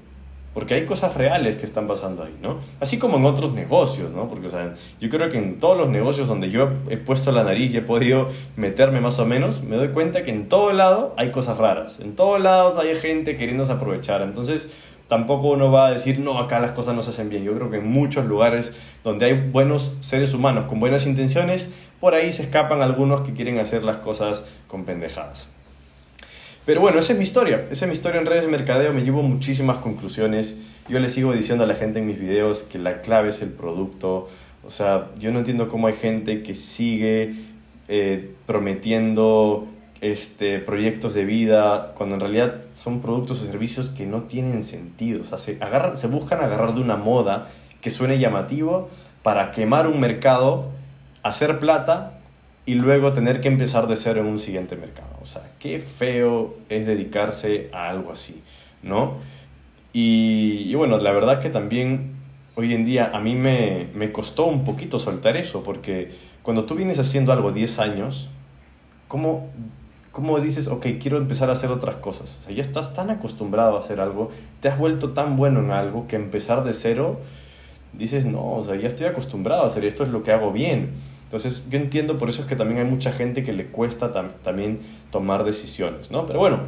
Porque 0.53 0.75
hay 0.75 0.85
cosas 0.85 1.15
reales 1.15 1.57
que 1.57 1.65
están 1.65 1.87
pasando 1.87 2.25
ahí, 2.25 2.37
¿no? 2.43 2.59
Así 2.81 2.99
como 2.99 3.19
en 3.19 3.25
otros 3.25 3.53
negocios, 3.53 4.11
¿no? 4.11 4.29
Porque, 4.29 4.49
o 4.49 4.51
sea, 4.51 4.75
yo 5.01 5.09
creo 5.09 5.29
que 5.29 5.39
en 5.39 5.61
todos 5.61 5.79
los 5.79 5.89
negocios 5.89 6.27
donde 6.27 6.51
yo 6.51 6.71
he 6.89 6.97
puesto 6.97 7.31
la 7.31 7.45
nariz 7.45 7.73
y 7.73 7.77
he 7.77 7.83
podido 7.83 8.29
meterme 8.57 9.01
más 9.01 9.21
o 9.21 9.27
menos, 9.27 9.63
me 9.63 9.77
doy 9.77 9.91
cuenta 9.91 10.25
que 10.25 10.31
en 10.31 10.49
todo 10.49 10.73
lado 10.73 11.15
hay 11.17 11.31
cosas 11.31 11.57
raras. 11.57 12.01
En 12.01 12.17
todos 12.17 12.41
lados 12.41 12.79
hay 12.79 12.97
gente 12.97 13.37
queriéndose 13.37 13.71
aprovechar. 13.71 14.23
Entonces, 14.23 14.73
tampoco 15.07 15.51
uno 15.51 15.71
va 15.71 15.87
a 15.87 15.91
decir, 15.93 16.19
no, 16.19 16.39
acá 16.39 16.59
las 16.59 16.73
cosas 16.73 16.97
no 16.97 17.03
se 17.03 17.11
hacen 17.11 17.29
bien. 17.29 17.45
Yo 17.45 17.55
creo 17.55 17.71
que 17.71 17.77
en 17.77 17.89
muchos 17.89 18.25
lugares 18.25 18.73
donde 19.05 19.27
hay 19.27 19.35
buenos 19.35 19.99
seres 20.01 20.35
humanos 20.35 20.65
con 20.65 20.81
buenas 20.81 21.07
intenciones, 21.07 21.73
por 22.01 22.15
ahí 22.15 22.33
se 22.33 22.43
escapan 22.43 22.83
algunos 22.83 23.21
que 23.21 23.35
quieren 23.35 23.59
hacer 23.59 23.85
las 23.85 23.99
cosas 23.99 24.49
con 24.67 24.85
pendejadas. 24.85 25.49
Pero 26.67 26.81
bueno, 26.81 26.99
esa 26.99 27.13
es 27.13 27.19
mi 27.19 27.25
historia. 27.25 27.65
Esa 27.71 27.85
es 27.85 27.89
mi 27.89 27.95
historia 27.95 28.21
en 28.21 28.27
redes 28.27 28.45
de 28.45 28.51
mercadeo. 28.51 28.93
Me 28.93 29.03
llevo 29.03 29.23
muchísimas 29.23 29.79
conclusiones. 29.79 30.55
Yo 30.89 30.99
le 30.99 31.09
sigo 31.09 31.33
diciendo 31.33 31.65
a 31.65 31.67
la 31.67 31.75
gente 31.75 31.99
en 32.01 32.07
mis 32.07 32.21
videos 32.21 32.63
que 32.63 32.79
la 32.79 33.01
clave 33.01 33.31
es 33.31 33.41
el 33.43 33.49
producto. 33.49 34.29
O 34.65 34.71
sea, 34.71 35.09
yo 35.19 35.33
no 35.33 35.39
entiendo 35.39 35.69
cómo 35.69 35.87
hay 35.87 35.95
gente 35.95 36.43
que 36.43 36.55
sigue 36.55 37.35
eh, 37.89 38.35
prometiendo 38.47 39.67
este, 40.03 40.59
proyectos 40.59 41.15
de 41.15 41.25
vida 41.25 41.93
cuando 41.97 42.15
en 42.17 42.21
realidad 42.21 42.55
son 42.73 43.01
productos 43.01 43.43
o 43.43 43.47
servicios 43.47 43.89
que 43.89 44.07
no 44.07 44.25
tienen 44.25 44.63
sentido. 44.63 45.23
O 45.23 45.25
sea, 45.25 45.39
se, 45.39 45.57
agarran, 45.61 45.97
se 45.97 46.09
buscan 46.09 46.43
agarrar 46.43 46.75
de 46.75 46.83
una 46.83 46.97
moda 46.97 47.49
que 47.81 47.91
suene 47.91 48.19
llamativo 48.19 48.91
para 49.23 49.51
quemar 49.51 49.87
un 49.87 49.99
mercado, 49.99 50.71
hacer 51.23 51.59
plata 51.59 52.20
y 52.71 52.75
luego 52.75 53.13
tener 53.13 53.41
que 53.41 53.49
empezar 53.49 53.89
de 53.89 53.97
cero 53.97 54.21
en 54.21 54.29
un 54.29 54.39
siguiente 54.39 54.77
mercado. 54.77 55.11
O 55.21 55.27
sea, 55.27 55.43
qué 55.59 55.81
feo 55.81 56.55
es 56.69 56.87
dedicarse 56.87 57.69
a 57.73 57.89
algo 57.89 58.13
así, 58.13 58.45
¿no? 58.85 59.15
Y, 59.93 60.73
bueno, 60.77 60.99
la 60.99 61.11
verdad 61.11 61.41
que 61.41 61.51
también 61.51 62.13
hoy 62.55 62.73
en 62.73 62.85
día 62.85 63.11
a 63.13 63.19
mí 63.19 63.35
me, 63.35 63.89
me, 63.93 64.13
costó 64.13 64.45
un 64.45 64.63
poquito 64.63 65.01
soltar 65.01 65.37
eso, 65.37 65.65
porque 65.65 66.13
cuando 66.43 66.65
tú 66.65 66.77
vienes 66.77 67.01
haciendo 67.01 67.33
algo 67.33 67.51
10 67.51 67.81
años, 67.81 68.31
¿cómo, 69.09 69.49
¿cómo 70.13 70.39
dices, 70.39 70.69
ok, 70.69 70.87
quiero 71.01 71.17
empezar 71.17 71.51
a 71.51 71.55
hacer 71.55 71.73
otras 71.73 71.97
cosas? 71.97 72.39
O 72.41 72.45
sea, 72.45 72.55
ya 72.55 72.63
estás 72.63 72.95
tan 72.95 73.11
acostumbrado 73.11 73.79
a 73.79 73.81
hacer 73.81 74.01
algo, 74.01 74.31
te 74.61 74.69
has 74.69 74.79
vuelto 74.79 75.11
tan 75.11 75.37
bueno 75.37 75.59
en 75.59 75.73
algo 75.73 76.07
que 76.07 76.15
empezar 76.15 76.63
de 76.63 76.73
cero, 76.73 77.19
dices, 77.95 78.27
no, 78.27 78.59
o 78.59 78.65
sea, 78.65 78.77
ya 78.77 78.87
estoy 78.87 79.07
acostumbrado 79.07 79.65
a 79.65 79.67
hacer 79.67 79.85
esto, 79.85 80.05
es 80.05 80.11
lo 80.11 80.23
que 80.23 80.31
hago 80.31 80.53
bien. 80.53 81.10
Entonces 81.31 81.69
yo 81.71 81.79
entiendo, 81.79 82.19
por 82.19 82.29
eso 82.29 82.43
es 82.43 82.49
que 82.49 82.57
también 82.57 82.81
hay 82.81 82.87
mucha 82.87 83.13
gente 83.13 83.45
que 83.45 83.53
le 83.53 83.67
cuesta 83.67 84.13
también 84.43 84.81
tomar 85.13 85.45
decisiones, 85.45 86.11
¿no? 86.11 86.27
Pero 86.27 86.41
bueno, 86.41 86.59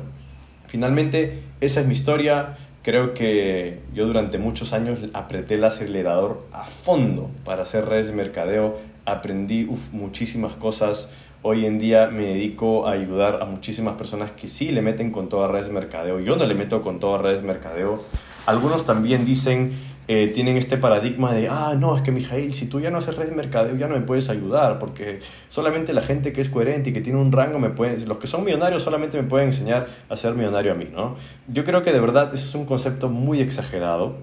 finalmente 0.69 1.43
esa 1.61 1.81
es 1.81 1.89
mi 1.89 1.95
historia. 1.95 2.57
Creo 2.85 3.13
que 3.13 3.81
yo 3.93 4.07
durante 4.07 4.39
muchos 4.39 4.73
años 4.73 5.01
apreté 5.15 5.55
el 5.55 5.65
acelerador 5.65 6.47
a 6.53 6.65
fondo 6.67 7.29
para 7.45 7.63
hacer 7.63 7.87
redes 7.87 8.07
de 8.07 8.13
mercadeo. 8.13 8.79
Aprendí 9.05 9.69
muchísimas 9.91 10.55
cosas. 10.55 11.11
Hoy 11.43 11.67
en 11.67 11.81
día 11.81 12.07
me 12.07 12.29
dedico 12.29 12.87
a 12.87 12.93
ayudar 12.93 13.43
a 13.43 13.47
muchísimas 13.47 13.97
personas 13.97 14.31
que 14.31 14.47
sí 14.47 14.71
le 14.71 14.81
meten 14.81 15.11
con 15.11 15.29
todas 15.29 15.51
redes 15.51 15.67
de 15.67 15.73
mercadeo. 15.73 16.21
Yo 16.21 16.37
no 16.37 16.47
le 16.47 16.55
meto 16.55 16.83
con 16.83 17.01
todas 17.01 17.21
redes 17.21 17.43
de 17.43 17.49
mercadeo. 17.49 18.01
Algunos 18.47 18.85
también 18.85 19.25
dicen 19.25 19.73
eh, 20.09 20.33
tienen 20.35 20.57
este 20.57 20.79
paradigma 20.79 21.33
de, 21.33 21.49
ah, 21.49 21.77
no, 21.79 21.95
es 21.97 22.03
que 22.03 22.11
Mijail, 22.11 22.53
si 22.55 22.67
tú 22.67 22.81
ya 22.81 22.91
no 22.91 22.99
haces 22.99 23.15
red 23.15 23.29
de 23.29 23.37
mercadeo, 23.37 23.77
ya 23.77 23.87
no 23.87 23.95
me 23.95 24.01
puedes 24.01 24.29
ayudar, 24.29 24.81
porque 24.81 25.21
solamente 25.49 25.93
la 25.93 26.03
gente 26.03 26.33
que 26.33 26.41
es 26.41 26.49
coherente 26.49 26.91
y 26.91 26.93
que 26.93 27.01
tiene 27.01 27.21
un 27.21 27.31
rango 27.31 27.61
me 27.61 27.71
pueden, 27.71 28.09
los 28.09 28.19
que 28.19 28.27
son 28.27 28.43
millonarios 28.43 28.83
solamente 28.83 29.21
me 29.21 29.29
pueden 29.29 29.49
enseñar 29.49 29.87
a 30.09 30.17
ser 30.17 30.35
millonario 30.35 30.73
a 30.73 30.75
mí, 30.75 30.89
¿no? 30.93 31.15
Yo 31.47 31.65
creo 31.65 31.83
que 31.83 31.93
de 31.93 32.01
verdad 32.01 32.35
eso 32.35 32.45
es 32.45 32.55
un 32.57 32.67
concepto 32.67 33.11
muy 33.11 33.41
exagerado. 33.41 34.17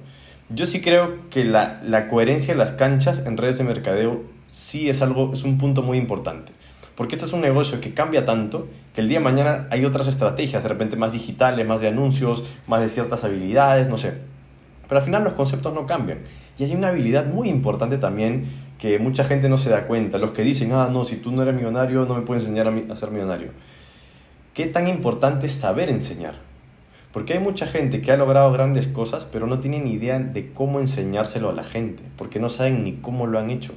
Yo 0.50 0.66
sí 0.66 0.82
creo 0.82 1.30
que 1.30 1.46
la, 1.46 1.82
la 1.84 2.08
coherencia 2.10 2.54
de 2.54 2.58
las 2.58 2.74
canchas 2.74 3.26
en 3.26 3.38
redes 3.38 3.58
de 3.58 3.64
mercadeo 3.64 4.24
sí 4.50 4.90
es 4.90 5.02
algo, 5.02 5.32
es 5.32 5.44
un 5.44 5.58
punto 5.58 5.82
muy 5.82 5.98
importante. 5.98 6.52
Porque 6.96 7.16
esto 7.16 7.26
es 7.26 7.32
un 7.32 7.40
negocio 7.40 7.80
que 7.80 7.94
cambia 7.94 8.26
tanto 8.26 8.68
que 8.94 9.00
el 9.00 9.08
día 9.08 9.20
de 9.20 9.24
mañana 9.24 9.68
hay 9.70 9.86
otras 9.86 10.08
estrategias, 10.08 10.62
de 10.62 10.68
repente 10.68 10.98
más 10.98 11.14
digitales, 11.14 11.66
más 11.66 11.80
de 11.80 11.88
anuncios, 11.88 12.44
más 12.68 12.82
de 12.82 12.90
ciertas 12.90 13.24
habilidades, 13.24 13.88
no 13.88 13.98
sé 13.98 14.39
pero 14.90 15.00
al 15.00 15.06
final 15.06 15.24
los 15.24 15.34
conceptos 15.34 15.72
no 15.74 15.86
cambian. 15.86 16.20
Y 16.58 16.64
hay 16.64 16.76
una 16.76 16.88
habilidad 16.90 17.28
muy 17.28 17.48
importante 17.48 18.00
también 18.00 18.46
que 18.80 18.98
mucha 18.98 19.24
gente 19.24 19.48
no 19.48 19.58
se 19.58 19.70
da 19.70 19.86
cuenta. 19.86 20.18
Los 20.18 20.32
que 20.32 20.42
dicen, 20.42 20.72
ah, 20.74 20.90
no, 20.92 21.06
si 21.06 21.18
tú 21.18 21.32
no 21.32 21.44
eres 21.44 21.54
millonario, 21.54 22.06
no 22.06 22.16
me 22.16 22.22
puedes 22.22 22.44
enseñar 22.48 22.68
a, 22.68 22.96
ser 22.96 23.12
millonario. 23.12 23.52
¿Qué 24.56 24.66
tan 24.66 24.88
importante 24.88 25.46
es 25.46 25.54
saber 25.54 25.90
enseñar? 25.90 26.34
Porque 27.14 27.34
hay 27.34 27.40
mucha 27.40 27.68
gente 27.68 28.02
que 28.02 28.12
ha 28.12 28.18
logrado 28.18 28.52
grandes 28.52 28.88
cosas, 28.88 29.26
pero 29.26 29.46
no 29.46 29.60
tiene 29.60 29.80
ni 29.80 29.94
idea 29.94 30.18
de 30.18 30.52
cómo 30.52 30.80
enseñárselo 30.80 31.50
a 31.50 31.54
la 31.54 31.64
gente, 31.64 32.02
porque 32.18 32.40
no 32.40 32.50
saben 32.50 32.84
ni 32.84 32.94
cómo 32.94 33.28
lo 33.28 33.38
han 33.38 33.52
hecho. 33.52 33.74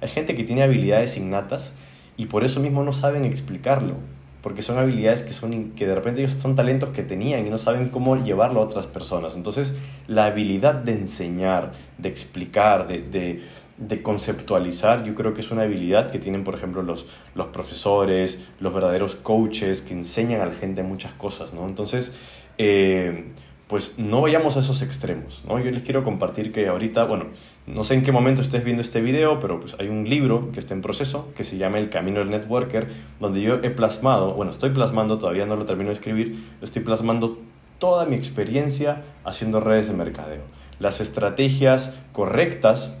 Hay 0.00 0.08
gente 0.08 0.34
que 0.34 0.42
tiene 0.42 0.62
habilidades 0.62 1.16
innatas 1.16 1.74
y 2.16 2.26
por 2.26 2.42
eso 2.42 2.58
mismo 2.58 2.82
no 2.82 2.92
saben 2.92 3.24
explicarlo 3.24 3.94
porque 4.42 4.62
son 4.62 4.78
habilidades 4.78 5.22
que, 5.22 5.32
son, 5.32 5.70
que 5.72 5.86
de 5.86 5.94
repente 5.94 6.20
ellos 6.20 6.34
son 6.34 6.54
talentos 6.54 6.90
que 6.90 7.02
tenían 7.02 7.46
y 7.46 7.50
no 7.50 7.58
saben 7.58 7.88
cómo 7.88 8.16
llevarlo 8.16 8.60
a 8.60 8.64
otras 8.64 8.86
personas. 8.86 9.34
Entonces, 9.34 9.74
la 10.06 10.26
habilidad 10.26 10.74
de 10.74 10.92
enseñar, 10.92 11.72
de 11.98 12.08
explicar, 12.08 12.86
de, 12.86 13.02
de, 13.02 13.42
de 13.78 14.02
conceptualizar, 14.02 15.04
yo 15.04 15.14
creo 15.14 15.34
que 15.34 15.40
es 15.40 15.50
una 15.50 15.62
habilidad 15.62 16.10
que 16.10 16.18
tienen, 16.18 16.44
por 16.44 16.54
ejemplo, 16.54 16.82
los, 16.82 17.06
los 17.34 17.46
profesores, 17.48 18.48
los 18.60 18.72
verdaderos 18.72 19.16
coaches 19.16 19.82
que 19.82 19.94
enseñan 19.94 20.40
a 20.40 20.46
la 20.46 20.54
gente 20.54 20.82
muchas 20.82 21.12
cosas, 21.14 21.52
¿no? 21.52 21.66
Entonces, 21.66 22.16
eh, 22.58 23.32
pues 23.68 23.98
no 23.98 24.22
vayamos 24.22 24.56
a 24.56 24.60
esos 24.60 24.80
extremos, 24.80 25.44
¿no? 25.46 25.60
Yo 25.60 25.70
les 25.70 25.82
quiero 25.82 26.02
compartir 26.02 26.52
que 26.52 26.68
ahorita, 26.68 27.04
bueno, 27.04 27.26
no 27.66 27.84
sé 27.84 27.94
en 27.94 28.02
qué 28.02 28.12
momento 28.12 28.40
estés 28.40 28.64
viendo 28.64 28.80
este 28.80 29.02
video, 29.02 29.40
pero 29.40 29.60
pues 29.60 29.76
hay 29.78 29.88
un 29.88 30.08
libro 30.08 30.50
que 30.52 30.58
está 30.58 30.72
en 30.72 30.80
proceso 30.80 31.30
que 31.36 31.44
se 31.44 31.58
llama 31.58 31.78
El 31.78 31.90
Camino 31.90 32.20
del 32.20 32.30
Networker, 32.30 32.88
donde 33.20 33.42
yo 33.42 33.56
he 33.62 33.70
plasmado, 33.70 34.32
bueno, 34.32 34.50
estoy 34.50 34.70
plasmando, 34.70 35.18
todavía 35.18 35.44
no 35.44 35.54
lo 35.54 35.66
termino 35.66 35.88
de 35.88 35.94
escribir, 35.94 36.42
estoy 36.62 36.82
plasmando 36.82 37.38
toda 37.78 38.06
mi 38.06 38.16
experiencia 38.16 39.04
haciendo 39.22 39.60
redes 39.60 39.88
de 39.88 39.94
mercadeo, 39.94 40.42
las 40.80 41.02
estrategias 41.02 41.94
correctas, 42.12 42.96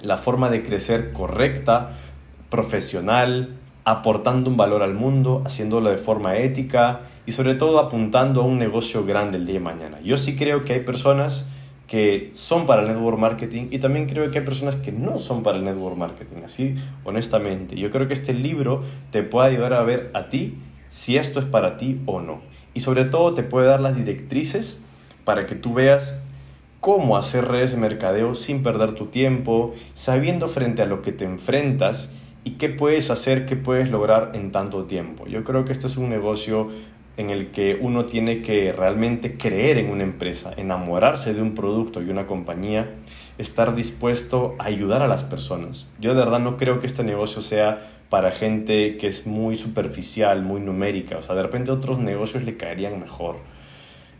la 0.00 0.18
forma 0.18 0.50
de 0.50 0.62
crecer 0.62 1.12
correcta, 1.12 1.94
profesional, 2.48 3.56
aportando 3.86 4.50
un 4.50 4.56
valor 4.56 4.82
al 4.82 4.94
mundo, 4.94 5.42
haciéndolo 5.46 5.90
de 5.90 5.96
forma 5.96 6.36
ética 6.38 7.02
y 7.24 7.30
sobre 7.30 7.54
todo 7.54 7.78
apuntando 7.78 8.42
a 8.42 8.44
un 8.44 8.58
negocio 8.58 9.06
grande 9.06 9.38
el 9.38 9.46
día 9.46 9.54
de 9.54 9.60
mañana. 9.60 10.00
Yo 10.02 10.16
sí 10.16 10.34
creo 10.34 10.64
que 10.64 10.72
hay 10.72 10.80
personas 10.80 11.46
que 11.86 12.30
son 12.32 12.66
para 12.66 12.82
el 12.82 12.88
network 12.88 13.16
marketing 13.16 13.68
y 13.70 13.78
también 13.78 14.08
creo 14.08 14.28
que 14.32 14.40
hay 14.40 14.44
personas 14.44 14.74
que 14.74 14.90
no 14.90 15.20
son 15.20 15.44
para 15.44 15.56
el 15.56 15.64
network 15.64 15.96
marketing, 15.96 16.42
así 16.44 16.74
honestamente. 17.04 17.76
Yo 17.76 17.92
creo 17.92 18.08
que 18.08 18.14
este 18.14 18.34
libro 18.34 18.82
te 19.12 19.22
puede 19.22 19.50
ayudar 19.50 19.74
a 19.74 19.84
ver 19.84 20.10
a 20.14 20.28
ti 20.28 20.58
si 20.88 21.16
esto 21.16 21.38
es 21.38 21.46
para 21.46 21.76
ti 21.76 22.00
o 22.06 22.20
no. 22.20 22.40
Y 22.74 22.80
sobre 22.80 23.04
todo 23.04 23.34
te 23.34 23.44
puede 23.44 23.68
dar 23.68 23.78
las 23.78 23.96
directrices 23.96 24.80
para 25.22 25.46
que 25.46 25.54
tú 25.54 25.74
veas 25.74 26.24
cómo 26.80 27.16
hacer 27.16 27.46
redes 27.46 27.70
de 27.70 27.78
mercadeo 27.78 28.34
sin 28.34 28.64
perder 28.64 28.96
tu 28.96 29.06
tiempo, 29.06 29.76
sabiendo 29.92 30.48
frente 30.48 30.82
a 30.82 30.86
lo 30.86 31.02
que 31.02 31.12
te 31.12 31.24
enfrentas 31.24 32.12
y 32.46 32.52
qué 32.52 32.68
puedes 32.68 33.10
hacer, 33.10 33.44
qué 33.44 33.56
puedes 33.56 33.90
lograr 33.90 34.30
en 34.34 34.52
tanto 34.52 34.84
tiempo. 34.84 35.26
Yo 35.26 35.42
creo 35.42 35.64
que 35.64 35.72
este 35.72 35.88
es 35.88 35.96
un 35.96 36.08
negocio 36.08 36.68
en 37.16 37.30
el 37.30 37.50
que 37.50 37.76
uno 37.80 38.04
tiene 38.04 38.40
que 38.40 38.72
realmente 38.72 39.36
creer 39.36 39.78
en 39.78 39.90
una 39.90 40.04
empresa, 40.04 40.54
enamorarse 40.56 41.34
de 41.34 41.42
un 41.42 41.56
producto 41.56 42.00
y 42.02 42.08
una 42.08 42.26
compañía, 42.26 42.94
estar 43.36 43.74
dispuesto 43.74 44.54
a 44.60 44.66
ayudar 44.66 45.02
a 45.02 45.08
las 45.08 45.24
personas. 45.24 45.88
Yo 45.98 46.14
de 46.14 46.20
verdad 46.20 46.38
no 46.38 46.56
creo 46.56 46.78
que 46.78 46.86
este 46.86 47.02
negocio 47.02 47.42
sea 47.42 47.90
para 48.10 48.30
gente 48.30 48.96
que 48.96 49.08
es 49.08 49.26
muy 49.26 49.56
superficial, 49.56 50.42
muy 50.42 50.60
numérica, 50.60 51.16
o 51.16 51.22
sea, 51.22 51.34
de 51.34 51.42
repente 51.42 51.72
otros 51.72 51.98
negocios 51.98 52.44
le 52.44 52.56
caerían 52.56 53.00
mejor. 53.00 53.38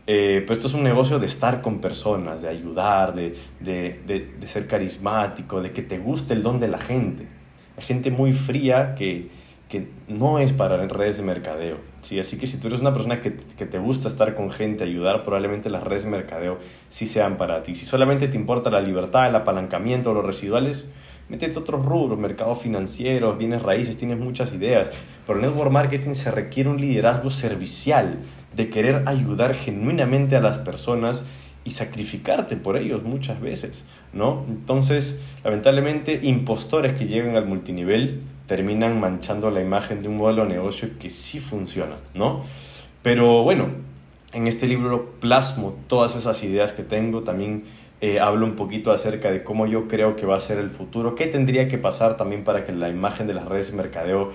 Eh, 0.05 0.41
pero 0.41 0.51
esto 0.51 0.67
es 0.67 0.73
un 0.73 0.83
negocio 0.83 1.17
de 1.19 1.27
estar 1.27 1.61
con 1.61 1.79
personas, 1.79 2.41
de 2.41 2.49
ayudar, 2.49 3.15
de, 3.15 3.37
de, 3.61 4.33
de 4.37 4.47
ser 4.47 4.67
carismático, 4.67 5.61
de 5.61 5.71
que 5.71 5.81
te 5.81 5.97
guste 5.97 6.33
el 6.33 6.43
don 6.43 6.59
de 6.59 6.67
la 6.67 6.77
gente 6.77 7.36
gente 7.77 8.11
muy 8.11 8.33
fría 8.33 8.95
que, 8.95 9.27
que 9.69 9.87
no 10.07 10.39
es 10.39 10.53
para 10.53 10.77
redes 10.87 11.17
de 11.17 11.23
mercadeo. 11.23 11.77
¿sí? 12.01 12.19
Así 12.19 12.37
que 12.37 12.47
si 12.47 12.57
tú 12.57 12.67
eres 12.67 12.81
una 12.81 12.93
persona 12.93 13.19
que, 13.19 13.35
que, 13.35 13.65
te 13.65 13.79
gusta 13.79 14.07
estar 14.07 14.35
con 14.35 14.51
gente, 14.51 14.83
ayudar, 14.83 15.23
probablemente 15.23 15.69
las 15.69 15.83
redes 15.83 16.03
de 16.03 16.09
mercadeo 16.09 16.57
sí 16.87 17.05
sean 17.05 17.37
para 17.37 17.63
ti. 17.63 17.75
Si 17.75 17.85
solamente 17.85 18.27
te 18.27 18.37
importa 18.37 18.69
la 18.69 18.81
libertad, 18.81 19.27
el 19.27 19.35
apalancamiento, 19.35 20.13
los 20.13 20.25
residuales, 20.25 20.89
métete 21.29 21.59
otros 21.59 21.85
rubros, 21.85 22.17
mercados 22.17 22.59
financieros, 22.59 23.37
bienes 23.37 23.61
raíces, 23.61 23.97
tienes 23.97 24.17
muchas 24.17 24.53
ideas. 24.53 24.91
Pero 25.25 25.39
en 25.39 25.45
network 25.45 25.71
marketing 25.71 26.13
se 26.13 26.31
requiere 26.31 26.69
un 26.69 26.79
liderazgo 26.79 27.29
servicial, 27.29 28.19
de 28.55 28.69
querer 28.69 29.03
ayudar 29.05 29.53
genuinamente 29.53 30.35
a 30.35 30.41
las 30.41 30.57
personas 30.57 31.25
y 31.67 31.71
sacrificarte 31.71 32.55
por 32.55 32.77
ellos 32.77 33.03
muchas 33.03 33.41
veces, 33.41 33.83
¿no? 34.13 34.45
Entonces, 34.47 35.19
lamentablemente, 35.43 36.17
impostores 36.23 36.93
que 36.93 37.07
llegan 37.07 37.35
al 37.35 37.45
multinivel 37.45 38.21
terminan 38.45 39.01
manchando 39.01 39.51
la 39.51 39.59
imagen 39.59 40.01
de 40.01 40.07
un 40.07 40.15
modelo 40.15 40.43
de 40.43 40.53
negocio 40.53 40.91
que 40.97 41.09
sí 41.09 41.39
funciona, 41.39 41.95
¿no? 42.13 42.43
Pero 43.03 43.43
bueno, 43.43 43.67
en 44.31 44.47
este 44.47 44.65
libro 44.65 45.15
plasmo 45.19 45.75
todas 45.87 46.15
esas 46.15 46.41
ideas 46.41 46.71
que 46.71 46.83
tengo, 46.83 47.23
también 47.23 47.65
eh, 47.99 48.21
hablo 48.21 48.45
un 48.45 48.55
poquito 48.55 48.93
acerca 48.93 49.29
de 49.29 49.43
cómo 49.43 49.67
yo 49.67 49.89
creo 49.89 50.15
que 50.15 50.25
va 50.25 50.37
a 50.37 50.39
ser 50.39 50.59
el 50.59 50.69
futuro, 50.69 51.15
qué 51.15 51.27
tendría 51.27 51.67
que 51.67 51.77
pasar 51.77 52.15
también 52.15 52.45
para 52.45 52.63
que 52.63 52.71
la 52.71 52.87
imagen 52.87 53.27
de 53.27 53.33
las 53.33 53.45
redes 53.45 53.71
de 53.71 53.75
mercadeo 53.75 54.29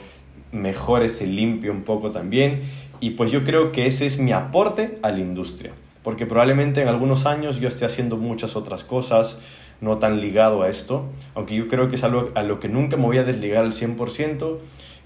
mejore, 0.53 1.09
se 1.09 1.27
limpie 1.27 1.71
un 1.71 1.85
poco 1.85 2.11
también. 2.11 2.61
Y 3.01 3.13
pues 3.13 3.31
yo 3.31 3.43
creo 3.43 3.73
que 3.73 3.87
ese 3.87 4.05
es 4.05 4.19
mi 4.19 4.33
aporte 4.33 4.99
a 5.01 5.11
la 5.11 5.21
industria 5.21 5.73
porque 6.03 6.27
probablemente 6.27 6.83
en 6.83 6.89
algunos 6.89 7.27
años 7.27 7.61
yo 7.61 7.69
esté 7.69 7.85
haciendo 7.85 8.17
muchas 8.17 8.57
otras 8.57 8.85
cosas, 8.85 9.39
no 9.81 9.99
tan 9.99 10.21
ligado 10.21 10.63
a 10.63 10.69
esto, 10.69 11.07
aunque 11.35 11.55
yo 11.55 11.69
creo 11.69 11.89
que 11.89 11.97
es 11.97 12.05
algo 12.05 12.31
a 12.35 12.43
lo 12.43 12.61
que 12.61 12.69
nunca 12.69 12.97
me 12.97 13.05
voy 13.05 13.19
a 13.19 13.25
desligar 13.25 13.65
al 13.65 13.73
100%, 13.73 14.59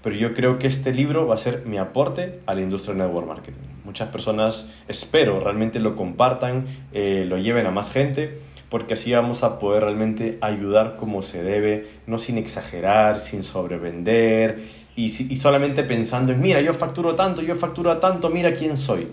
pero 0.03 0.15
yo 0.15 0.33
creo 0.33 0.59
que 0.59 0.67
este 0.67 0.93
libro 0.93 1.27
va 1.27 1.35
a 1.35 1.37
ser 1.37 1.63
mi 1.65 1.77
aporte 1.77 2.39
a 2.45 2.53
la 2.53 2.61
industria 2.61 2.93
del 2.93 3.03
network 3.03 3.27
marketing. 3.27 3.59
Muchas 3.83 4.09
personas, 4.09 4.67
espero, 4.87 5.39
realmente 5.39 5.79
lo 5.79 5.95
compartan, 5.95 6.65
eh, 6.93 7.25
lo 7.27 7.37
lleven 7.37 7.65
a 7.65 7.71
más 7.71 7.91
gente, 7.91 8.37
porque 8.69 8.93
así 8.93 9.13
vamos 9.13 9.43
a 9.43 9.59
poder 9.59 9.83
realmente 9.83 10.37
ayudar 10.41 10.95
como 10.97 11.21
se 11.21 11.41
debe, 11.41 11.87
no 12.05 12.19
sin 12.19 12.37
exagerar, 12.37 13.17
sin 13.19 13.43
sobrevender 13.43 14.59
y, 14.95 15.05
y 15.05 15.35
solamente 15.37 15.83
pensando 15.83 16.33
en, 16.33 16.41
mira, 16.41 16.61
yo 16.61 16.73
facturo 16.73 17.15
tanto, 17.15 17.41
yo 17.41 17.55
facturo 17.55 17.97
tanto, 17.97 18.29
mira 18.29 18.53
quién 18.53 18.77
soy. 18.77 19.07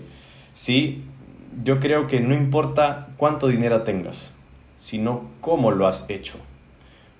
Sí, 0.53 1.03
yo 1.63 1.79
creo 1.79 2.07
que 2.07 2.19
no 2.19 2.33
importa 2.33 3.07
cuánto 3.17 3.47
dinero 3.47 3.83
tengas, 3.83 4.33
sino 4.77 5.23
cómo 5.41 5.71
lo 5.71 5.87
has 5.87 6.05
hecho. 6.09 6.37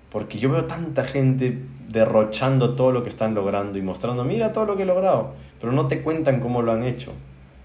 Porque 0.10 0.40
yo 0.40 0.50
veo 0.50 0.66
tanta 0.66 1.06
gente 1.06 1.60
derrochando 1.90 2.76
todo 2.76 2.92
lo 2.92 3.04
que 3.04 3.10
están 3.10 3.36
logrando 3.36 3.78
y 3.78 3.82
mostrando, 3.82 4.24
mira 4.24 4.52
todo 4.52 4.66
lo 4.66 4.76
que 4.76 4.84
he 4.84 4.86
logrado, 4.86 5.34
pero 5.60 5.72
no 5.72 5.88
te 5.88 6.02
cuentan 6.02 6.40
cómo 6.40 6.62
lo 6.62 6.72
han 6.72 6.84
hecho, 6.84 7.12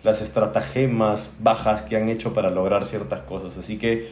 las 0.02 0.20
estratagemas 0.20 1.30
bajas 1.40 1.82
que 1.82 1.96
han 1.96 2.08
hecho 2.08 2.32
para 2.32 2.50
lograr 2.50 2.84
ciertas 2.86 3.22
cosas. 3.22 3.56
Así 3.58 3.78
que 3.78 4.08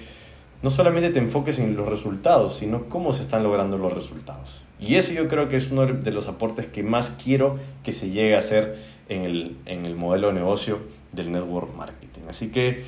no 0.63 0.71
solamente 0.71 1.11
te 1.11 1.19
enfoques 1.19 1.59
en 1.59 1.77
los 1.77 1.89
resultados, 1.89 2.57
sino 2.57 2.85
cómo 2.89 3.13
se 3.13 3.23
están 3.23 3.43
logrando 3.43 3.79
los 3.79 3.93
resultados. 3.93 4.65
Y 4.81 4.97
eso 4.97 5.13
yo 5.13 5.29
creo 5.29 5.49
que 5.49 5.57
es 5.57 5.71
uno 5.71 5.87
de 5.87 6.11
los 6.11 6.27
aportes 6.27 6.67
que 6.67 6.83
más 6.83 7.11
quiero 7.23 7.59
que 7.85 7.93
se 7.93 8.11
llegue 8.11 8.35
a 8.35 8.41
hacer 8.41 8.77
en 9.09 9.23
el, 9.23 9.57
en 9.67 9.87
el 9.87 9.95
modelo 9.95 10.29
de 10.29 10.35
negocio 10.35 10.79
del 11.13 11.33
network 11.33 11.75
marketing. 11.75 12.23
Así 12.29 12.51
que 12.51 12.85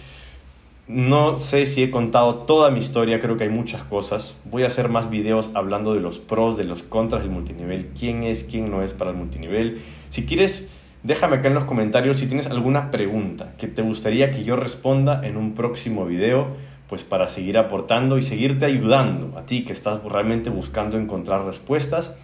no 0.91 1.37
sé 1.37 1.67
si 1.67 1.85
he 1.85 1.91
contado 1.93 2.39
toda 2.39 2.71
mi 2.71 2.81
historia, 2.81 3.21
creo 3.21 3.37
que 3.37 3.45
hay 3.45 3.51
muchas 3.51 3.85
cosas. 3.85 4.37
Voy 4.45 4.65
a 4.65 4.67
hacer 4.67 4.89
más 4.89 5.09
videos 5.09 5.51
hablando 5.55 5.95
de 5.95 6.01
los 6.01 6.19
pros, 6.19 6.57
de 6.57 6.65
los 6.65 6.83
contras 6.83 7.23
del 7.23 7.31
multinivel, 7.31 7.91
quién 7.97 8.25
es, 8.25 8.43
quién 8.43 8.73
no 8.73 8.83
es 8.83 8.93
para 8.93 9.13
el 9.13 9.17
multinivel. 9.17 9.81
Si 10.09 10.27
quieres, 10.27 10.69
déjame 11.05 11.37
acá 11.37 11.47
en 11.47 11.55
los 11.55 11.63
comentarios 11.63 12.17
si 12.17 12.27
tienes 12.27 12.49
alguna 12.49 12.91
pregunta 12.91 13.53
que 13.57 13.69
te 13.69 13.83
gustaría 13.83 14.33
que 14.33 14.43
yo 14.43 14.57
responda 14.57 15.21
en 15.25 15.37
un 15.37 15.55
próximo 15.55 16.07
video, 16.07 16.49
pues 16.89 17.05
para 17.05 17.29
seguir 17.29 17.57
aportando 17.57 18.19
y 18.19 18.23
seguirte 18.23 18.65
ayudando 18.65 19.39
a 19.39 19.47
ti 19.47 19.65
que 19.65 19.73
estás 19.73 20.03
realmente 20.03 20.51
buscando 20.51 20.99
encontrar 20.99 21.45
respuestas 21.45 22.17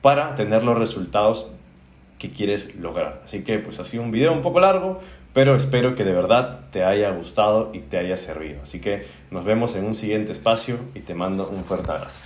para 0.00 0.34
tener 0.34 0.62
los 0.62 0.78
resultados 0.78 1.50
que 2.18 2.30
quieres 2.30 2.74
lograr. 2.76 3.20
Así 3.22 3.42
que 3.42 3.58
pues 3.58 3.80
ha 3.80 3.84
sido 3.84 4.02
un 4.02 4.10
video 4.10 4.32
un 4.32 4.40
poco 4.40 4.60
largo, 4.60 5.00
pero 5.34 5.56
espero 5.56 5.94
que 5.94 6.04
de 6.04 6.12
verdad 6.12 6.60
te 6.70 6.84
haya 6.84 7.10
gustado 7.10 7.72
y 7.74 7.80
te 7.80 7.98
haya 7.98 8.16
servido. 8.16 8.62
Así 8.62 8.80
que 8.80 9.04
nos 9.30 9.44
vemos 9.44 9.74
en 9.74 9.84
un 9.84 9.94
siguiente 9.94 10.32
espacio 10.32 10.78
y 10.94 11.00
te 11.00 11.14
mando 11.14 11.48
un 11.48 11.64
fuerte 11.64 11.90
abrazo. 11.90 12.20